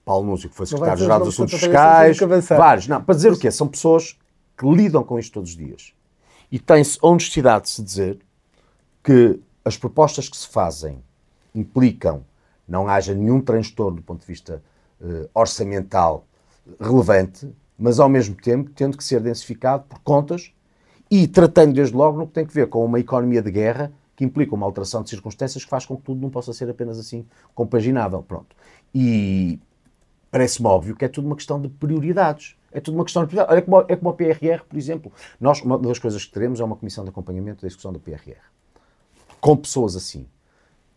Paulo 0.04 0.26
Núncio, 0.26 0.50
que 0.50 0.56
foi 0.56 0.66
secretário-geral 0.66 1.20
dos 1.20 1.30
Assuntos 1.30 1.60
Fiscais, 1.60 2.18
vários. 2.50 2.88
Não, 2.88 3.04
para 3.04 3.16
dizer 3.16 3.32
o 3.32 3.38
quê? 3.38 3.52
São 3.52 3.68
pessoas 3.68 4.18
que 4.58 4.66
lidam 4.66 5.04
com 5.04 5.20
isto 5.20 5.34
todos 5.34 5.50
os 5.50 5.56
dias. 5.58 5.94
E 6.50 6.58
tem-se 6.58 6.98
honestidade 7.02 7.66
de 7.66 7.72
se 7.72 7.84
dizer 7.84 8.20
que 9.04 9.40
as 9.66 9.78
propostas 9.78 10.30
que 10.30 10.38
se 10.38 10.48
fazem 10.48 11.04
implicam 11.54 12.24
não 12.68 12.88
haja 12.88 13.14
nenhum 13.14 13.42
transtorno 13.42 13.98
do 13.98 14.04
ponto 14.04 14.22
de 14.22 14.28
vista 14.28 14.62
uh, 15.02 15.30
orçamental 15.34 16.26
relevante, 16.80 17.50
mas 17.78 18.00
ao 18.00 18.10
mesmo 18.10 18.36
tempo 18.36 18.72
tendo 18.72 18.98
que 18.98 19.04
ser 19.04 19.22
densificado 19.22 19.84
por 19.88 20.00
contas 20.00 20.52
e 21.10 21.28
tratando 21.28 21.74
desde 21.74 21.96
logo 21.96 22.18
no 22.18 22.28
que 22.28 22.34
tem 22.34 22.46
que 22.46 22.54
ver 22.54 22.68
com 22.68 22.84
uma 22.84 23.00
economia 23.00 23.42
de 23.42 23.52
guerra 23.52 23.92
que 24.18 24.26
implica 24.26 24.56
uma 24.56 24.66
alteração 24.66 25.04
de 25.04 25.10
circunstâncias 25.12 25.64
que 25.64 25.70
faz 25.70 25.86
com 25.86 25.96
que 25.96 26.02
tudo 26.02 26.20
não 26.20 26.30
possa 26.30 26.52
ser 26.52 26.68
apenas 26.68 26.98
assim 26.98 27.26
compaginável. 27.54 28.24
Pronto. 28.24 28.56
E 28.94 29.60
parece-me 30.32 30.68
óbvio 30.68 30.96
que 30.96 31.06
é 31.06 31.08
tudo 31.08 31.28
uma 31.28 31.36
questão 31.36 31.62
de 31.62 31.70
prioridades. 31.70 32.56
É 32.72 32.82
tudo 32.82 32.96
uma 32.96 33.04
questão 33.04 33.24
de 33.24 33.30
prioridades. 33.30 33.54
Olha 33.54 33.62
como, 33.62 33.86
é 33.88 33.96
como 33.96 34.10
o 34.10 34.14
PRR, 34.14 34.64
por 34.68 34.76
exemplo. 34.76 35.12
Nós, 35.40 35.62
uma 35.62 35.78
das 35.78 36.00
coisas 36.00 36.26
que 36.26 36.32
teremos 36.32 36.60
é 36.60 36.64
uma 36.64 36.76
comissão 36.76 37.04
de 37.04 37.12
acompanhamento 37.12 37.62
da 37.62 37.68
execução 37.68 37.94
do 37.94 38.00
PRR. 38.00 38.42
Com 39.40 39.56
pessoas 39.56 39.96
assim. 39.96 40.26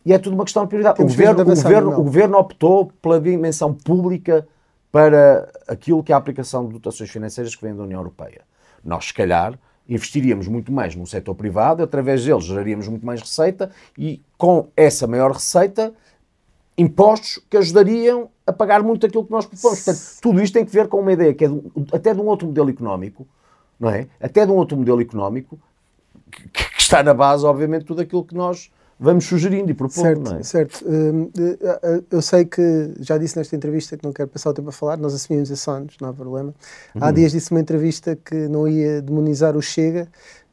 E 0.05 0.13
é 0.13 0.17
tudo 0.17 0.33
uma 0.33 0.43
questão 0.43 0.63
de 0.63 0.69
prioridade. 0.69 1.01
O 1.01 1.05
governo, 1.05 1.41
o, 1.41 1.45
governo, 1.45 1.91
o 1.91 2.03
governo 2.03 2.37
optou 2.37 2.91
pela 3.01 3.19
dimensão 3.19 3.73
pública 3.73 4.47
para 4.91 5.49
aquilo 5.67 6.03
que 6.03 6.11
é 6.11 6.15
a 6.15 6.17
aplicação 6.17 6.65
de 6.67 6.73
dotações 6.73 7.09
financeiras 7.09 7.55
que 7.55 7.63
vêm 7.63 7.75
da 7.75 7.83
União 7.83 7.99
Europeia. 7.99 8.41
Nós, 8.83 9.05
se 9.05 9.13
calhar, 9.13 9.57
investiríamos 9.87 10.47
muito 10.47 10.71
mais 10.71 10.95
no 10.95 11.05
setor 11.05 11.35
privado, 11.35 11.83
através 11.83 12.25
deles 12.25 12.45
geraríamos 12.45 12.87
muito 12.87 13.05
mais 13.05 13.21
receita 13.21 13.71
e, 13.97 14.21
com 14.37 14.67
essa 14.75 15.07
maior 15.07 15.31
receita, 15.31 15.93
impostos 16.77 17.39
que 17.49 17.57
ajudariam 17.57 18.29
a 18.45 18.51
pagar 18.51 18.81
muito 18.81 19.05
aquilo 19.05 19.25
que 19.25 19.31
nós 19.31 19.45
propomos. 19.45 19.83
Portanto, 19.83 20.21
tudo 20.21 20.41
isto 20.41 20.53
tem 20.53 20.65
que 20.65 20.71
ver 20.71 20.87
com 20.87 20.99
uma 20.99 21.13
ideia 21.13 21.33
que 21.33 21.45
é 21.45 21.47
de, 21.47 21.61
até 21.93 22.13
de 22.13 22.19
um 22.19 22.25
outro 22.25 22.47
modelo 22.47 22.69
económico, 22.69 23.27
não 23.79 23.89
é? 23.89 24.07
Até 24.19 24.45
de 24.45 24.51
um 24.51 24.55
outro 24.55 24.77
modelo 24.77 25.01
económico 25.01 25.59
que, 26.31 26.47
que 26.49 26.81
está 26.81 27.03
na 27.03 27.13
base, 27.13 27.45
obviamente, 27.45 27.85
tudo 27.85 28.01
aquilo 28.01 28.23
que 28.23 28.35
nós 28.35 28.71
vamos 29.01 29.25
sugerindo 29.25 29.71
e 29.71 29.73
propondo, 29.73 30.03
certo, 30.03 30.21
não 30.21 30.37
é? 30.37 30.43
Certo. 30.43 30.85
Hum, 30.87 31.31
eh, 31.35 31.79
eh, 31.83 32.03
eu 32.11 32.21
sei 32.21 32.45
que, 32.45 32.93
já 32.99 33.17
disse 33.17 33.35
nesta 33.35 33.55
entrevista 33.55 33.97
que 33.97 34.05
não 34.05 34.13
quero 34.13 34.29
passar 34.29 34.51
o 34.51 34.53
tempo 34.53 34.69
a 34.69 34.71
falar, 34.71 34.97
nós 34.97 35.15
assumimos 35.15 35.49
esses 35.49 35.67
anos, 35.67 35.95
não 35.99 36.09
há 36.09 36.13
problema. 36.13 36.53
Há 36.99 37.07
uhum. 37.07 37.13
dias 37.13 37.31
disse 37.31 37.49
uma 37.49 37.59
entrevista 37.59 38.15
que 38.15 38.47
não 38.47 38.67
ia 38.67 39.01
demonizar 39.01 39.57
o 39.57 39.61
Chega, 39.61 40.07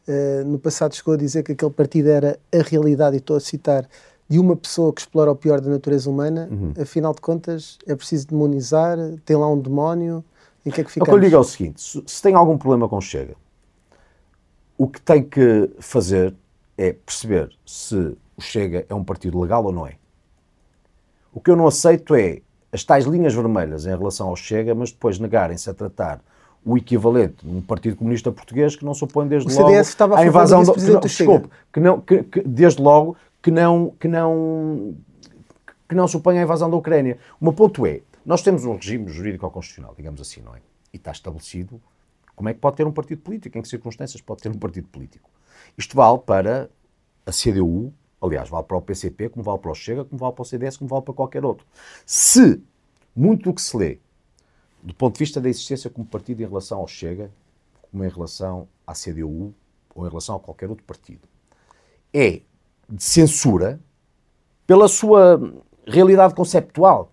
uh, 0.09 0.45
no 0.47 0.59
passado 0.59 0.95
chegou 0.95 1.13
a 1.13 1.17
dizer 1.19 1.43
que 1.43 1.53
aquele 1.53 1.71
partido 1.71 2.09
era 2.09 2.39
a 2.51 2.63
realidade, 2.63 3.17
e 3.17 3.19
estou 3.19 3.37
a 3.37 3.41
citar, 3.41 3.87
de 4.27 4.39
uma 4.39 4.57
pessoa 4.57 4.95
que 4.95 5.03
explora 5.03 5.31
o 5.31 5.37
pior 5.37 5.61
da 5.61 5.69
natureza 5.69 6.09
humana, 6.09 6.49
uhum. 6.51 6.73
afinal 6.81 7.13
de 7.13 7.21
contas 7.21 7.77
é 7.87 7.95
preciso 7.95 8.29
demonizar, 8.29 8.97
tem 9.27 9.37
lá 9.37 9.51
um 9.51 9.61
demónio, 9.61 10.25
em 10.65 10.71
que 10.71 10.81
é 10.81 10.85
que 10.85 10.91
ficamos? 10.91 11.09
O 11.09 11.13
que 11.13 11.19
eu 11.19 11.23
digo 11.23 11.37
é 11.37 11.39
o 11.39 11.45
seguinte, 11.45 11.83
se, 11.83 12.03
se 12.07 12.23
tem 12.23 12.35
algum 12.35 12.57
problema 12.57 12.89
com 12.89 12.97
o 12.97 13.01
Chega, 13.03 13.37
o 14.79 14.89
que 14.89 15.01
tem 15.03 15.23
que 15.23 15.71
fazer 15.81 16.35
é 16.79 16.93
perceber 16.93 17.51
se 17.67 18.17
o 18.39 18.41
Chega 18.41 18.87
é 18.89 18.95
um 18.95 19.03
partido 19.03 19.41
legal 19.41 19.65
ou 19.65 19.73
não 19.73 19.85
é. 19.85 19.97
O 21.33 21.41
que 21.41 21.51
eu 21.51 21.57
não 21.57 21.67
aceito 21.67 22.15
é 22.15 22.41
as 22.73 22.85
tais 22.85 23.05
linhas 23.05 23.35
vermelhas 23.35 23.85
em 23.85 23.91
relação 23.91 24.29
ao 24.29 24.37
Chega, 24.37 24.75
mas 24.75 24.93
depois 24.93 25.19
negarem-se 25.19 25.69
a 25.69 25.75
tratar 25.75 26.21
o 26.65 26.77
equivalente 26.77 27.45
de 27.45 27.51
um 27.51 27.61
Partido 27.61 27.97
Comunista 27.97 28.31
Português 28.31 28.77
que 28.77 28.85
não 28.85 28.95
se 28.95 29.03
opõe 29.03 29.27
desde 29.27 29.53
o 29.53 29.61
logo 29.61 29.73
estava 29.73 30.19
a, 30.19 30.27
invasão 30.27 30.63
do, 30.63 30.73
que 30.73 30.81
não, 30.83 31.01
desculpe, 31.01 31.49
que 31.73 31.81
não, 31.81 32.01
que, 32.01 32.23
que, 32.25 32.41
desde 32.43 32.81
logo 32.81 33.17
que 33.43 33.51
não, 33.51 33.93
que 33.99 34.07
não 34.07 34.95
que 35.89 35.95
não 35.95 36.07
se 36.07 36.17
opõe 36.17 36.39
à 36.39 36.43
invasão 36.43 36.69
da 36.69 36.77
Ucrânia. 36.77 37.19
O 37.41 37.45
meu 37.45 37.53
ponto 37.55 37.87
é, 37.87 38.03
nós 38.25 38.43
temos 38.43 38.65
um 38.65 38.75
regime 38.75 39.09
jurídico-constitucional, 39.09 39.95
digamos 39.97 40.21
assim, 40.21 40.43
não 40.43 40.55
é? 40.55 40.59
E 40.93 40.97
está 40.97 41.11
estabelecido 41.11 41.81
como 42.37 42.49
é 42.51 42.55
que 42.55 42.61
pode 42.61 42.77
ter 42.77 42.87
um 42.87 42.93
partido 42.93 43.23
político, 43.23 43.57
em 43.57 43.63
que 43.63 43.69
circunstâncias 43.69 44.21
pode 44.21 44.43
ter 44.43 44.51
um 44.51 44.59
partido 44.59 44.87
político. 44.89 45.31
Isto 45.77 45.97
vale 45.97 46.19
para 46.19 46.69
a 47.25 47.33
CDU, 47.33 47.93
Aliás, 48.21 48.49
vale 48.49 48.65
para 48.65 48.77
o 48.77 48.83
PCP, 48.83 49.29
como 49.29 49.45
vale 49.45 49.59
para 49.59 49.71
o 49.71 49.75
Chega, 49.75 50.05
como 50.05 50.19
vale 50.19 50.33
para 50.33 50.43
o 50.43 50.45
CDS, 50.45 50.77
como 50.77 50.89
vale 50.89 51.03
para 51.03 51.15
qualquer 51.15 51.45
outro. 51.45 51.67
Se 52.05 52.63
muito 53.15 53.45
do 53.45 53.55
que 53.55 53.63
se 53.63 53.77
lê, 53.77 53.99
do 54.83 54.95
ponto 54.95 55.15
de 55.15 55.19
vista 55.21 55.41
da 55.41 55.49
existência 55.49 55.89
como 55.89 56.07
partido 56.07 56.43
em 56.43 56.47
relação 56.47 56.79
ao 56.79 56.89
Chega, 56.89 57.31
como 57.91 58.05
em 58.05 58.09
relação 58.09 58.69
à 58.87 58.93
CDU 58.93 59.55
ou 59.95 60.07
em 60.07 60.09
relação 60.09 60.37
a 60.37 60.41
qualquer 60.41 60.69
outro 60.69 60.85
partido, 60.85 61.29
é 62.13 62.43
de 62.89 63.03
censura 63.05 63.81
pela 64.67 64.89
sua 64.89 65.41
realidade 65.87 66.35
conceptual, 66.35 67.13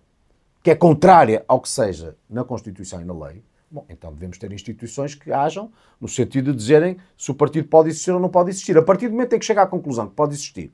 que 0.62 0.70
é 0.70 0.74
contrária 0.74 1.44
ao 1.46 1.60
que 1.60 1.68
seja 1.68 2.16
na 2.28 2.44
Constituição 2.44 3.00
e 3.00 3.04
na 3.04 3.14
lei, 3.14 3.42
Bom, 3.68 3.84
então 3.88 4.12
devemos 4.12 4.38
ter 4.38 4.52
instituições 4.52 5.14
que 5.14 5.32
hajam 5.32 5.72
no 6.00 6.06
sentido 6.06 6.52
de 6.52 6.58
dizerem 6.58 6.98
se 7.18 7.30
o 7.30 7.34
partido 7.34 7.66
pode 7.68 7.88
existir 7.88 8.12
ou 8.12 8.20
não 8.20 8.28
pode 8.28 8.50
existir. 8.50 8.78
A 8.78 8.82
partir 8.82 9.08
do 9.08 9.12
momento 9.12 9.32
em 9.32 9.38
que 9.38 9.44
chega 9.44 9.62
à 9.62 9.66
conclusão 9.66 10.08
que 10.08 10.14
pode 10.14 10.34
existir, 10.34 10.70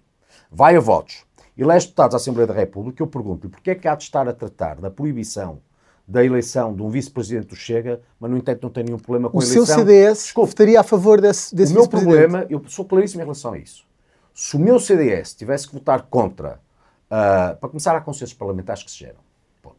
vai 0.53 0.77
a 0.77 0.81
votos, 0.81 1.25
elege 1.57 1.87
deputados 1.87 2.15
à 2.15 2.17
Assembleia 2.17 2.47
da 2.47 2.55
República, 2.55 3.03
eu 3.03 3.07
pergunto-lhe 3.07 3.51
porquê 3.51 3.71
é 3.71 3.75
que 3.75 3.89
há 3.89 3.95
de 3.95 4.05
estar 4.05 4.29
a 4.29 4.33
tratar 4.33 4.77
da 4.81 4.91
proibição 4.91 5.61
da 6.07 6.25
eleição 6.25 6.75
de 6.75 6.83
um 6.83 6.91
vice-presidente 6.91 7.47
do 7.49 7.57
Chega, 7.57 8.01
mas 8.19 8.31
no 8.31 8.37
entanto 8.37 8.63
não 8.63 8.71
tem 8.71 8.85
nenhum 8.85 8.99
problema 8.99 9.31
com 9.31 9.39
o 9.39 9.41
a 9.41 9.45
eleição. 9.45 9.63
O 9.63 9.67
seu 9.67 9.77
CDS 9.77 10.25
Desculpe, 10.25 10.49
estaria 10.51 10.81
a 10.81 10.83
favor 10.83 11.21
desse, 11.21 11.55
desse 11.55 11.73
O 11.73 11.77
meu 11.77 11.89
problema, 11.89 12.45
eu 12.51 12.63
sou 12.67 12.85
claríssimo 12.85 13.23
em 13.23 13.25
relação 13.25 13.53
a 13.53 13.59
isso. 13.59 13.87
Se 14.35 14.57
o 14.57 14.59
meu 14.59 14.81
CDS 14.81 15.35
tivesse 15.35 15.67
que 15.67 15.75
votar 15.75 16.03
contra, 16.03 16.61
uh, 17.07 17.57
para 17.57 17.69
começar, 17.69 17.95
há 17.97 18.01
consensos 18.01 18.35
parlamentares 18.35 18.83
que 18.83 18.91
se 18.91 18.99
geram. 18.99 19.21
Ponto. 19.63 19.77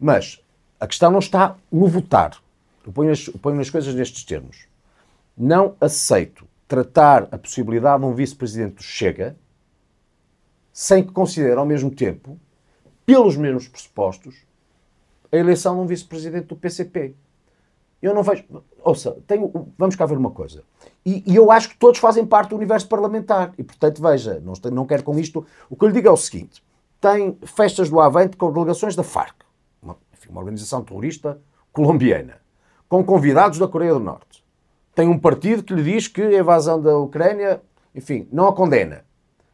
Mas 0.00 0.42
a 0.80 0.86
questão 0.86 1.10
não 1.10 1.18
está 1.18 1.56
no 1.70 1.86
votar. 1.86 2.36
Eu 2.84 2.92
ponho 2.92 3.12
as, 3.12 3.28
eu 3.28 3.38
ponho 3.38 3.60
as 3.60 3.70
coisas 3.70 3.94
nestes 3.94 4.24
termos. 4.24 4.66
Não 5.36 5.76
aceito 5.80 6.46
tratar 6.66 7.28
a 7.30 7.38
possibilidade 7.38 8.00
de 8.02 8.08
um 8.08 8.14
vice-presidente 8.14 8.76
do 8.76 8.82
Chega 8.82 9.36
sem 10.72 11.04
que 11.04 11.12
considere 11.12 11.58
ao 11.58 11.66
mesmo 11.66 11.90
tempo, 11.90 12.38
pelos 13.04 13.36
mesmos 13.36 13.68
pressupostos, 13.68 14.46
a 15.30 15.36
eleição 15.36 15.74
de 15.74 15.80
um 15.82 15.86
vice-presidente 15.86 16.46
do 16.46 16.56
PCP. 16.56 17.14
Eu 18.00 18.14
não 18.14 18.22
vejo. 18.22 18.44
Ouça, 18.82 19.16
tenho, 19.26 19.50
vamos 19.78 19.94
cá 19.94 20.06
ver 20.06 20.18
uma 20.18 20.30
coisa. 20.30 20.64
E, 21.04 21.22
e, 21.26 21.36
eu 21.36 21.50
acho 21.52 21.70
que 21.70 21.76
todos 21.76 22.00
fazem 22.00 22.26
parte 22.26 22.50
do 22.50 22.56
universo 22.56 22.88
parlamentar. 22.88 23.52
E, 23.56 23.62
portanto, 23.62 24.02
veja, 24.02 24.42
não, 24.44 24.54
não 24.70 24.86
quero 24.86 25.04
com 25.04 25.18
isto. 25.18 25.46
O 25.70 25.76
que 25.76 25.84
eu 25.84 25.88
lhe 25.88 25.94
digo 25.94 26.08
é 26.08 26.10
o 26.10 26.16
seguinte: 26.16 26.62
tem 27.00 27.38
festas 27.44 27.88
do 27.88 28.00
Avante 28.00 28.36
com 28.36 28.52
delegações 28.52 28.96
da 28.96 29.02
FARC, 29.02 29.34
uma, 29.80 29.96
enfim, 30.12 30.30
uma 30.30 30.40
organização 30.40 30.82
terrorista 30.82 31.40
colombiana, 31.72 32.38
com 32.88 33.04
convidados 33.04 33.58
da 33.58 33.68
Coreia 33.68 33.94
do 33.94 34.00
Norte. 34.00 34.44
Tem 34.94 35.08
um 35.08 35.18
partido 35.18 35.62
que 35.62 35.72
lhe 35.72 35.82
diz 35.82 36.08
que 36.08 36.20
a 36.20 36.40
invasão 36.40 36.80
da 36.80 36.96
Ucrânia, 36.98 37.62
enfim, 37.94 38.28
não 38.30 38.48
a 38.48 38.52
condena, 38.52 39.04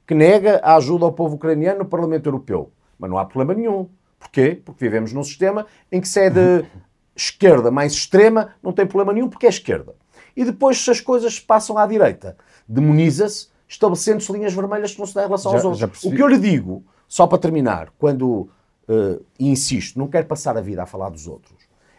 que 0.08 0.14
nega 0.14 0.58
a 0.64 0.74
ajuda 0.76 1.04
ao 1.04 1.12
povo 1.12 1.34
ucraniano 1.34 1.80
no 1.80 1.84
Parlamento 1.84 2.26
Europeu. 2.26 2.72
Mas 2.98 3.10
não 3.10 3.18
há 3.18 3.26
problema 3.26 3.52
nenhum. 3.52 3.86
Porquê? 4.18 4.58
Porque 4.64 4.82
vivemos 4.82 5.12
num 5.12 5.22
sistema 5.22 5.66
em 5.92 6.00
que 6.00 6.08
se 6.08 6.18
é 6.18 6.30
de 6.30 6.64
esquerda 7.14 7.70
mais 7.70 7.92
extrema, 7.92 8.54
não 8.62 8.72
tem 8.72 8.86
problema 8.86 9.12
nenhum 9.12 9.28
porque 9.28 9.44
é 9.44 9.50
esquerda. 9.50 9.94
E 10.34 10.46
depois, 10.46 10.82
se 10.82 10.90
as 10.90 10.98
coisas 10.98 11.38
passam 11.38 11.76
à 11.76 11.86
direita, 11.86 12.38
demoniza-se, 12.66 13.48
estabelecendo-se 13.68 14.32
linhas 14.32 14.54
vermelhas 14.54 14.94
que 14.94 14.98
não 14.98 15.06
se 15.06 15.14
dá 15.14 15.24
em 15.24 15.26
relação 15.26 15.52
já, 15.52 15.58
aos 15.58 15.82
outros. 15.82 16.04
O 16.04 16.10
que 16.10 16.22
eu 16.22 16.26
lhe 16.26 16.38
digo, 16.38 16.82
só 17.06 17.26
para 17.26 17.36
terminar, 17.36 17.92
quando 17.98 18.48
uh, 18.88 19.22
insisto, 19.38 19.98
não 19.98 20.08
quero 20.08 20.26
passar 20.26 20.56
a 20.56 20.62
vida 20.62 20.82
a 20.82 20.86
falar 20.86 21.10
dos 21.10 21.26
outros, 21.26 21.57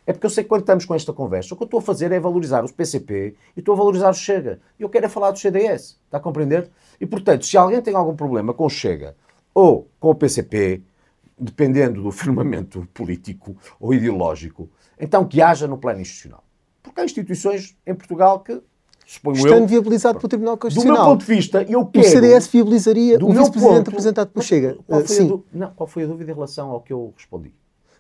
é 0.10 0.12
porque 0.12 0.26
eu 0.26 0.30
sei 0.32 0.44
que 0.44 0.50
quando 0.50 0.62
estamos 0.62 0.86
com 0.86 0.96
esta 0.96 1.14
conversa, 1.14 1.54
o 1.54 1.58
que 1.58 1.62
eu 1.62 1.66
estou 1.66 1.80
a 1.80 1.84
fazer 1.84 2.12
é 2.12 2.20
valorizar 2.20 2.66
os 2.66 2.72
PCP 2.72 3.36
e 3.56 3.60
estou 3.60 3.76
a 3.76 3.78
valorizar 3.78 4.10
o 4.10 4.14
Chega. 4.16 4.60
E 4.80 4.82
eu 4.82 4.90
quero 4.90 5.06
é 5.06 5.08
falar 5.08 5.30
do 5.30 5.38
CDS. 5.38 6.00
Está 6.04 6.18
a 6.18 6.20
compreender? 6.20 6.68
E, 7.00 7.06
portanto, 7.06 7.46
se 7.46 7.56
alguém 7.56 7.80
tem 7.80 7.94
algum 7.94 8.16
problema 8.16 8.52
com 8.52 8.66
o 8.66 8.70
Chega 8.72 9.16
ou 9.54 9.88
com 10.00 10.10
o 10.10 10.16
PCP, 10.16 10.82
dependendo 11.38 12.02
do 12.02 12.10
firmamento 12.12 12.88
político 12.92 13.56
ou 13.80 13.94
ideológico, 13.94 14.68
então 15.00 15.28
que 15.28 15.44
haja 15.44 15.68
no 15.68 15.78
plano 15.78 16.02
institucional. 16.02 16.44
Porque 16.82 17.02
há 17.02 17.06
instituições 17.06 17.78
em 17.86 17.94
Portugal 17.94 18.40
que, 18.40 18.60
suponho 19.06 19.38
Estando 19.38 19.62
eu... 19.62 19.68
viabilizado 19.68 20.18
pelo 20.18 20.28
Tribunal 20.28 20.58
Constitucional. 20.58 20.98
Do 20.98 21.04
meu 21.04 21.12
ponto 21.12 21.20
de 21.24 21.36
vista, 21.36 21.62
eu 21.70 21.86
quero... 21.86 22.08
O 22.08 22.10
CDS 22.10 22.48
viabilizaria 22.48 23.24
o 23.24 23.32
vice-presidente 23.32 23.90
apresentado 23.90 24.30
pelo 24.30 24.44
Chega. 24.44 24.76
Qual 24.88 25.06
foi, 25.06 25.16
Sim. 25.16 25.44
não, 25.54 25.72
qual 25.76 25.86
foi 25.86 26.04
a 26.06 26.08
dúvida 26.08 26.32
em 26.32 26.34
relação 26.34 26.72
ao 26.72 26.82
que 26.82 26.92
eu 26.92 27.14
respondi? 27.16 27.54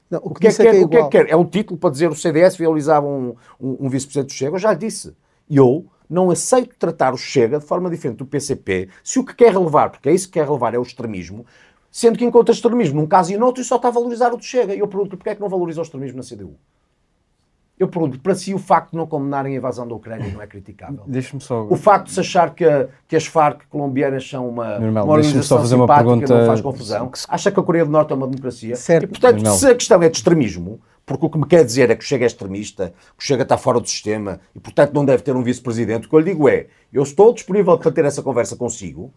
Não, 0.09 0.19
o, 0.19 0.33
que, 0.33 0.37
o 0.37 0.39
que, 0.39 0.47
é, 0.47 0.51
que, 0.51 0.61
é, 0.61 0.81
é, 0.81 0.85
o 0.85 0.89
que 0.89 0.97
é 0.97 1.03
que 1.03 1.09
quer? 1.09 1.29
É 1.29 1.35
um 1.35 1.45
título 1.45 1.79
para 1.79 1.91
dizer 1.91 2.09
o 2.09 2.15
CDS 2.15 2.57
viabilizava 2.57 3.05
um, 3.05 3.35
um, 3.59 3.85
um 3.85 3.89
vice-presidente 3.89 4.33
do 4.33 4.37
Chega? 4.37 4.55
Eu 4.55 4.59
já 4.59 4.71
lhe 4.71 4.79
disse. 4.79 5.15
Eu 5.49 5.85
não 6.09 6.31
aceito 6.31 6.75
tratar 6.77 7.13
o 7.13 7.17
Chega 7.17 7.59
de 7.59 7.65
forma 7.65 7.89
diferente 7.89 8.17
do 8.17 8.25
PCP 8.25 8.89
se 9.03 9.19
o 9.19 9.25
que 9.25 9.35
quer 9.35 9.51
relevar, 9.51 9.91
porque 9.91 10.09
é 10.09 10.13
isso 10.13 10.27
que 10.27 10.33
quer 10.33 10.45
relevar, 10.45 10.73
é 10.73 10.79
o 10.79 10.81
extremismo, 10.81 11.45
sendo 11.91 12.17
que 12.17 12.25
encontra 12.25 12.53
extremismo 12.53 12.99
num 12.99 13.07
caso 13.07 13.31
e 13.31 13.37
noutro 13.37 13.61
e 13.61 13.65
só 13.65 13.75
está 13.75 13.89
a 13.89 13.91
valorizar 13.91 14.33
o 14.33 14.37
do 14.37 14.43
Chega. 14.43 14.73
E 14.73 14.79
eu 14.79 14.87
pergunto 14.87 15.15
porquê 15.15 15.29
é 15.29 15.35
que 15.35 15.41
não 15.41 15.49
valoriza 15.49 15.79
o 15.79 15.83
extremismo 15.83 16.17
na 16.17 16.23
CDU? 16.23 16.55
Eu 17.79 17.87
pergunto, 17.87 18.19
para 18.19 18.35
si 18.35 18.53
o 18.53 18.59
facto 18.59 18.91
de 18.91 18.97
não 18.97 19.07
condenarem 19.07 19.53
a 19.53 19.57
invasão 19.57 19.87
da 19.87 19.95
Ucrânia 19.95 20.29
não 20.33 20.41
é 20.41 20.47
criticável? 20.47 21.01
Deixa-me 21.07 21.41
só... 21.41 21.63
O 21.63 21.77
facto 21.77 22.07
de 22.07 22.11
se 22.11 22.19
achar 22.19 22.53
que, 22.53 22.65
a, 22.65 22.89
que 23.07 23.15
as 23.15 23.25
Farc 23.25 23.61
colombianas 23.69 24.29
são 24.29 24.49
uma, 24.49 24.77
Normal, 24.77 25.05
uma 25.05 25.13
organização 25.13 25.43
só 25.43 25.57
fazer 25.59 25.77
simpática 25.77 26.09
uma 26.09 26.17
pergunta... 26.17 26.39
não 26.39 26.45
faz 26.45 26.61
confusão? 26.61 27.11
Acha 27.29 27.49
que 27.49 27.57
a 27.57 27.63
Coreia 27.63 27.85
do 27.85 27.91
Norte 27.91 28.11
é 28.11 28.15
uma 28.15 28.27
democracia? 28.27 28.75
Certo. 28.75 29.05
E, 29.05 29.07
portanto, 29.07 29.35
Normal. 29.37 29.53
se 29.53 29.67
a 29.67 29.75
questão 29.75 30.03
é 30.03 30.09
de 30.09 30.17
extremismo, 30.17 30.81
porque 31.05 31.25
o 31.25 31.29
que 31.29 31.37
me 31.37 31.45
quer 31.45 31.63
dizer 31.63 31.89
é 31.89 31.95
que 31.95 32.03
o 32.03 32.07
Chega 32.07 32.25
é 32.25 32.27
extremista, 32.27 32.93
que 33.17 33.23
o 33.23 33.25
Chega 33.25 33.43
está 33.43 33.57
fora 33.57 33.79
do 33.79 33.87
sistema 33.87 34.41
e, 34.53 34.59
portanto, 34.59 34.93
não 34.93 35.05
deve 35.05 35.23
ter 35.23 35.33
um 35.33 35.41
vice-presidente, 35.41 36.05
o 36.05 36.09
que 36.09 36.15
eu 36.15 36.19
lhe 36.19 36.31
digo 36.31 36.49
é, 36.49 36.67
eu 36.91 37.01
estou 37.01 37.33
disponível 37.33 37.77
para 37.77 37.91
ter 37.91 38.03
essa 38.03 38.21
conversa 38.21 38.57
consigo, 38.57 39.13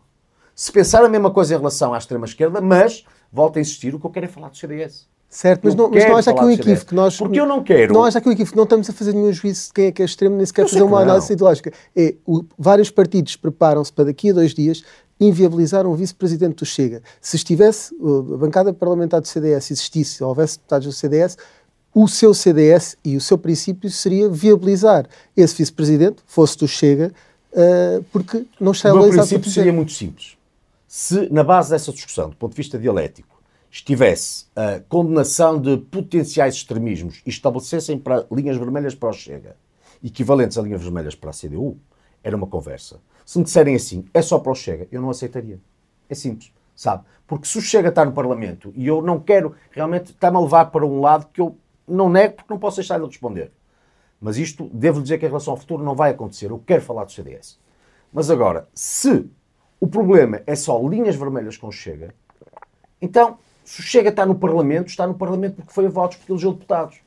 se 0.55 0.71
pensar 0.71 1.05
a 1.05 1.09
mesma 1.09 1.31
coisa 1.31 1.55
em 1.55 1.59
relação 1.59 1.93
à 1.93 1.99
extrema-esquerda, 1.99 2.61
mas, 2.61 3.05
volto 3.33 3.57
a 3.57 3.61
insistir, 3.61 3.95
o 3.95 3.99
que 3.99 4.07
eu 4.07 4.11
quero 4.11 4.26
é 4.26 4.28
falar 4.28 4.49
do 4.49 4.57
CDS. 4.57 5.09
Certo, 5.28 5.62
mas 5.64 5.74
não, 5.74 5.89
mas 5.89 6.05
não 6.05 6.16
acha 6.16 6.30
aqui 6.30 6.45
um 6.45 6.51
equívoco. 6.51 6.95
Nós, 6.95 7.16
Porque 7.16 7.41
eu 7.41 7.47
não 7.47 7.62
quero. 7.64 7.95
Não 7.95 8.05
acha 8.05 8.18
aqui 8.18 8.28
um 8.28 8.33
equívoco. 8.33 8.55
Não 8.55 8.64
estamos 8.64 8.91
a 8.91 8.93
fazer 8.93 9.14
nenhum 9.14 9.33
juízo 9.33 9.68
de 9.68 9.72
quem 9.72 9.87
é 9.87 9.93
que 9.93 10.03
é 10.03 10.05
extremo, 10.05 10.37
nem 10.37 10.45
sequer 10.45 10.68
fazer 10.68 10.83
uma 10.83 11.01
análise 11.01 11.33
ideológica. 11.33 11.72
É, 11.97 12.14
o, 12.26 12.45
vários 12.59 12.91
partidos 12.91 13.35
preparam-se 13.35 13.91
para 13.91 14.05
daqui 14.05 14.28
a 14.28 14.35
dois 14.35 14.53
dias 14.53 14.85
inviabilizar 15.18 15.87
um 15.87 15.95
vice-presidente 15.95 16.57
do 16.57 16.66
Chega. 16.66 17.03
Se 17.18 17.37
estivesse, 17.37 17.95
a 17.95 18.37
bancada 18.37 18.74
parlamentar 18.74 19.22
do 19.22 19.26
CDS 19.26 19.70
existisse, 19.70 20.16
se 20.16 20.24
houvesse 20.24 20.59
deputados 20.59 20.87
do 20.87 20.93
CDS, 20.93 21.39
o 21.95 22.07
seu 22.09 22.35
CDS 22.35 22.99
e 23.03 23.16
o 23.16 23.20
seu 23.20 23.39
princípio 23.39 23.89
seria 23.89 24.28
viabilizar 24.28 25.07
esse 25.35 25.57
vice-presidente, 25.57 26.16
fosse 26.26 26.59
do 26.59 26.68
Chega, 26.68 27.11
uh, 27.53 28.05
porque 28.12 28.45
não 28.61 28.72
está 28.72 28.93
O 28.93 28.99
meu 28.99 29.09
princípio 29.09 29.51
seria 29.51 29.72
muito 29.72 29.93
simples. 29.93 30.37
Se, 30.95 31.26
na 31.32 31.43
base 31.43 31.70
dessa 31.70 31.90
discussão, 31.90 32.28
do 32.28 32.36
ponto 32.36 32.51
de 32.51 32.59
vista 32.59 32.78
dialético, 32.78 33.43
estivesse 33.70 34.45
a 34.55 34.78
condenação 34.90 35.59
de 35.59 35.78
potenciais 35.78 36.57
extremismos 36.57 37.22
e 37.24 37.30
estabelecessem 37.30 37.99
para, 37.99 38.26
linhas 38.30 38.59
vermelhas 38.59 38.95
para 38.95 39.09
o 39.09 39.12
Chega, 39.14 39.57
equivalentes 40.05 40.59
a 40.59 40.62
linhas 40.62 40.82
vermelhas 40.82 41.14
para 41.14 41.30
a 41.30 41.32
CDU, 41.32 41.78
era 42.22 42.36
uma 42.36 42.47
conversa. 42.47 43.01
Se 43.24 43.38
me 43.38 43.45
disserem 43.45 43.74
assim, 43.74 44.05
é 44.12 44.20
só 44.20 44.38
para 44.38 44.53
o 44.53 44.55
Chega, 44.55 44.86
eu 44.93 45.01
não 45.01 45.09
aceitaria. 45.09 45.59
É 46.11 46.14
simples, 46.14 46.53
sabe? 46.76 47.05
Porque 47.26 47.47
se 47.47 47.57
o 47.57 47.62
Chega 47.62 47.88
está 47.88 48.05
no 48.05 48.12
Parlamento 48.12 48.70
e 48.76 48.86
eu 48.86 49.01
não 49.01 49.18
quero, 49.18 49.55
realmente 49.70 50.11
está-me 50.11 50.36
a 50.36 50.40
levar 50.40 50.66
para 50.66 50.84
um 50.84 51.01
lado 51.01 51.26
que 51.32 51.40
eu 51.40 51.57
não 51.88 52.11
nego 52.11 52.34
porque 52.34 52.53
não 52.53 52.61
posso 52.61 52.76
deixar 52.76 53.01
de 53.01 53.07
responder. 53.07 53.51
Mas 54.20 54.36
isto, 54.36 54.68
devo 54.74 55.01
dizer 55.01 55.16
que 55.16 55.24
em 55.24 55.28
relação 55.28 55.55
ao 55.55 55.59
futuro 55.59 55.82
não 55.82 55.95
vai 55.95 56.11
acontecer. 56.11 56.51
Eu 56.51 56.59
quero 56.59 56.82
falar 56.82 57.05
do 57.05 57.12
CDS. 57.12 57.59
Mas 58.12 58.28
agora, 58.28 58.68
se 58.74 59.26
o 59.83 59.89
problema 59.89 60.41
é 60.47 60.55
só 60.55 60.78
linhas 60.89 61.16
vermelhas 61.16 61.57
com 61.57 61.72
Chega, 61.72 62.14
então 63.01 63.37
se 63.64 63.80
o 63.80 63.83
Chega 63.83 64.11
está 64.11 64.24
no 64.24 64.37
Parlamento, 64.37 64.87
está 64.87 65.09
no 65.09 65.14
Parlamento 65.14 65.57
porque 65.57 65.72
foi 65.72 65.87
a 65.87 65.89
votos, 65.89 66.18
porque 66.18 66.30
elegeu 66.30 66.53
deputados. 66.53 67.01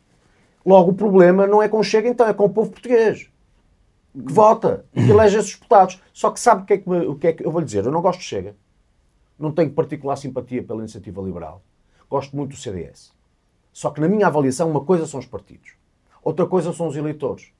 Logo, 0.65 0.91
o 0.91 0.93
problema 0.93 1.47
não 1.47 1.63
é 1.63 1.69
com 1.69 1.79
o 1.79 1.83
Chega, 1.85 2.09
então, 2.09 2.27
é 2.27 2.33
com 2.33 2.43
o 2.43 2.49
povo 2.49 2.71
português. 2.71 3.29
Que 4.13 4.33
vota, 4.33 4.85
que 4.91 5.09
elege 5.09 5.37
esses 5.37 5.53
deputados. 5.53 6.01
Só 6.11 6.29
que 6.31 6.39
sabe 6.39 6.63
o 6.63 6.65
que, 6.65 6.73
é 6.73 6.77
que, 6.77 6.89
o 6.89 7.15
que 7.15 7.27
é 7.27 7.33
que 7.33 7.45
eu 7.45 7.51
vou 7.51 7.61
lhe 7.61 7.65
dizer? 7.65 7.85
Eu 7.85 7.93
não 7.93 8.01
gosto 8.01 8.19
de 8.19 8.25
Chega. 8.25 8.57
Não 9.39 9.53
tenho 9.53 9.71
particular 9.71 10.17
simpatia 10.17 10.61
pela 10.61 10.79
iniciativa 10.79 11.21
liberal. 11.21 11.61
Gosto 12.09 12.35
muito 12.35 12.51
do 12.51 12.57
CDS. 12.57 13.13
Só 13.71 13.89
que, 13.89 14.01
na 14.01 14.09
minha 14.09 14.27
avaliação, 14.27 14.69
uma 14.69 14.83
coisa 14.83 15.07
são 15.07 15.21
os 15.21 15.25
partidos. 15.25 15.75
Outra 16.21 16.45
coisa 16.45 16.73
são 16.73 16.87
os 16.87 16.97
eleitores. 16.97 17.53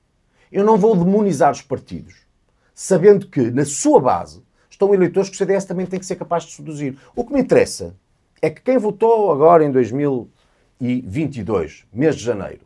Eu 0.52 0.62
não 0.62 0.76
vou 0.76 0.94
demonizar 0.94 1.52
os 1.52 1.62
partidos, 1.62 2.26
sabendo 2.74 3.28
que, 3.28 3.50
na 3.50 3.64
sua 3.64 3.98
base, 3.98 4.45
estão 4.76 4.94
eleitores 4.94 5.28
que 5.28 5.34
o 5.34 5.38
CDS 5.38 5.64
também 5.64 5.86
tem 5.86 5.98
que 5.98 6.06
ser 6.06 6.16
capaz 6.16 6.44
de 6.44 6.52
seduzir. 6.52 6.96
O 7.14 7.24
que 7.24 7.32
me 7.32 7.40
interessa 7.40 7.94
é 8.40 8.50
que 8.50 8.60
quem 8.60 8.78
votou 8.78 9.32
agora 9.32 9.64
em 9.64 9.72
2022, 9.72 11.86
mês 11.92 12.14
de 12.14 12.22
janeiro, 12.22 12.60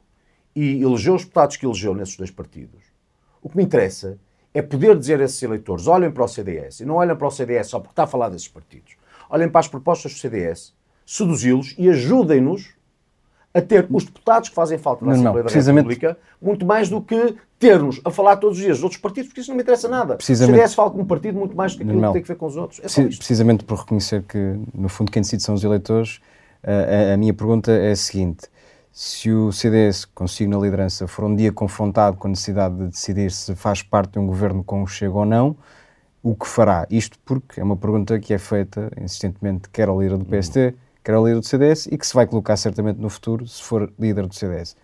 e 0.55 0.83
elegeu 0.83 1.15
os 1.15 1.23
deputados 1.23 1.57
que 1.57 1.65
elegeu 1.65 1.95
nesses 1.95 2.17
dois 2.17 2.31
partidos, 2.31 2.83
o 3.41 3.49
que 3.49 3.57
me 3.57 3.63
interessa 3.63 4.19
é 4.53 4.61
poder 4.61 4.99
dizer 4.99 5.21
a 5.21 5.25
esses 5.25 5.41
eleitores: 5.43 5.87
olhem 5.87 6.11
para 6.11 6.25
o 6.25 6.29
CDS, 6.29 6.81
e 6.81 6.85
não 6.85 6.97
olhem 6.97 7.17
para 7.17 7.29
o 7.29 7.31
CDS 7.31 7.69
só 7.69 7.79
porque 7.79 7.93
está 7.93 8.03
a 8.03 8.09
falar 8.09 8.29
desses 8.29 8.49
partidos. 8.49 8.97
Olhem 9.31 9.49
para 9.49 9.61
as 9.61 9.69
propostas 9.69 10.13
do 10.13 10.19
CDS, 10.19 10.75
seduzi-los 11.07 11.75
e 11.79 11.89
ajudem-nos 11.89 12.75
a 13.53 13.61
ter 13.61 13.87
os 13.91 14.05
deputados 14.05 14.49
que 14.49 14.55
fazem 14.55 14.79
falta 14.79 15.05
na 15.05 15.13
Assembleia 15.13 15.45
da 15.45 15.51
República, 15.51 16.17
muito 16.41 16.65
mais 16.65 16.89
do 16.89 17.01
que 17.01 17.35
ter-nos 17.59 18.01
a 18.05 18.11
falar 18.11 18.37
todos 18.37 18.59
os 18.59 18.65
dias 18.65 18.79
dos 18.79 18.85
outros 18.85 19.01
partidos, 19.01 19.29
porque 19.29 19.41
isso 19.41 19.51
não 19.51 19.57
me 19.57 19.63
interessa 19.63 19.89
nada. 19.89 20.17
O 20.17 20.23
CDS 20.23 20.75
fala 20.75 20.91
com 20.91 21.01
um 21.01 21.05
partido 21.05 21.39
muito 21.39 21.57
mais 21.57 21.75
do 21.75 21.79
que 21.79 21.85
aquilo 21.85 22.01
que 22.01 22.13
tem 22.13 22.23
que 22.23 22.29
ver 22.29 22.37
com 22.37 22.47
os 22.47 22.57
outros. 22.57 22.81
É 22.81 23.03
Precisamente 23.03 23.65
por 23.65 23.79
reconhecer 23.79 24.23
que, 24.23 24.57
no 24.73 24.89
fundo, 24.89 25.11
quem 25.11 25.21
decide 25.21 25.43
são 25.43 25.55
os 25.55 25.65
eleitores, 25.65 26.21
a, 26.63 27.15
a, 27.15 27.17
minha 27.17 27.35
pergunta 27.35 27.73
é 27.73 27.91
a 27.91 27.97
seguinte. 27.97 28.49
Se 28.93 29.31
o 29.31 29.53
CDS, 29.53 30.05
consigo 30.05 30.51
na 30.51 30.59
liderança, 30.59 31.07
for 31.07 31.25
um 31.25 31.35
dia 31.35 31.53
confrontado 31.53 32.17
com 32.17 32.29
a 32.29 32.31
necessidade 32.31 32.77
de 32.77 32.87
decidir 32.89 33.31
se 33.31 33.55
faz 33.55 33.83
parte 33.83 34.13
de 34.13 34.19
um 34.19 34.27
governo 34.27 34.63
com 34.63 34.83
o 34.83 34.87
Chega 34.87 35.15
ou 35.15 35.25
não, 35.25 35.57
o 36.23 36.35
que 36.35 36.47
fará? 36.47 36.87
Isto 36.91 37.19
porque 37.25 37.61
é 37.61 37.65
uma 37.65 37.77
pergunta 37.77 38.19
que 38.19 38.35
é 38.35 38.39
feita 38.39 38.91
insistentemente 39.01 39.69
quer 39.71 39.89
ao 39.89 40.01
líder 40.01 40.19
do 40.19 40.25
PST, 40.25 40.75
que 41.03 41.11
era 41.11 41.21
líder 41.21 41.41
do 41.41 41.47
CDS 41.47 41.87
e 41.87 41.97
que 41.97 42.07
se 42.07 42.15
vai 42.15 42.27
colocar 42.27 42.57
certamente 42.57 42.99
no 42.99 43.09
futuro 43.09 43.47
se 43.47 43.63
for 43.63 43.93
líder 43.99 44.27
do 44.27 44.35
CDS. 44.35 44.77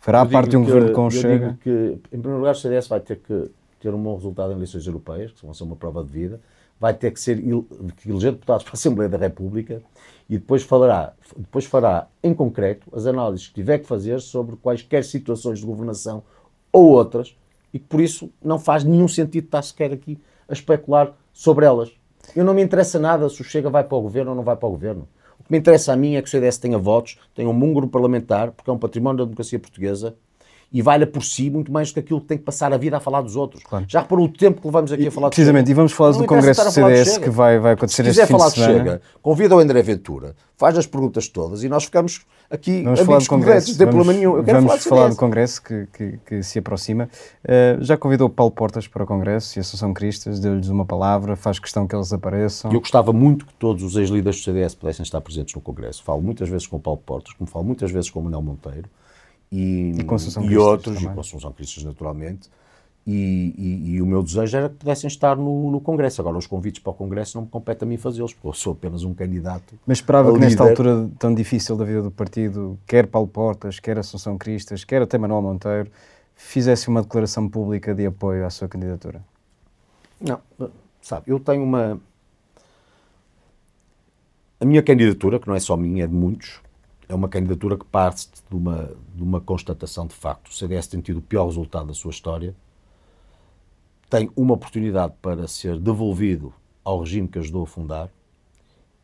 Fará 0.00 0.24
parte 0.24 0.50
de 0.50 0.56
um 0.56 0.64
governo 0.64 0.92
com 0.92 1.06
o 1.06 1.10
Chega? 1.10 1.58
que, 1.62 1.70
em 1.70 2.18
primeiro 2.18 2.38
lugar, 2.38 2.54
o 2.54 2.58
CDS 2.58 2.88
vai 2.88 3.00
ter 3.00 3.16
que 3.16 3.50
ter 3.78 3.92
um 3.94 4.02
bom 4.02 4.14
resultado 4.14 4.52
em 4.52 4.56
eleições 4.56 4.86
europeias, 4.86 5.32
que 5.32 5.44
vão 5.44 5.54
ser 5.54 5.64
uma 5.64 5.76
prova 5.76 6.02
de 6.02 6.10
vida, 6.10 6.40
vai 6.78 6.94
ter 6.94 7.10
que 7.10 7.20
ser 7.20 7.36
que 7.36 8.10
eleger 8.10 8.32
deputados 8.32 8.64
para 8.64 8.72
a 8.72 8.74
Assembleia 8.74 9.08
da 9.08 9.18
República 9.18 9.82
e 10.28 10.38
depois 10.38 10.62
falará, 10.62 11.12
depois 11.36 11.66
fará 11.66 12.06
em 12.22 12.32
concreto 12.32 12.86
as 12.94 13.04
análises 13.06 13.48
que 13.48 13.54
tiver 13.54 13.78
que 13.78 13.86
fazer 13.86 14.20
sobre 14.20 14.56
quaisquer 14.56 15.04
situações 15.04 15.58
de 15.58 15.66
governação 15.66 16.22
ou 16.72 16.88
outras 16.88 17.36
e 17.72 17.78
que 17.78 17.84
por 17.84 18.00
isso 18.00 18.30
não 18.42 18.58
faz 18.58 18.84
nenhum 18.84 19.08
sentido 19.08 19.44
estar 19.44 19.62
sequer 19.62 19.92
aqui 19.92 20.18
a 20.48 20.52
especular 20.52 21.12
sobre 21.32 21.66
elas. 21.66 21.92
Eu 22.34 22.44
não 22.44 22.54
me 22.54 22.62
interessa 22.62 22.98
nada 22.98 23.28
se 23.28 23.40
o 23.40 23.44
Chega 23.44 23.68
vai 23.68 23.84
para 23.84 23.98
o 23.98 24.02
governo 24.02 24.30
ou 24.30 24.36
não 24.36 24.42
vai 24.42 24.56
para 24.56 24.68
o 24.68 24.72
governo. 24.72 25.06
O 25.50 25.52
que 25.52 25.56
me 25.56 25.58
interessa 25.58 25.92
a 25.92 25.96
mim 25.96 26.14
é 26.14 26.22
que 26.22 26.28
o 26.28 26.30
CDS 26.30 26.58
tenha 26.58 26.78
votos, 26.78 27.18
tenha 27.34 27.50
um 27.50 27.58
bom 27.58 27.74
grupo 27.74 27.92
parlamentar, 27.92 28.52
porque 28.52 28.70
é 28.70 28.72
um 28.72 28.78
património 28.78 29.18
da 29.18 29.24
democracia 29.24 29.58
portuguesa 29.58 30.16
e 30.72 30.80
valha 30.80 31.06
por 31.06 31.24
si 31.24 31.50
muito 31.50 31.72
mais 31.72 31.90
do 31.90 31.94
que 31.94 32.00
aquilo 32.00 32.20
que 32.20 32.26
tem 32.26 32.38
que 32.38 32.44
passar 32.44 32.72
a 32.72 32.76
vida 32.76 32.96
a 32.96 33.00
falar 33.00 33.22
dos 33.22 33.34
outros. 33.34 33.62
Claro. 33.64 33.84
Já 33.88 34.00
reparou 34.00 34.26
o 34.26 34.28
tempo 34.28 34.60
que 34.60 34.66
levamos 34.66 34.92
aqui 34.92 35.08
a 35.08 35.10
falar 35.10 35.30
Precisamente, 35.30 35.70
e 35.70 35.74
vamos 35.74 35.92
falar 35.92 36.12
do 36.12 36.24
Congresso 36.24 36.64
do 36.64 36.70
CDS 36.70 37.18
que 37.18 37.30
vai, 37.30 37.58
vai 37.58 37.72
acontecer 37.72 38.06
este 38.06 38.26
fim 38.26 38.36
de 38.36 38.50
semana. 38.50 38.50
Se 38.50 38.54
quiser 38.54 38.66
falar 38.66 38.78
de 38.78 38.84
Chega, 38.84 39.02
convida 39.20 39.56
o 39.56 39.58
André 39.58 39.82
Ventura, 39.82 40.36
faz 40.56 40.78
as 40.78 40.86
perguntas 40.86 41.26
todas 41.26 41.64
e 41.64 41.68
nós 41.68 41.84
ficamos 41.84 42.20
aqui 42.48 42.82
vamos 42.82 43.00
amigos 43.00 43.06
falar 43.06 43.18
do 43.18 43.28
Congresso, 43.28 43.70
não 43.70 43.78
tem 43.78 43.86
problema 43.86 44.12
nenhum. 44.12 44.36
Eu 44.36 44.44
quero 44.44 44.62
vamos 44.62 44.84
falar, 44.84 44.96
falar 44.96 45.08
do 45.08 45.16
Congresso 45.16 45.62
que, 45.62 45.88
que, 45.92 46.18
que 46.24 46.42
se 46.42 46.58
aproxima. 46.60 47.08
Uh, 47.44 47.82
já 47.82 47.96
convidou 47.96 48.30
Paulo 48.30 48.52
Portas 48.52 48.86
para 48.86 49.02
o 49.02 49.06
Congresso 49.06 49.58
e 49.58 49.60
a 49.60 49.62
Associação 49.62 49.92
Cristas, 49.92 50.38
deu-lhes 50.38 50.68
uma 50.68 50.84
palavra, 50.84 51.34
faz 51.34 51.58
questão 51.58 51.86
que 51.86 51.96
eles 51.96 52.12
apareçam. 52.12 52.72
Eu 52.72 52.78
gostava 52.78 53.12
muito 53.12 53.44
que 53.44 53.54
todos 53.54 53.82
os 53.82 53.96
ex-líderes 53.96 54.40
do 54.40 54.44
CDS 54.44 54.76
pudessem 54.76 55.02
estar 55.02 55.20
presentes 55.20 55.52
no 55.54 55.60
Congresso. 55.60 56.04
Falo 56.04 56.22
muitas 56.22 56.48
vezes 56.48 56.66
com 56.68 56.76
o 56.76 56.80
Paulo 56.80 57.00
Portas, 57.04 57.34
como 57.34 57.50
falo 57.50 57.64
muitas 57.64 57.90
vezes 57.90 58.08
com 58.08 58.20
o 58.20 58.22
Manuel 58.22 58.42
Monteiro 58.42 58.88
e, 59.50 59.92
e, 59.98 60.04
com 60.04 60.16
e 60.42 60.56
outros, 60.56 60.96
também. 60.96 61.10
e 61.10 61.14
com 61.14 61.20
Assunção 61.20 61.52
Cristas 61.52 61.82
naturalmente, 61.84 62.48
e, 63.06 63.54
e, 63.56 63.90
e, 63.92 64.02
o 64.02 64.06
meu 64.06 64.22
desejo 64.22 64.56
era 64.56 64.68
que 64.68 64.76
pudessem 64.76 65.08
estar 65.08 65.34
no, 65.34 65.70
no, 65.70 65.80
Congresso. 65.80 66.20
Agora, 66.20 66.36
os 66.36 66.46
convites 66.46 66.82
para 66.82 66.90
o 66.90 66.94
Congresso 66.94 67.36
não 67.38 67.44
me 67.44 67.50
compete 67.50 67.82
a 67.82 67.86
mim 67.86 67.96
fazê-los, 67.96 68.34
porque 68.34 68.48
eu 68.48 68.52
sou 68.52 68.74
apenas 68.74 69.02
um 69.04 69.14
candidato. 69.14 69.74
Mas 69.86 69.98
esperava 69.98 70.32
que 70.32 70.38
nesta 70.38 70.62
altura 70.62 71.08
tão 71.18 71.34
difícil 71.34 71.76
da 71.76 71.84
vida 71.84 72.02
do 72.02 72.10
partido, 72.10 72.78
quer 72.86 73.06
Paulo 73.06 73.26
Portas, 73.26 73.80
quer 73.80 73.98
Assunção 73.98 74.36
Cristas, 74.36 74.84
quer 74.84 75.00
até 75.00 75.16
Manuel 75.16 75.40
Monteiro, 75.40 75.90
fizesse 76.34 76.88
uma 76.88 77.02
declaração 77.02 77.48
pública 77.48 77.94
de 77.94 78.06
apoio 78.06 78.44
à 78.44 78.50
sua 78.50 78.68
candidatura. 78.68 79.22
Não, 80.20 80.38
sabe, 81.00 81.30
eu 81.30 81.40
tenho 81.40 81.64
uma. 81.64 81.98
A 84.60 84.64
minha 84.64 84.82
candidatura, 84.82 85.40
que 85.40 85.48
não 85.48 85.54
é 85.54 85.60
só 85.60 85.74
minha, 85.74 86.04
é 86.04 86.06
de 86.06 86.14
muitos, 86.14 86.60
é 87.10 87.14
uma 87.14 87.28
candidatura 87.28 87.76
que 87.76 87.84
parte 87.84 88.28
de 88.48 88.56
uma, 88.56 88.94
de 89.16 89.22
uma 89.22 89.40
constatação 89.40 90.06
de 90.06 90.14
facto. 90.14 90.46
O 90.46 90.54
CDS 90.54 90.86
tem 90.86 91.00
tido 91.00 91.18
o 91.18 91.22
pior 91.22 91.46
resultado 91.46 91.88
da 91.88 91.94
sua 91.94 92.12
história, 92.12 92.54
tem 94.08 94.30
uma 94.36 94.54
oportunidade 94.54 95.14
para 95.20 95.48
ser 95.48 95.76
devolvido 95.76 96.54
ao 96.84 97.00
regime 97.00 97.26
que 97.26 97.38
ajudou 97.40 97.64
a 97.64 97.66
fundar 97.66 98.10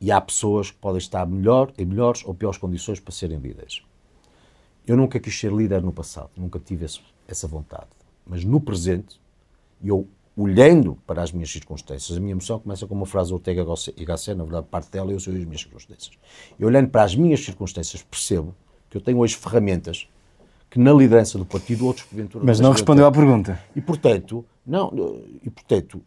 e 0.00 0.12
há 0.12 0.20
pessoas 0.20 0.70
que 0.70 0.76
podem 0.76 0.98
estar 0.98 1.26
melhor, 1.26 1.72
em 1.76 1.84
melhores 1.84 2.24
ou 2.24 2.32
piores 2.32 2.58
condições 2.58 3.00
para 3.00 3.12
serem 3.12 3.38
líderes. 3.38 3.82
Eu 4.86 4.96
nunca 4.96 5.18
quis 5.18 5.36
ser 5.36 5.52
líder 5.52 5.82
no 5.82 5.92
passado, 5.92 6.30
nunca 6.36 6.60
tive 6.60 6.84
esse, 6.84 7.00
essa 7.26 7.48
vontade. 7.48 7.88
Mas 8.24 8.44
no 8.44 8.60
presente, 8.60 9.20
eu 9.82 10.06
olhando 10.36 10.98
para 11.06 11.22
as 11.22 11.32
minhas 11.32 11.50
circunstâncias, 11.50 12.16
a 12.16 12.20
minha 12.20 12.32
emoção 12.32 12.58
começa 12.58 12.86
com 12.86 12.94
uma 12.94 13.06
frase 13.06 13.30
do 13.30 13.36
Ortega 13.36 13.62
y 13.62 14.04
Gasset, 14.04 14.36
na 14.36 14.44
verdade 14.44 14.66
parte 14.70 14.90
dela 14.90 15.10
eu 15.10 15.18
sou 15.18 15.32
as 15.32 15.44
minhas 15.44 15.62
circunstâncias. 15.62 16.16
E 16.58 16.64
olhando 16.64 16.88
para 16.88 17.02
as 17.02 17.16
minhas 17.16 17.42
circunstâncias 17.42 18.02
percebo 18.02 18.54
que 18.90 18.96
eu 18.96 19.00
tenho 19.00 19.18
hoje 19.18 19.34
ferramentas 19.34 20.06
que 20.68 20.78
na 20.78 20.92
liderança 20.92 21.38
do 21.38 21.46
partido 21.46 21.86
outros 21.86 22.06
porventura 22.06 22.44
Mas 22.44 22.60
não 22.60 22.72
respondeu 22.72 23.06
à 23.06 23.12
pergunta. 23.12 23.58
E 23.74 23.80
portanto, 23.80 24.44
não, 24.66 24.92
e 25.42 25.48
portanto, 25.48 26.02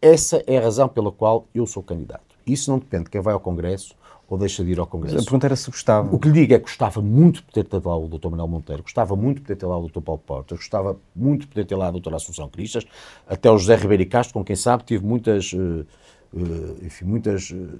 essa 0.00 0.42
é 0.46 0.56
a 0.56 0.62
razão 0.62 0.88
pela 0.88 1.12
qual 1.12 1.46
eu 1.54 1.66
sou 1.66 1.82
candidato. 1.82 2.36
Isso 2.46 2.70
não 2.70 2.78
depende 2.78 3.04
de 3.04 3.10
quem 3.10 3.20
vai 3.20 3.34
ao 3.34 3.40
Congresso 3.40 3.94
ou 4.28 4.36
deixa 4.36 4.64
de 4.64 4.72
ir 4.72 4.78
ao 4.78 4.86
Congresso. 4.86 5.18
A 5.18 5.22
pergunta 5.22 5.46
era 5.46 5.56
se 5.56 5.70
gostava. 5.70 6.14
O 6.14 6.18
que 6.18 6.28
lhe 6.28 6.34
digo 6.34 6.54
é 6.54 6.58
que 6.58 6.64
gostava 6.64 7.00
muito 7.00 7.36
de 7.36 7.42
poder 7.42 7.64
ter 7.64 7.86
lá 7.86 7.96
o 7.96 8.08
Dr. 8.08 8.28
Manuel 8.28 8.48
Monteiro, 8.48 8.82
gostava 8.82 9.14
muito 9.14 9.36
de 9.36 9.42
poder 9.42 9.56
ter 9.56 9.66
lá 9.66 9.78
o 9.78 9.88
Dr. 9.88 10.00
Paulo 10.00 10.20
Portas, 10.24 10.58
gostava 10.58 10.98
muito 11.14 11.42
de 11.42 11.46
poder 11.48 11.64
ter 11.64 11.76
lá 11.76 11.88
a 11.88 11.90
Dra. 11.90 12.16
Assunção 12.16 12.48
Cristas, 12.48 12.84
até 13.28 13.50
o 13.50 13.58
José 13.58 13.76
Ribeiro 13.76 14.06
Castro, 14.06 14.34
com 14.34 14.44
quem 14.44 14.56
sabe, 14.56 14.84
tive 14.84 15.04
muitas, 15.04 15.52
uh, 15.52 15.86
uh, 16.32 16.76
enfim, 16.82 17.04
muitas, 17.04 17.50
uh, 17.50 17.78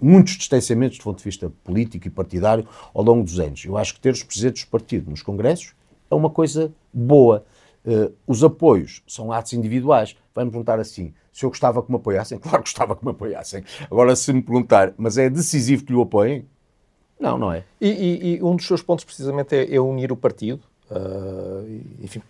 muitos 0.00 0.36
distanciamentos 0.36 0.98
do 0.98 1.04
ponto 1.04 1.18
de 1.18 1.24
vista 1.24 1.50
político 1.62 2.08
e 2.08 2.10
partidário 2.10 2.66
ao 2.92 3.02
longo 3.02 3.22
dos 3.22 3.38
anos. 3.38 3.64
Eu 3.64 3.76
acho 3.78 3.94
que 3.94 4.00
ter 4.00 4.12
os 4.12 4.22
presidentes 4.22 4.62
dos 4.62 4.70
partidos 4.70 5.08
nos 5.08 5.22
congressos 5.22 5.72
é 6.10 6.14
uma 6.14 6.30
coisa 6.30 6.72
boa. 6.92 7.44
Os 8.26 8.44
apoios 8.44 9.02
são 9.06 9.32
atos 9.32 9.52
individuais. 9.52 10.16
Vai-me 10.34 10.50
perguntar 10.50 10.78
assim, 10.78 11.12
se 11.32 11.44
eu 11.44 11.50
gostava 11.50 11.82
que 11.82 11.90
me 11.90 11.96
apoiassem, 11.96 12.38
claro 12.40 12.58
que 12.58 12.70
gostava 12.70 12.96
que 12.96 13.04
me 13.04 13.10
apoiassem. 13.10 13.64
Agora, 13.90 14.14
se 14.14 14.32
me 14.32 14.42
perguntar, 14.42 14.94
mas 14.96 15.18
é 15.18 15.30
decisivo 15.30 15.84
que 15.84 15.92
lhe 15.92 16.00
apoiem? 16.00 16.44
Não, 17.18 17.36
não 17.36 17.52
é. 17.52 17.64
E, 17.80 17.88
e, 17.88 18.36
e 18.36 18.42
um 18.42 18.56
dos 18.56 18.66
seus 18.66 18.82
pontos, 18.82 19.04
precisamente, 19.04 19.54
é, 19.54 19.74
é 19.74 19.80
unir 19.80 20.10
o 20.10 20.16
partido. 20.16 20.62
Uh, 20.90 21.82
enfim, 22.02 22.22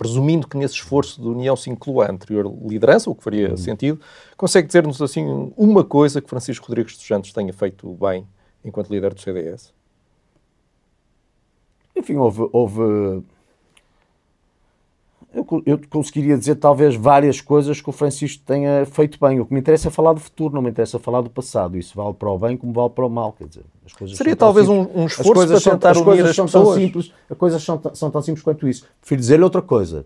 presumindo 0.00 0.48
que 0.48 0.56
nesse 0.56 0.74
esforço 0.74 1.20
de 1.20 1.28
união 1.28 1.54
se 1.54 1.68
inclua 1.68 2.06
a 2.06 2.10
anterior 2.10 2.50
liderança, 2.66 3.10
o 3.10 3.14
que 3.14 3.22
faria 3.22 3.50
uhum. 3.50 3.56
sentido, 3.58 4.00
consegue 4.34 4.66
dizer-nos 4.66 5.02
assim 5.02 5.52
uma 5.56 5.84
coisa 5.84 6.22
que 6.22 6.28
Francisco 6.30 6.66
Rodrigues 6.66 6.96
dos 6.96 7.06
Santos 7.06 7.34
tenha 7.34 7.52
feito 7.52 7.86
bem 7.94 8.26
enquanto 8.64 8.90
líder 8.90 9.12
do 9.12 9.20
CDS? 9.20 9.74
Enfim, 11.94 12.16
houve, 12.16 12.48
houve 12.50 13.22
eu, 15.32 15.46
eu, 15.64 15.80
conseguiria 15.88 16.36
dizer 16.36 16.56
talvez 16.56 16.96
várias 16.96 17.40
coisas 17.40 17.80
que 17.80 17.88
o 17.88 17.92
Francisco 17.92 18.42
tenha 18.44 18.84
feito 18.84 19.18
bem. 19.20 19.38
O 19.38 19.46
que 19.46 19.54
me 19.54 19.60
interessa 19.60 19.88
é 19.88 19.90
falar 19.90 20.12
do 20.12 20.20
futuro, 20.20 20.54
não 20.54 20.62
me 20.62 20.70
interessa 20.70 20.98
falar 20.98 21.20
do 21.20 21.30
passado. 21.30 21.78
Isso 21.78 21.94
vale 21.94 22.14
para 22.14 22.28
o 22.28 22.38
bem 22.38 22.56
como 22.56 22.72
vale 22.72 22.90
para 22.90 23.06
o 23.06 23.10
mal. 23.10 23.32
Quer 23.32 23.46
dizer, 23.46 23.64
as 23.86 23.92
coisas 23.92 24.16
Seria 24.16 24.34
talvez 24.34 24.68
um, 24.68 24.80
um, 24.94 25.06
esforço 25.06 25.46
para 25.46 25.60
tentar 25.60 25.94
são, 25.94 26.02
as 26.02 26.04
coisas 26.04 26.36
são 26.36 26.46
pessoas. 26.46 26.68
Tão 26.68 26.74
simples, 26.74 27.12
as 27.30 27.38
coisas 27.38 27.62
são, 27.62 27.80
são 27.94 28.10
tão 28.10 28.22
simples 28.22 28.42
quanto 28.42 28.66
isso. 28.66 28.86
Prefiro 29.00 29.20
dizer-lhe 29.20 29.44
outra 29.44 29.62
coisa. 29.62 30.04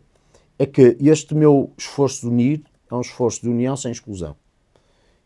É 0.58 0.66
que 0.66 0.96
este 1.00 1.34
meu 1.34 1.72
esforço 1.76 2.20
de 2.20 2.26
unir 2.28 2.62
é 2.90 2.94
um 2.94 3.00
esforço 3.00 3.40
de 3.40 3.48
união 3.48 3.76
sem 3.76 3.90
exclusão. 3.90 4.36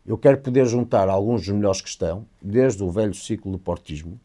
Eu 0.05 0.17
quero 0.17 0.37
poder 0.37 0.65
juntar 0.65 1.09
alguns 1.09 1.41
dos 1.41 1.53
melhores 1.53 1.81
que 1.81 1.89
estão, 1.89 2.25
desde 2.41 2.81
o 2.83 2.89
velho 2.89 3.13
ciclo 3.13 3.51
do 3.51 3.59
portismo, 3.59 4.19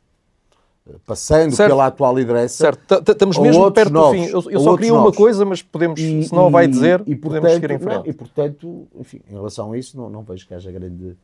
passando 1.06 1.54
certo. 1.54 1.70
pela 1.70 1.86
atual 1.86 2.16
liderança. 2.16 2.56
Certo, 2.56 3.10
estamos 3.10 3.38
mesmo 3.38 3.70
perto 3.72 3.92
novos, 3.92 4.20
do 4.20 4.26
fim. 4.26 4.30
Eu, 4.30 4.50
eu 4.50 4.60
só 4.60 4.76
queria 4.76 4.92
novos. 4.92 5.06
uma 5.06 5.12
coisa, 5.12 5.44
mas 5.44 5.62
podemos, 5.62 5.98
e, 5.98 6.24
se 6.24 6.34
não 6.34 6.50
vai 6.50 6.68
dizer, 6.68 7.02
e, 7.06 7.16
podemos 7.16 7.50
portanto, 7.50 7.60
seguir 7.60 7.74
em 7.74 7.78
frente. 7.78 7.96
Não, 7.96 8.06
e 8.06 8.12
portanto, 8.12 8.88
enfim, 8.98 9.20
em 9.28 9.34
relação 9.34 9.72
a 9.72 9.78
isso, 9.78 9.96
não, 9.96 10.10
não 10.10 10.22
vejo 10.22 10.46
que 10.46 10.54
haja 10.54 10.70
grande, 10.70 11.16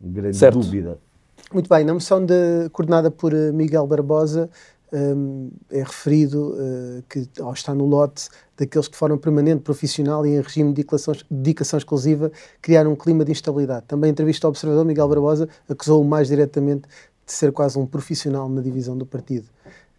grande 0.00 0.36
certo. 0.36 0.58
dúvida. 0.58 0.98
Muito 1.52 1.68
bem, 1.68 1.84
na 1.84 1.94
moção 1.94 2.24
de, 2.24 2.68
coordenada 2.72 3.10
por 3.10 3.34
eh, 3.34 3.50
Miguel 3.50 3.86
Barbosa, 3.86 4.48
um, 4.92 5.50
é 5.70 5.82
referido 5.82 6.52
uh, 6.52 7.02
que 7.08 7.28
ao 7.40 7.52
está 7.52 7.74
no 7.74 7.86
lote 7.86 8.28
daqueles 8.56 8.88
que 8.88 8.92
de 8.92 8.98
forma 8.98 9.16
permanente, 9.16 9.62
profissional 9.62 10.26
e 10.26 10.30
em 10.30 10.40
regime 10.40 10.70
de 10.70 10.76
dedicação, 10.76 11.14
dedicação 11.30 11.78
exclusiva 11.78 12.30
criaram 12.60 12.92
um 12.92 12.96
clima 12.96 13.24
de 13.24 13.32
instabilidade. 13.32 13.86
Também 13.86 14.08
em 14.08 14.12
entrevista 14.12 14.46
ao 14.46 14.50
observador, 14.50 14.84
Miguel 14.84 15.08
Barbosa 15.08 15.48
acusou-o 15.68 16.04
mais 16.04 16.28
diretamente 16.28 16.88
de 17.30 17.36
ser 17.36 17.52
quase 17.52 17.78
um 17.78 17.86
profissional 17.86 18.48
na 18.48 18.60
divisão 18.60 18.98
do 18.98 19.06
partido. 19.06 19.48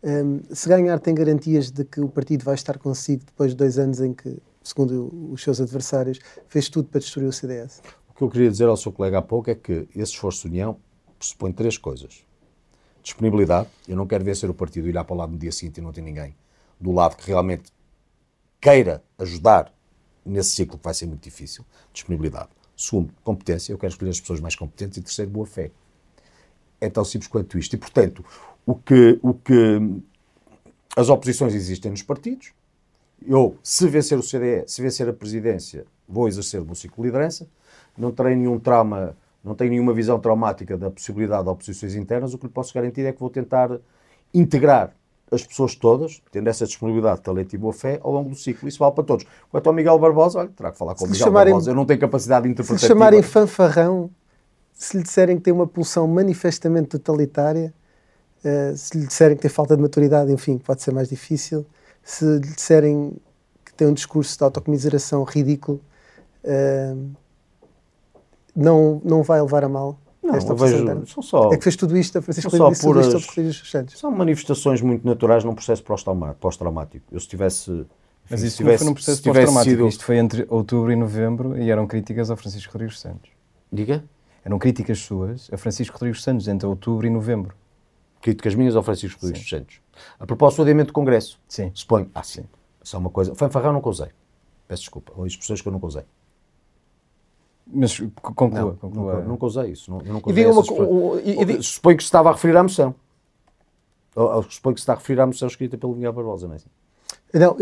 Um, 0.04 0.42
se 0.54 0.68
ganhar, 0.68 1.00
tem 1.00 1.16
garantias 1.16 1.72
de 1.72 1.86
que 1.86 2.02
o 2.02 2.10
partido 2.10 2.44
vai 2.44 2.56
estar 2.56 2.78
consigo 2.78 3.24
depois 3.26 3.52
de 3.52 3.58
dois 3.58 3.80
anos 3.80 4.02
em 4.02 4.14
que, 4.14 4.38
segundo 4.62 5.10
os 5.32 5.42
seus 5.42 5.62
adversários, 5.62 6.20
fez 6.50 6.68
tudo 6.68 6.90
para 6.90 7.00
destruir 7.00 7.28
o 7.28 7.32
CDS? 7.32 7.82
O 8.10 8.14
que 8.14 8.22
eu 8.22 8.30
queria 8.30 8.52
dizer 8.52 8.68
ao 8.68 8.76
seu 8.76 8.92
colega 8.92 9.20
há 9.20 9.22
pouco 9.22 9.50
é 9.50 9.56
que 9.56 9.88
esse 9.96 10.12
esforço 10.12 10.42
de 10.42 10.48
união 10.50 10.78
pressupõe 11.18 11.54
três 11.54 11.78
coisas. 11.78 12.26
Disponibilidade, 13.02 13.70
eu 13.88 13.96
não 13.96 14.06
quero 14.06 14.26
ver 14.26 14.36
ser 14.36 14.50
o 14.50 14.54
partido 14.54 14.90
ir 14.90 14.92
lá 14.92 15.04
para 15.04 15.14
o 15.14 15.18
lado 15.18 15.32
no 15.32 15.38
dia 15.38 15.52
seguinte 15.54 15.78
e 15.78 15.82
não 15.82 15.94
ter 15.94 16.02
ninguém 16.02 16.36
do 16.80 16.92
lado 16.92 17.16
que 17.16 17.28
realmente 17.28 17.72
queira 18.60 19.02
ajudar 19.18 19.74
nesse 20.26 20.52
ciclo 20.52 20.78
que 20.78 20.84
vai 20.84 20.94
ser 20.94 21.06
muito 21.06 21.24
difícil. 21.24 21.64
Disponibilidade. 21.94 22.50
Segundo, 22.76 23.14
competência, 23.24 23.72
eu 23.72 23.78
quero 23.78 23.92
escolher 23.92 24.10
as 24.10 24.20
pessoas 24.20 24.40
mais 24.40 24.56
competentes. 24.56 24.98
E 24.98 25.02
terceiro, 25.02 25.32
boa 25.32 25.46
fé. 25.46 25.72
É 26.82 26.90
tão 26.90 27.06
simples 27.06 27.30
quanto 27.30 27.58
isto. 27.58 27.76
E, 27.76 27.78
portanto, 27.78 28.26
o 28.66 28.76
que, 28.76 29.20
o 29.22 29.34
que 29.34 30.02
as 30.96 31.10
oposições 31.10 31.54
existem 31.54 31.92
nos 31.92 32.02
partidos. 32.02 32.52
Eu, 33.26 33.56
se 33.64 33.88
vencer 33.88 34.18
o 34.18 34.22
CDE, 34.22 34.64
se 34.68 34.82
vencer 34.82 35.08
a 35.08 35.14
presidência, 35.14 35.86
vou 36.08 36.28
exercer 36.28 36.62
o 36.62 36.66
meu 36.66 36.76
ciclo 36.76 37.04
de 37.04 37.10
liderança. 37.10 37.48
Não 37.98 38.12
terei 38.12 38.36
nenhum 38.36 38.60
trauma, 38.60 39.16
não 39.44 39.54
tenho 39.54 39.72
nenhuma 39.72 39.94
visão 39.94 40.20
traumática 40.20 40.78
da 40.78 40.90
possibilidade 40.90 41.44
de 41.44 41.50
oposições 41.50 41.96
internas. 41.96 42.34
O 42.34 42.38
que 42.38 42.48
lhe 42.48 42.52
posso 42.52 42.74
garantir 42.74 43.06
é 43.06 43.12
que 43.12 43.20
vou 43.20 43.30
tentar 43.30 43.78
integrar 44.34 44.94
as 45.32 45.46
pessoas 45.46 45.76
todas, 45.76 46.22
tendo 46.30 46.50
essa 46.50 46.66
disponibilidade, 46.66 47.22
talento 47.22 47.54
e 47.54 47.58
boa 47.58 47.72
fé, 47.72 48.00
ao 48.04 48.12
longo 48.12 48.30
do 48.30 48.36
ciclo. 48.36 48.68
Isso 48.68 48.80
vale 48.80 48.94
para 48.94 49.04
todos. 49.04 49.26
Quanto 49.50 49.68
ao 49.68 49.74
Miguel 49.74 49.98
Barbosa, 49.98 50.40
olha, 50.40 50.50
terá 50.50 50.72
que 50.72 50.78
falar 50.78 50.96
com 50.96 51.06
o 51.06 51.08
Miguel 51.08 51.26
chamarem, 51.26 51.54
Barbosa. 51.54 51.72
Eu 51.72 51.76
não 51.76 51.86
tenho 51.86 52.00
capacidade 52.00 52.44
de 52.44 52.52
interpretativa. 52.52 52.80
Se 52.80 52.88
chamarem 52.88 53.22
fanfarrão, 53.22 54.10
se 54.84 54.98
lhe 54.98 55.04
disserem 55.04 55.38
que 55.38 55.44
tem 55.44 55.54
uma 55.54 55.68
pulsão 55.68 56.08
manifestamente 56.08 56.90
totalitária, 56.90 57.74
Uh, 58.44 58.76
se 58.76 58.98
lhe 58.98 59.06
disserem 59.06 59.36
que 59.36 59.44
tem 59.44 59.52
falta 59.52 59.76
de 59.76 59.82
maturidade, 59.84 60.32
enfim, 60.32 60.58
pode 60.58 60.82
ser 60.82 60.92
mais 60.92 61.10
difícil. 61.10 61.64
Se 62.04 62.26
lhe 62.26 62.40
disserem 62.40 63.14
que 63.64 63.72
tem 63.72 63.88
um 63.88 63.94
discurso 63.94 64.36
de 64.36 64.44
autocomiseração 64.44 65.24
ridículo, 65.24 65.80
uh, 66.44 67.12
não, 68.56 69.00
não 69.06 69.22
vai 69.22 69.40
levar 69.40 69.64
a 69.64 69.70
mal. 69.70 70.00
Não, 70.24 70.36
esta 70.36 70.56
vejo, 70.56 71.06
são 71.06 71.22
só, 71.22 71.52
é 71.54 71.58
que 71.58 71.64
fez 71.64 71.76
tudo 71.76 71.96
isto, 71.96 72.18
a 72.18 72.22
Francisco 72.24 72.50
só 72.50 72.72
puras, 72.72 73.14
isto 73.14 73.88
São 73.96 74.10
manifestações 74.10 74.82
muito 74.82 75.06
naturais 75.06 75.44
num 75.44 75.54
processo 75.54 75.84
pós-traumático. 75.84 77.06
Eu 77.12 77.20
se 77.20 77.28
tivesse... 77.28 77.86
Mas 78.28 78.42
isso 78.42 78.58
tivesse, 78.58 78.80
foi 78.80 78.88
num 78.88 78.94
processo 78.96 79.22
pós-traumático. 79.22 79.76
Sido... 79.76 79.88
Isto 79.88 80.04
foi 80.04 80.18
entre 80.18 80.48
outubro 80.50 80.92
e 80.92 80.96
novembro 80.96 81.58
e 81.60 81.70
eram 81.70 81.86
críticas 81.86 82.32
ao 82.32 82.38
Francisco 82.38 82.74
Rodrigues 82.74 83.00
Santos. 83.00 83.30
Diga? 83.72 84.04
Eram 84.44 84.58
críticas 84.58 85.00
suas 85.00 85.50
a 85.54 85.58
Francisco 85.58 85.98
Rodrigues 85.98 86.24
Santos 86.24 86.48
entre 86.48 86.68
outubro 86.68 87.06
e 87.06 87.10
novembro. 87.10 87.56
Críticas 88.22 88.56
minhas 88.56 88.76
ao 88.76 88.84
Francisco 88.84 89.22
Rodrigues 89.22 89.48
Santos. 89.48 89.82
A 90.20 90.26
propósito 90.26 90.58
do 90.58 90.62
adiamento 90.64 90.88
do 90.88 90.94
Congresso. 90.94 91.40
Sim. 91.48 91.72
Suponho. 91.74 92.10
Ah, 92.14 92.24
sim. 92.24 92.46
É 92.94 92.98
uma 92.98 93.10
coisa. 93.10 93.36
Fanfarrão 93.36 93.74
não 93.74 93.82
usei. 93.84 94.10
Peço 94.68 94.84
desculpa. 94.84 95.12
Ou 95.16 95.26
expressões 95.26 95.62
que 95.62 95.68
eu 95.68 95.72
nunca 95.72 95.86
usei. 95.86 96.04
Mas 97.68 98.00
conclua. 98.22 98.62
Não, 98.62 98.76
conclua. 98.76 99.14
Nunca, 99.14 99.28
nunca 99.28 99.46
usei 99.46 99.72
isso. 99.72 99.92
Nunca 99.92 100.30
usei 100.30 100.44
e 100.44 100.48
uma, 100.48 100.62
o, 100.62 101.20
e, 101.20 101.64
Suponho 101.64 101.98
que 101.98 102.04
se 102.04 102.08
estava 102.08 102.30
a 102.30 102.34
referir 102.34 102.58
à 102.58 102.64
moção. 102.64 102.96
Suponho 104.50 104.76
que 104.76 104.82
se 104.82 104.84
está 104.84 104.94
a 104.94 104.96
referir 104.98 105.22
à 105.22 105.26
moção 105.26 105.48
escrita 105.48 105.78
pelo 105.78 105.94
Miguel 105.94 106.14
Barbosa, 106.14 106.48
não 106.48 106.54
é 106.54 106.58
assim? 106.58 106.70
Não, 107.34 107.56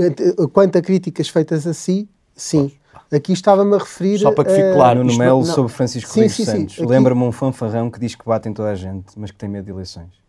quanto 0.50 0.78
a 0.78 0.82
críticas 0.82 1.30
feitas 1.30 1.68
a 1.68 1.74
si, 1.74 2.10
sim. 2.36 2.72
Aqui 3.12 3.34
estava-me 3.34 3.76
a 3.76 3.78
referir. 3.78 4.20
Só 4.20 4.32
para 4.32 4.46
que 4.46 4.56
fique 4.56 4.74
claro, 4.74 5.04
no 5.04 5.18
Melo 5.18 5.46
sobre 5.46 5.72
Francisco 5.72 6.12
sim, 6.12 6.30
sim, 6.30 6.46
Santos. 6.46 6.76
Sim, 6.76 6.86
Lembra-me 6.86 7.22
um 7.24 7.32
fanfarrão 7.32 7.90
que 7.90 8.00
diz 8.00 8.16
que 8.16 8.26
bate 8.26 8.50
em 8.50 8.54
toda 8.54 8.70
a 8.70 8.76
gente, 8.76 9.18
mas 9.18 9.32
que 9.32 9.38
tem 9.38 9.50
medo 9.50 9.66
de 9.66 9.72
eleições. 9.72 10.20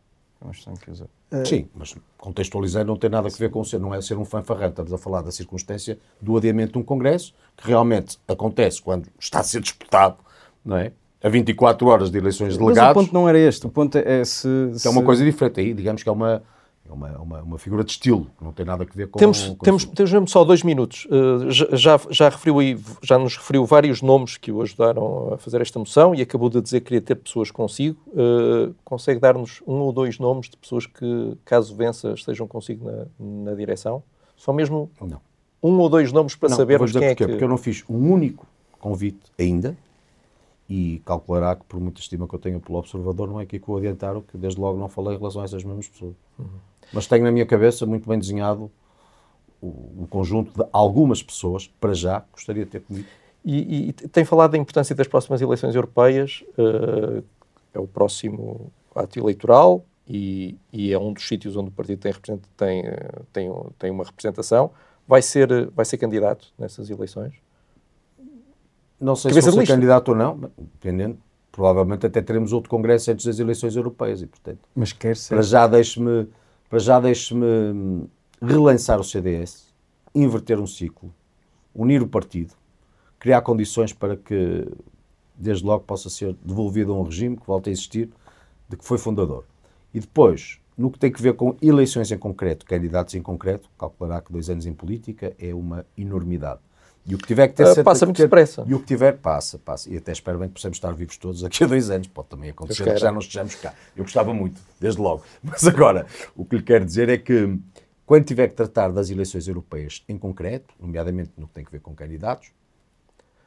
É 0.40 0.44
uma 0.44 0.52
questão 0.52 0.74
que 0.74 0.90
usou. 0.90 1.08
Uh, 1.30 1.46
sim, 1.46 1.68
mas 1.74 1.94
contextualizar 2.16 2.84
não 2.84 2.96
tem 2.96 3.10
nada 3.10 3.28
a 3.28 3.30
ver 3.30 3.50
com 3.50 3.62
ser, 3.62 3.78
não 3.78 3.94
é 3.94 4.00
ser 4.00 4.16
um 4.16 4.24
fanfarrão. 4.24 4.68
Estamos 4.68 4.92
a 4.92 4.98
falar 4.98 5.22
da 5.22 5.30
circunstância 5.30 5.98
do 6.20 6.36
adiamento 6.36 6.72
de 6.72 6.78
um 6.78 6.82
Congresso, 6.82 7.34
que 7.56 7.68
realmente 7.68 8.18
acontece 8.26 8.80
quando 8.80 9.08
está 9.18 9.40
a 9.40 9.42
ser 9.42 9.60
disputado, 9.60 10.16
não 10.64 10.76
é? 10.76 10.92
A 11.22 11.28
24 11.28 11.86
horas 11.86 12.10
de 12.10 12.16
eleições 12.16 12.56
delegadas. 12.56 12.96
Mas 12.96 13.04
o 13.04 13.06
ponto 13.06 13.14
não 13.14 13.28
era 13.28 13.38
este. 13.38 13.66
O 13.66 13.68
ponto 13.68 13.98
é 13.98 14.24
se. 14.24 14.48
se... 14.74 14.88
É 14.88 14.90
uma 14.90 15.02
coisa 15.02 15.22
diferente. 15.22 15.60
Aí, 15.60 15.74
digamos 15.74 16.02
que 16.02 16.08
é 16.08 16.12
uma 16.12 16.42
é 16.90 16.92
uma, 16.92 17.18
uma, 17.18 17.42
uma, 17.42 17.58
figura 17.58 17.84
de 17.84 17.92
estilo, 17.92 18.26
que 18.36 18.44
não 18.44 18.52
tem 18.52 18.66
nada 18.66 18.82
a 18.82 18.96
ver 18.96 19.06
com. 19.06 19.18
Temos, 19.18 19.46
com 19.46 19.54
temos, 19.64 19.84
temos 19.84 20.12
mesmo 20.12 20.28
só 20.28 20.44
dois 20.44 20.62
minutos. 20.64 21.06
Uh, 21.06 21.50
já, 21.76 22.00
já, 22.10 22.28
referiu 22.28 22.58
aí, 22.58 22.78
já 23.02 23.16
nos 23.16 23.36
referiu 23.36 23.64
vários 23.64 24.02
nomes 24.02 24.36
que 24.36 24.50
o 24.50 24.60
ajudaram 24.60 25.34
a 25.34 25.38
fazer 25.38 25.60
esta 25.60 25.78
moção 25.78 26.14
e 26.14 26.20
acabou 26.20 26.50
de 26.50 26.60
dizer 26.60 26.80
que 26.80 26.86
queria 26.86 27.00
ter 27.00 27.14
pessoas 27.14 27.50
consigo. 27.50 27.96
Uh, 28.08 28.74
consegue 28.84 29.20
dar-nos 29.20 29.62
um 29.66 29.74
ou 29.74 29.92
dois 29.92 30.18
nomes 30.18 30.50
de 30.50 30.56
pessoas 30.56 30.84
que, 30.84 31.36
caso 31.44 31.74
vença, 31.76 32.12
estejam 32.12 32.46
consigo 32.48 32.90
na, 32.90 33.06
na 33.50 33.54
direção? 33.54 34.02
Só 34.36 34.52
mesmo 34.52 34.90
não. 35.00 35.20
um 35.62 35.78
ou 35.78 35.88
dois 35.88 36.10
nomes 36.10 36.34
para 36.34 36.48
não, 36.48 36.56
sabermos 36.56 36.90
quem 36.90 37.04
é 37.04 37.14
que. 37.14 37.26
Porque 37.26 37.44
eu 37.44 37.48
não 37.48 37.58
fiz 37.58 37.84
um 37.88 38.12
único 38.12 38.46
convite 38.80 39.30
ainda 39.38 39.76
e 40.70 41.02
calculará 41.04 41.56
que, 41.56 41.64
por 41.64 41.80
muita 41.80 42.00
estima 42.00 42.28
que 42.28 42.34
eu 42.34 42.38
tenho 42.38 42.60
pelo 42.60 42.78
observador, 42.78 43.28
não 43.28 43.40
é 43.40 43.42
aqui 43.42 43.58
que 43.58 43.68
o 43.68 43.76
adiantaram, 43.76 44.22
que 44.22 44.38
desde 44.38 44.60
logo 44.60 44.78
não 44.78 44.88
falei 44.88 45.16
em 45.16 45.18
relação 45.18 45.42
a 45.42 45.44
essas 45.44 45.64
mesmas 45.64 45.88
pessoas. 45.88 46.14
Uhum. 46.38 46.46
Mas 46.92 47.08
tenho 47.08 47.24
na 47.24 47.32
minha 47.32 47.44
cabeça 47.44 47.84
muito 47.84 48.08
bem 48.08 48.16
desenhado 48.16 48.70
o, 49.60 49.66
o 49.66 50.06
conjunto 50.08 50.52
de 50.56 50.68
algumas 50.72 51.24
pessoas, 51.24 51.66
para 51.80 51.92
já, 51.92 52.24
gostaria 52.32 52.64
de 52.64 52.70
ter 52.70 52.80
comigo. 52.82 53.08
E, 53.44 53.88
e, 53.88 53.92
tem 53.92 54.24
falado 54.24 54.52
da 54.52 54.58
importância 54.58 54.94
das 54.94 55.08
próximas 55.08 55.42
eleições 55.42 55.74
europeias, 55.74 56.44
uh, 56.56 57.24
é 57.74 57.78
o 57.80 57.88
próximo 57.88 58.70
ato 58.94 59.18
eleitoral 59.18 59.84
e, 60.08 60.56
e, 60.72 60.92
é 60.92 60.98
um 60.98 61.12
dos 61.12 61.26
sítios 61.26 61.56
onde 61.56 61.70
o 61.70 61.72
partido 61.72 61.98
tem, 61.98 62.12
tem, 62.56 62.84
tem, 63.32 63.52
tem 63.76 63.90
uma 63.90 64.04
representação. 64.04 64.70
Vai 65.08 65.20
ser, 65.20 65.68
vai 65.70 65.84
ser 65.84 65.98
candidato 65.98 66.52
nessas 66.56 66.90
eleições? 66.90 67.32
Não 69.00 69.16
sei 69.16 69.32
se 69.32 69.40
vou 69.40 69.60
ser 69.60 69.66
candidato 69.66 70.10
ou 70.10 70.16
não, 70.16 70.50
dependendo. 70.58 71.18
Provavelmente 71.50 72.06
até 72.06 72.22
teremos 72.22 72.52
outro 72.52 72.70
congresso 72.70 73.10
antes 73.10 73.26
das 73.26 73.38
eleições 73.38 73.74
europeias 73.74 74.22
e, 74.22 74.26
portanto... 74.26 74.60
Mas 74.74 74.92
quer 74.92 75.16
ser... 75.16 75.34
Para 75.34 75.42
já 75.42 75.66
deixe-me 75.66 76.28
para 76.70 76.78
já 76.78 77.00
deixe-me 77.00 78.08
relançar 78.40 79.00
o 79.00 79.04
CDS, 79.04 79.74
inverter 80.14 80.60
um 80.60 80.68
ciclo, 80.68 81.12
unir 81.74 82.00
o 82.00 82.06
partido, 82.06 82.54
criar 83.18 83.42
condições 83.42 83.92
para 83.92 84.16
que, 84.16 84.68
desde 85.34 85.64
logo, 85.64 85.82
possa 85.84 86.08
ser 86.08 86.36
devolvido 86.44 86.92
a 86.92 86.96
um 86.96 87.02
regime 87.02 87.36
que 87.36 87.44
volte 87.44 87.68
a 87.68 87.72
existir, 87.72 88.08
de 88.68 88.76
que 88.76 88.84
foi 88.84 88.98
fundador. 88.98 89.44
E 89.92 89.98
depois, 89.98 90.60
no 90.78 90.92
que 90.92 90.98
tem 90.98 91.10
que 91.10 91.20
ver 91.20 91.34
com 91.34 91.56
eleições 91.60 92.12
em 92.12 92.16
concreto, 92.16 92.64
candidatos 92.64 93.16
em 93.16 93.20
concreto, 93.20 93.68
calculará 93.76 94.20
que 94.20 94.32
dois 94.32 94.48
anos 94.48 94.64
em 94.64 94.72
política 94.72 95.34
é 95.40 95.52
uma 95.52 95.84
enormidade. 95.98 96.60
E 97.06 97.14
o 97.14 97.18
que 97.18 97.26
tiver 97.26 97.48
que 97.48 97.54
ter... 97.54 97.66
Uh, 97.66 97.82
passa 97.82 98.04
muito 98.04 98.18
ter, 98.18 98.24
depressa. 98.24 98.64
E 98.66 98.74
o 98.74 98.78
que 98.78 98.86
tiver, 98.86 99.12
passa, 99.18 99.58
passa. 99.58 99.90
E 99.90 99.96
até 99.96 100.12
espero 100.12 100.38
bem 100.38 100.48
que 100.48 100.54
possamos 100.54 100.76
estar 100.76 100.92
vivos 100.92 101.16
todos 101.16 101.42
aqui 101.42 101.64
a 101.64 101.66
dois 101.66 101.90
anos. 101.90 102.06
Pode 102.06 102.28
também 102.28 102.50
acontecer 102.50 102.84
que 102.84 102.98
já 102.98 103.10
não 103.10 103.20
estejamos 103.20 103.54
cá. 103.54 103.74
Eu 103.96 104.04
gostava 104.04 104.32
muito, 104.34 104.60
desde 104.78 105.00
logo. 105.00 105.24
Mas 105.42 105.66
agora, 105.66 106.06
o 106.36 106.44
que 106.44 106.56
lhe 106.56 106.62
quero 106.62 106.84
dizer 106.84 107.08
é 107.08 107.16
que 107.16 107.58
quando 108.04 108.24
tiver 108.24 108.48
que 108.48 108.54
tratar 108.54 108.90
das 108.90 109.08
eleições 109.08 109.46
europeias 109.46 110.02
em 110.08 110.18
concreto, 110.18 110.74
nomeadamente 110.80 111.30
no 111.36 111.46
que 111.46 111.54
tem 111.54 111.64
que 111.64 111.72
ver 111.72 111.80
com 111.80 111.94
candidatos, 111.94 112.50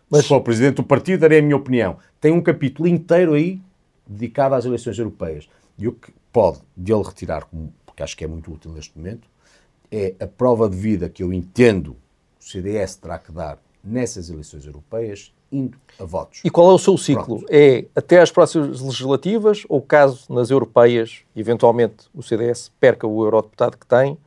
mas 0.10 0.22
se 0.22 0.28
for 0.28 0.38
o 0.38 0.42
presidente 0.42 0.76
do 0.76 0.84
partido, 0.84 1.22
darei 1.22 1.40
a 1.40 1.42
minha 1.42 1.56
opinião. 1.56 1.98
Tem 2.22 2.32
um 2.32 2.40
capítulo 2.42 2.88
inteiro 2.88 3.34
aí 3.34 3.60
dedicado 4.08 4.54
às 4.56 4.64
eleições 4.64 4.98
europeias. 4.98 5.50
E 5.78 5.88
o 5.88 5.92
que 5.92 6.14
pode 6.32 6.60
dele 6.78 7.02
retirar, 7.04 7.48
porque 7.86 8.04
acho 8.04 8.16
que 8.16 8.24
é 8.24 8.28
muito 8.28 8.52
útil 8.54 8.72
neste 8.72 8.98
momento, 8.98 9.28
é 9.92 10.14
a 10.20 10.28
prova 10.28 10.70
de 10.70 10.78
vida 10.78 11.10
que 11.10 11.24
eu 11.24 11.34
entendo 11.34 11.98
o 12.44 12.50
CDS 12.50 12.96
terá 12.98 13.18
que 13.18 13.32
dar 13.32 13.58
nessas 13.84 14.30
eleições 14.30 14.66
europeias, 14.66 15.34
indo 15.52 15.78
a 16.00 16.04
votos. 16.04 16.42
E 16.44 16.50
qual 16.50 16.72
é 16.72 16.74
o 16.74 16.78
seu 16.78 16.98
ciclo? 16.98 17.40
Pronto. 17.40 17.46
É 17.50 17.86
até 17.96 18.20
às 18.20 18.32
próximas 18.32 18.82
legislativas 18.82 19.64
ou 19.70 19.82
caso 19.82 20.26
nas 20.34 20.50
europeias, 20.50 21.22
eventualmente, 21.36 22.08
o 22.14 22.22
CDS 22.22 22.72
perca 22.80 23.08
o 23.08 23.24
eurodeputado 23.24 23.78
que 23.78 23.86
tem, 23.86 24.18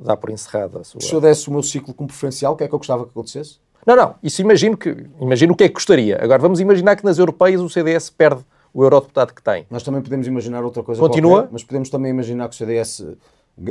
dá 0.00 0.16
por 0.16 0.30
encerrada 0.30 0.80
a 0.80 0.84
sua... 0.84 1.00
Se 1.00 1.12
eu 1.12 1.20
desse 1.20 1.48
o 1.48 1.52
meu 1.52 1.62
ciclo 1.62 1.92
como 1.92 2.08
preferencial, 2.08 2.54
o 2.54 2.56
que 2.56 2.64
é 2.64 2.68
que 2.68 2.74
eu 2.74 2.78
gostava 2.78 3.04
que 3.04 3.10
acontecesse? 3.10 3.58
Não, 3.84 3.96
não. 3.96 4.14
Isso 4.22 4.40
imagino 4.40 4.76
que... 4.76 5.06
Imagino 5.20 5.52
o 5.52 5.56
que 5.56 5.64
é 5.64 5.68
que 5.68 5.74
gostaria. 5.74 6.22
Agora, 6.22 6.40
vamos 6.40 6.60
imaginar 6.60 6.96
que 6.96 7.04
nas 7.04 7.18
europeias 7.18 7.60
o 7.60 7.68
CDS 7.68 8.10
perde 8.10 8.44
o 8.72 8.82
eurodeputado 8.84 9.34
que 9.34 9.42
tem. 9.42 9.66
Nós 9.70 9.82
também 9.82 10.02
podemos 10.02 10.26
imaginar 10.26 10.62
outra 10.64 10.82
coisa 10.82 11.00
Continua? 11.00 11.38
Qualquer, 11.38 11.52
mas 11.52 11.64
podemos 11.64 11.90
também 11.90 12.10
imaginar 12.10 12.48
que 12.48 12.54
o 12.54 12.58
CDS 12.58 13.04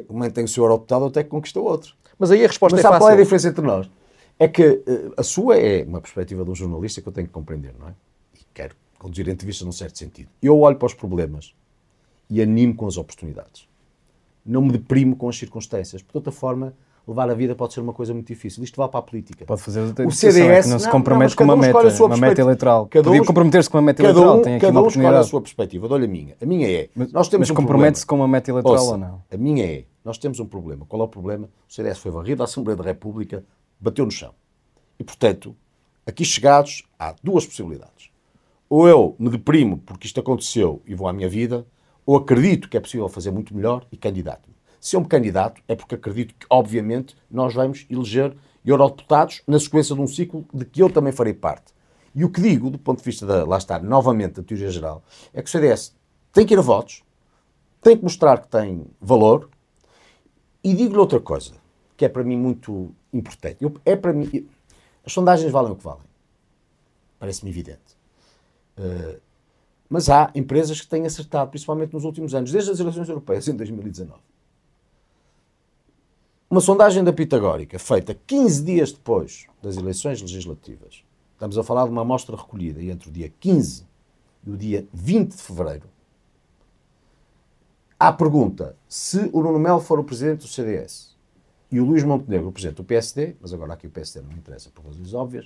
mantém 0.09 0.43
o 0.43 0.47
seu 0.47 0.63
eurodeputado 0.63 1.05
até 1.05 1.23
que 1.23 1.29
conquista 1.29 1.59
outro. 1.59 1.93
Mas 2.17 2.31
aí 2.31 2.43
a 2.43 2.47
resposta 2.47 2.75
mas 2.75 2.85
é 2.85 2.87
fácil. 2.87 2.93
Mas 2.93 2.99
qual 2.99 3.09
é 3.11 3.13
a 3.13 3.23
diferença 3.23 3.47
entre 3.47 3.65
nós? 3.65 3.89
É 4.39 4.47
que 4.47 4.67
uh, 4.67 5.13
a 5.17 5.23
sua 5.23 5.57
é 5.57 5.83
uma 5.83 6.01
perspectiva 6.01 6.43
de 6.43 6.51
um 6.51 6.55
jornalista 6.55 7.01
que 7.01 7.07
eu 7.07 7.13
tenho 7.13 7.27
que 7.27 7.33
compreender, 7.33 7.73
não 7.79 7.87
é? 7.87 7.93
E 8.35 8.39
quero 8.53 8.75
conduzir 8.99 9.27
a 9.27 9.31
entrevista 9.31 9.65
num 9.65 9.71
certo 9.71 9.97
sentido. 9.97 10.29
Eu 10.41 10.59
olho 10.59 10.75
para 10.75 10.85
os 10.85 10.93
problemas 10.93 11.53
e 12.29 12.41
animo 12.41 12.75
com 12.75 12.87
as 12.87 12.97
oportunidades. 12.97 13.67
Não 14.45 14.61
me 14.61 14.71
deprimo 14.71 15.15
com 15.15 15.27
as 15.29 15.37
circunstâncias. 15.37 16.01
Por 16.01 16.17
outra 16.17 16.31
forma, 16.31 16.73
levar 17.07 17.29
a 17.29 17.33
vida 17.33 17.55
pode 17.55 17.73
ser 17.73 17.79
uma 17.79 17.93
coisa 17.93 18.13
muito 18.13 18.27
difícil. 18.27 18.63
Isto 18.63 18.77
vai 18.77 18.87
para 18.89 18.99
a 18.99 19.03
política. 19.03 19.45
Pode 19.45 19.61
fazer 19.61 19.81
o 19.81 20.11
CDS 20.11 20.37
é 20.37 20.61
que 20.61 20.67
não, 20.67 20.73
não 20.73 20.79
se 20.79 20.89
compromete 20.89 21.35
com 21.35 21.43
uma 21.45 21.55
meta, 21.55 22.03
uma 22.03 22.17
meta 22.17 22.41
eleitoral. 22.41 22.87
Cada 22.87 23.09
um, 23.09 23.23
comprometer-se 23.23 23.69
com 23.69 23.77
uma 23.77 23.81
meta 23.83 24.03
eleitoral, 24.03 24.37
um, 24.37 24.41
tem 24.41 24.55
aqui 24.55 24.65
cada 24.65 24.79
uma 24.79 24.85
um 24.85 24.87
escolhe 24.87 25.15
a 25.15 25.23
sua 25.23 25.41
perspectiva. 25.41 25.87
Olha 25.89 26.05
a 26.05 26.07
minha. 26.07 26.35
A 26.41 26.45
minha 26.45 26.69
é... 26.69 26.89
Mas, 26.93 27.11
nós 27.11 27.29
temos 27.29 27.49
mas 27.49 27.51
um 27.51 27.55
compromete-se 27.55 28.05
com 28.05 28.17
uma 28.17 28.27
meta 28.27 28.51
eleitoral 28.51 28.77
Ouça, 28.77 28.91
ou 28.91 28.97
não? 28.97 29.21
A 29.31 29.37
minha 29.37 29.65
é... 29.65 29.83
Nós 30.07 30.17
temos 30.17 30.39
um 30.39 30.45
problema. 30.45 30.85
Qual 30.85 31.01
é 31.01 31.03
o 31.03 31.07
problema? 31.09 31.49
O 31.67 31.73
CDS 31.73 31.99
foi 31.99 32.09
varrido, 32.09 32.41
a 32.41 32.45
Assembleia 32.45 32.77
da 32.77 32.83
República 32.85 33.43
bateu 33.77 34.05
no 34.05 34.11
chão. 34.11 34.33
E, 34.97 35.03
portanto, 35.03 35.53
aqui 36.05 36.23
chegados, 36.23 36.87
há 36.97 37.13
duas 37.21 37.45
possibilidades. 37.45 38.09
Ou 38.69 38.87
eu 38.87 39.17
me 39.19 39.29
deprimo 39.29 39.79
porque 39.79 40.07
isto 40.07 40.17
aconteceu 40.21 40.81
e 40.87 40.95
vou 40.95 41.09
à 41.09 41.13
minha 41.13 41.27
vida, 41.27 41.67
ou 42.05 42.15
acredito 42.15 42.69
que 42.69 42.77
é 42.77 42.79
possível 42.79 43.09
fazer 43.09 43.31
muito 43.31 43.53
melhor 43.53 43.85
e 43.91 43.97
candidato. 43.97 44.49
Se 44.79 44.95
eu 44.95 45.01
me 45.01 45.07
candidato, 45.07 45.61
é 45.67 45.75
porque 45.75 45.95
acredito 45.95 46.33
que, 46.35 46.47
obviamente, 46.49 47.13
nós 47.29 47.53
vamos 47.53 47.85
eleger 47.89 48.33
eurodeputados 48.65 49.41
na 49.45 49.59
sequência 49.59 49.93
de 49.93 49.99
um 49.99 50.07
ciclo 50.07 50.45
de 50.53 50.63
que 50.63 50.81
eu 50.81 50.89
também 50.89 51.11
farei 51.11 51.33
parte. 51.33 51.73
E 52.15 52.23
o 52.23 52.29
que 52.29 52.39
digo, 52.39 52.69
do 52.69 52.79
ponto 52.79 52.99
de 52.99 53.03
vista 53.03 53.25
da, 53.25 53.43
lá 53.43 53.57
está, 53.57 53.77
novamente, 53.77 54.35
da 54.35 54.43
teoria 54.43 54.71
geral, 54.71 55.03
é 55.33 55.41
que 55.41 55.49
o 55.49 55.51
CDS 55.51 55.93
tem 56.31 56.45
que 56.45 56.53
ir 56.53 56.59
a 56.59 56.61
votos, 56.61 57.03
tem 57.81 57.97
que 57.97 58.03
mostrar 58.03 58.39
que 58.39 58.47
tem 58.47 58.85
valor, 59.01 59.49
e 60.67 60.73
digo-lhe 60.73 60.99
outra 60.99 61.21
coisa, 61.21 61.53
que 61.95 62.03
é 62.03 62.09
para 62.09 62.25
mim 62.25 62.35
muito 62.35 62.93
importante. 63.13 63.63
Eu, 63.63 63.73
é 63.85 63.95
para 63.95 64.11
mim, 64.11 64.45
as 65.05 65.13
sondagens 65.13 65.49
valem 65.49 65.71
o 65.71 65.77
que 65.77 65.83
valem. 65.83 66.03
Parece-me 67.17 67.49
evidente. 67.49 67.95
Uh, 68.77 69.17
mas 69.87 70.09
há 70.09 70.29
empresas 70.35 70.81
que 70.81 70.87
têm 70.87 71.05
acertado, 71.05 71.49
principalmente 71.49 71.93
nos 71.93 72.03
últimos 72.03 72.35
anos, 72.35 72.51
desde 72.51 72.69
as 72.69 72.81
eleições 72.81 73.07
europeias 73.07 73.47
em 73.47 73.55
2019. 73.55 74.19
Uma 76.49 76.59
sondagem 76.59 77.01
da 77.01 77.13
Pitagórica, 77.13 77.79
feita 77.79 78.13
15 78.27 78.63
dias 78.65 78.91
depois 78.91 79.47
das 79.63 79.77
eleições 79.77 80.21
legislativas, 80.21 81.01
estamos 81.31 81.57
a 81.57 81.63
falar 81.63 81.85
de 81.85 81.91
uma 81.91 82.01
amostra 82.01 82.35
recolhida 82.35 82.83
entre 82.83 83.07
o 83.07 83.11
dia 83.11 83.31
15 83.39 83.85
e 84.45 84.51
o 84.51 84.57
dia 84.57 84.85
20 84.93 85.31
de 85.31 85.41
fevereiro, 85.41 85.89
À 87.99 88.13
pergunta, 88.13 88.75
se 88.87 89.27
o 89.33 89.41
Nuno 89.41 89.57
Melo 89.57 89.79
for 89.79 89.97
o 89.97 90.03
presidente 90.03 90.41
do 90.41 90.47
CDS 90.47 91.17
e 91.71 91.79
o 91.79 91.83
Luís 91.83 92.03
Montenegro 92.03 92.49
o 92.49 92.51
presidente 92.51 92.77
do 92.77 92.83
PSD, 92.83 93.35
mas 93.41 93.51
agora 93.51 93.73
aqui 93.73 93.87
o 93.87 93.89
PSD 93.89 94.21
não 94.21 94.37
interessa 94.37 94.69
por 94.69 94.85
razões 94.85 95.15
óbvias, 95.15 95.45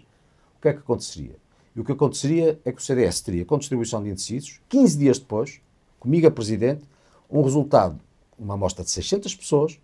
o 0.57 0.61
que 0.61 0.67
é 0.67 0.73
que 0.73 0.79
aconteceria? 0.79 1.37
E 1.73 1.79
o 1.79 1.85
que 1.85 1.93
aconteceria 1.93 2.59
é 2.65 2.71
que 2.73 2.81
o 2.81 2.83
CDS 2.83 3.21
teria, 3.21 3.45
com 3.45 3.57
distribuição 3.57 4.03
de 4.03 4.09
indecisos, 4.09 4.59
15 4.67 4.97
dias 4.97 5.17
depois, 5.17 5.61
comigo 5.97 6.27
a 6.27 6.31
presidente, 6.31 6.83
um 7.29 7.41
resultado, 7.41 7.97
uma 8.37 8.55
amostra 8.55 8.83
de 8.83 8.91
600 8.91 9.33
pessoas, 9.33 9.79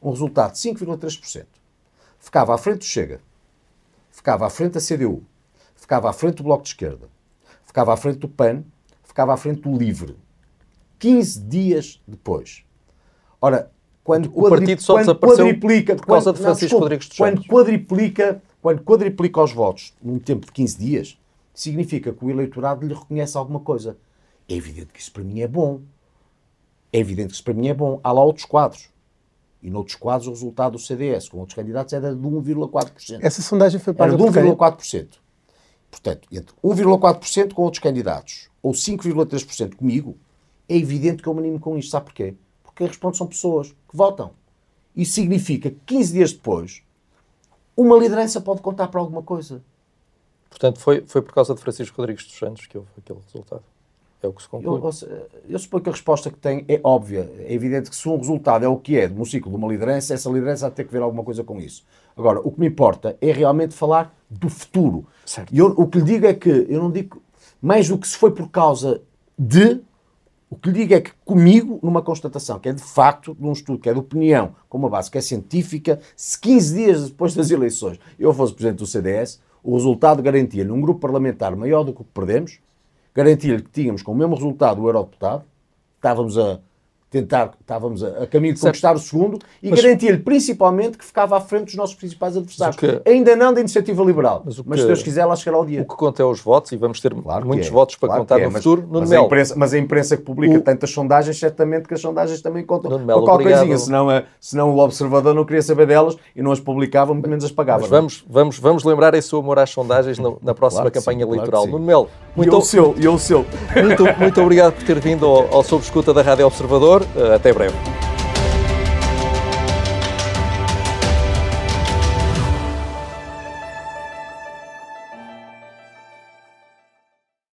um 0.00 0.10
resultado 0.10 0.52
de 0.52 0.58
5,3%. 0.58 1.44
Ficava 2.20 2.54
à 2.54 2.58
frente 2.58 2.78
do 2.78 2.84
Chega, 2.84 3.20
ficava 4.12 4.46
à 4.46 4.50
frente 4.50 4.74
da 4.74 4.80
CDU, 4.80 5.24
ficava 5.74 6.08
à 6.08 6.12
frente 6.12 6.36
do 6.36 6.44
Bloco 6.44 6.62
de 6.62 6.68
Esquerda, 6.68 7.08
ficava 7.64 7.92
à 7.92 7.96
frente 7.96 8.20
do 8.20 8.28
PAN, 8.28 8.62
ficava 9.02 9.34
à 9.34 9.36
frente 9.36 9.62
do 9.62 9.76
LIVRE. 9.76 10.16
15 11.00 11.40
dias 11.40 12.00
depois. 12.06 12.62
Ora, 13.40 13.72
quando 14.04 14.26
o 14.26 14.42
quadri, 14.42 14.58
partido 14.58 14.82
só 14.82 14.94
quando 14.94 15.18
quadriplica, 15.18 15.96
por 15.96 16.06
causa 16.06 16.30
quando, 16.30 16.36
de 16.36 16.42
Francisco 16.42 16.74
não, 16.74 16.80
Rodrigues 16.80 17.08
dos 17.08 17.16
Quando 17.16 17.44
quadriplica, 17.44 18.42
quando 18.62 18.82
quadriplica 18.82 19.42
os 19.42 19.52
votos 19.52 19.94
num 20.02 20.18
tempo 20.18 20.46
de 20.46 20.52
15 20.52 20.78
dias, 20.78 21.18
significa 21.54 22.12
que 22.12 22.24
o 22.24 22.30
eleitorado 22.30 22.86
lhe 22.86 22.94
reconhece 22.94 23.36
alguma 23.36 23.60
coisa. 23.60 23.96
É 24.48 24.54
evidente 24.54 24.92
que 24.92 25.00
isso 25.00 25.10
para 25.10 25.24
mim 25.24 25.40
é 25.40 25.48
bom. 25.48 25.80
É 26.92 26.98
evidente 26.98 27.28
que 27.28 27.34
isso 27.34 27.44
para 27.44 27.54
mim 27.54 27.68
é 27.68 27.74
bom. 27.74 27.98
Há 28.02 28.12
lá 28.12 28.22
outros 28.22 28.44
quadros. 28.44 28.90
E 29.62 29.70
noutros 29.70 29.96
quadros 29.96 30.26
o 30.26 30.30
resultado 30.30 30.72
do 30.72 30.78
CDS 30.78 31.28
com 31.28 31.38
outros 31.38 31.54
candidatos 31.54 31.92
era 31.92 32.14
de 32.14 32.20
1,4%. 32.20 33.18
Essa 33.20 33.42
sondagem 33.42 33.80
foi 33.80 33.92
para 33.92 34.12
Era 34.12 34.16
de 34.16 34.22
1,4%. 34.22 35.08
Portanto, 35.90 36.28
entre 36.32 36.54
1,4% 36.64 37.52
com 37.52 37.62
outros 37.62 37.82
candidatos 37.82 38.48
ou 38.62 38.72
5,3% 38.72 39.74
comigo, 39.74 40.16
é 40.70 40.76
evidente 40.76 41.22
que 41.22 41.28
eu 41.28 41.34
me 41.34 41.40
animo 41.40 41.58
com 41.58 41.76
isto. 41.76 41.90
Sabe 41.90 42.06
porquê? 42.06 42.34
Porque 42.62 42.78
quem 42.78 42.86
responde 42.86 43.16
são 43.16 43.26
pessoas 43.26 43.72
que 43.88 43.96
votam. 43.96 44.30
Isso 44.94 45.12
significa 45.12 45.70
que 45.70 45.78
15 45.86 46.12
dias 46.12 46.32
depois, 46.32 46.82
uma 47.76 47.96
liderança 47.96 48.40
pode 48.40 48.60
contar 48.60 48.88
para 48.88 49.00
alguma 49.00 49.22
coisa. 49.22 49.62
Portanto, 50.48 50.78
foi, 50.78 51.02
foi 51.06 51.22
por 51.22 51.32
causa 51.34 51.54
de 51.54 51.60
Francisco 51.60 51.96
Rodrigues 51.96 52.24
dos 52.24 52.36
Santos 52.36 52.66
que 52.66 52.78
houve 52.78 52.88
aquele 52.98 53.18
resultado. 53.20 53.62
É 54.22 54.28
o 54.28 54.32
que 54.32 54.42
se 54.42 54.48
conclui. 54.48 54.78
Eu, 54.78 54.90
eu, 55.08 55.28
eu 55.48 55.58
suponho 55.58 55.82
que 55.82 55.88
a 55.88 55.92
resposta 55.92 56.30
que 56.30 56.36
tem 56.36 56.64
é 56.68 56.78
óbvia. 56.84 57.30
É 57.38 57.52
evidente 57.52 57.88
que 57.88 57.96
se 57.96 58.08
um 58.08 58.18
resultado 58.18 58.64
é 58.64 58.68
o 58.68 58.76
que 58.76 58.98
é 58.98 59.08
no 59.08 59.24
ciclo 59.24 59.50
de 59.50 59.56
uma 59.56 59.66
liderança, 59.66 60.12
essa 60.12 60.28
liderança 60.28 60.66
vai 60.66 60.74
ter 60.74 60.84
que 60.84 60.92
ver 60.92 61.00
alguma 61.00 61.24
coisa 61.24 61.42
com 61.42 61.58
isso. 61.58 61.84
Agora, 62.16 62.38
o 62.40 62.50
que 62.50 62.60
me 62.60 62.66
importa 62.66 63.16
é 63.20 63.32
realmente 63.32 63.74
falar 63.74 64.14
do 64.28 64.50
futuro. 64.50 65.06
Certo. 65.24 65.52
E 65.54 65.58
eu, 65.58 65.68
o 65.68 65.86
que 65.86 65.98
lhe 65.98 66.04
digo 66.04 66.26
é 66.26 66.34
que, 66.34 66.50
eu 66.68 66.82
não 66.82 66.90
digo 66.90 67.22
mais 67.62 67.88
do 67.88 67.96
que 67.96 68.06
se 68.06 68.16
foi 68.16 68.30
por 68.30 68.48
causa 68.50 69.00
de, 69.38 69.80
o 70.50 70.56
que 70.56 70.68
lhe 70.68 70.80
digo 70.80 70.94
é 70.94 71.00
que 71.00 71.12
comigo, 71.24 71.78
numa 71.80 72.02
constatação 72.02 72.58
que 72.58 72.68
é 72.68 72.72
de 72.72 72.82
facto, 72.82 73.36
num 73.38 73.52
estudo 73.52 73.78
que 73.78 73.88
é 73.88 73.92
de 73.92 74.00
opinião, 74.00 74.56
com 74.68 74.78
uma 74.78 74.90
base 74.90 75.08
que 75.08 75.16
é 75.16 75.20
científica, 75.20 76.00
se 76.16 76.38
15 76.40 76.74
dias 76.74 77.08
depois 77.08 77.34
das 77.36 77.52
eleições 77.52 78.00
eu 78.18 78.34
fosse 78.34 78.52
presidente 78.52 78.78
do 78.80 78.86
CDS, 78.86 79.40
o 79.62 79.74
resultado 79.74 80.20
garantia-lhe 80.20 80.72
um 80.72 80.80
grupo 80.80 80.98
parlamentar 80.98 81.54
maior 81.54 81.84
do 81.84 81.92
que 81.92 82.00
o 82.00 82.04
que 82.04 82.10
perdemos, 82.12 82.58
garantia-lhe 83.14 83.62
que 83.62 83.70
tínhamos 83.70 84.02
com 84.02 84.10
o 84.10 84.16
mesmo 84.16 84.34
resultado 84.34 84.82
o 84.82 84.88
eurodeputado, 84.88 85.44
estávamos 85.94 86.36
a 86.36 86.58
tentar, 87.10 87.50
estávamos 87.60 88.04
a, 88.04 88.22
a 88.22 88.26
caminho 88.26 88.54
de 88.54 88.60
conquistar 88.60 88.94
o 88.94 88.98
segundo 88.98 89.38
e 89.60 89.68
mas, 89.68 89.82
garantia-lhe 89.82 90.18
principalmente 90.18 90.96
que 90.96 91.04
ficava 91.04 91.36
à 91.36 91.40
frente 91.40 91.66
dos 91.66 91.74
nossos 91.74 91.96
principais 91.96 92.36
adversários. 92.36 92.76
Que, 92.76 93.02
Ainda 93.04 93.34
não 93.34 93.52
da 93.52 93.60
iniciativa 93.60 94.02
liberal, 94.04 94.42
mas, 94.44 94.56
mas 94.58 94.76
que, 94.76 94.82
se 94.82 94.86
Deus 94.86 95.02
quiser 95.02 95.24
lá 95.24 95.34
chegará 95.34 95.60
o 95.60 95.66
dia. 95.66 95.82
O 95.82 95.84
que 95.84 95.96
conta 95.96 96.22
é 96.22 96.24
os 96.24 96.40
votos 96.40 96.70
e 96.70 96.76
vamos 96.76 97.00
ter 97.00 97.12
claro 97.12 97.44
muitos 97.44 97.66
é, 97.66 97.70
votos 97.70 97.96
para 97.96 98.08
claro 98.08 98.22
contar 98.22 98.38
é, 98.38 98.44
no 98.44 98.52
mas, 98.52 98.62
futuro. 98.62 98.86
No 98.88 99.00
mas, 99.00 99.10
a 99.10 99.20
imprensa, 99.20 99.54
mas 99.56 99.74
a 99.74 99.78
imprensa 99.78 100.16
que 100.16 100.22
publica 100.22 100.58
o... 100.58 100.60
tantas 100.60 100.90
sondagens, 100.90 101.36
certamente 101.36 101.88
que 101.88 101.94
as 101.94 102.00
sondagens 102.00 102.40
também 102.40 102.64
contam 102.64 102.90
Nuno 102.92 103.04
Melo, 103.04 103.24
qualquer 103.24 103.56
coisinha, 103.56 103.76
senão, 103.76 104.08
a, 104.08 104.22
senão 104.40 104.70
o 104.70 104.78
observador 104.78 105.34
não 105.34 105.44
queria 105.44 105.62
saber 105.62 105.86
delas 105.86 106.16
e 106.36 106.42
não 106.42 106.52
as 106.52 106.60
publicava, 106.60 107.12
muito 107.12 107.28
menos 107.28 107.44
as 107.44 107.50
pagava. 107.50 107.80
Mas 107.80 107.90
vamos, 107.90 108.24
vamos, 108.28 108.58
vamos 108.58 108.84
lembrar 108.84 109.14
esse 109.14 109.34
amor 109.34 109.58
às 109.58 109.70
sondagens 109.70 110.16
na, 110.18 110.32
na 110.40 110.54
próxima 110.54 110.82
claro 110.82 110.94
campanha 110.94 111.26
sim, 111.26 111.32
eleitoral. 111.32 111.62
Claro 111.62 111.72
Nuno 111.72 111.84
Melo, 111.84 112.08
muito, 112.36 112.54
e 112.54 112.56
o 112.56 112.60
seu, 112.62 112.94
e 112.96 113.08
o 113.08 113.18
seu. 113.18 113.44
Muito, 113.74 114.04
muito 114.18 114.40
obrigado 114.40 114.74
por 114.74 114.84
ter 114.84 115.00
vindo 115.00 115.26
ao, 115.26 115.56
ao 115.56 115.64
Sob 115.64 115.82
Escuta 115.82 116.14
da 116.14 116.22
Rádio 116.22 116.46
Observador. 116.46 116.99
Uh, 117.16 117.34
até 117.34 117.52
breve. 117.52 117.74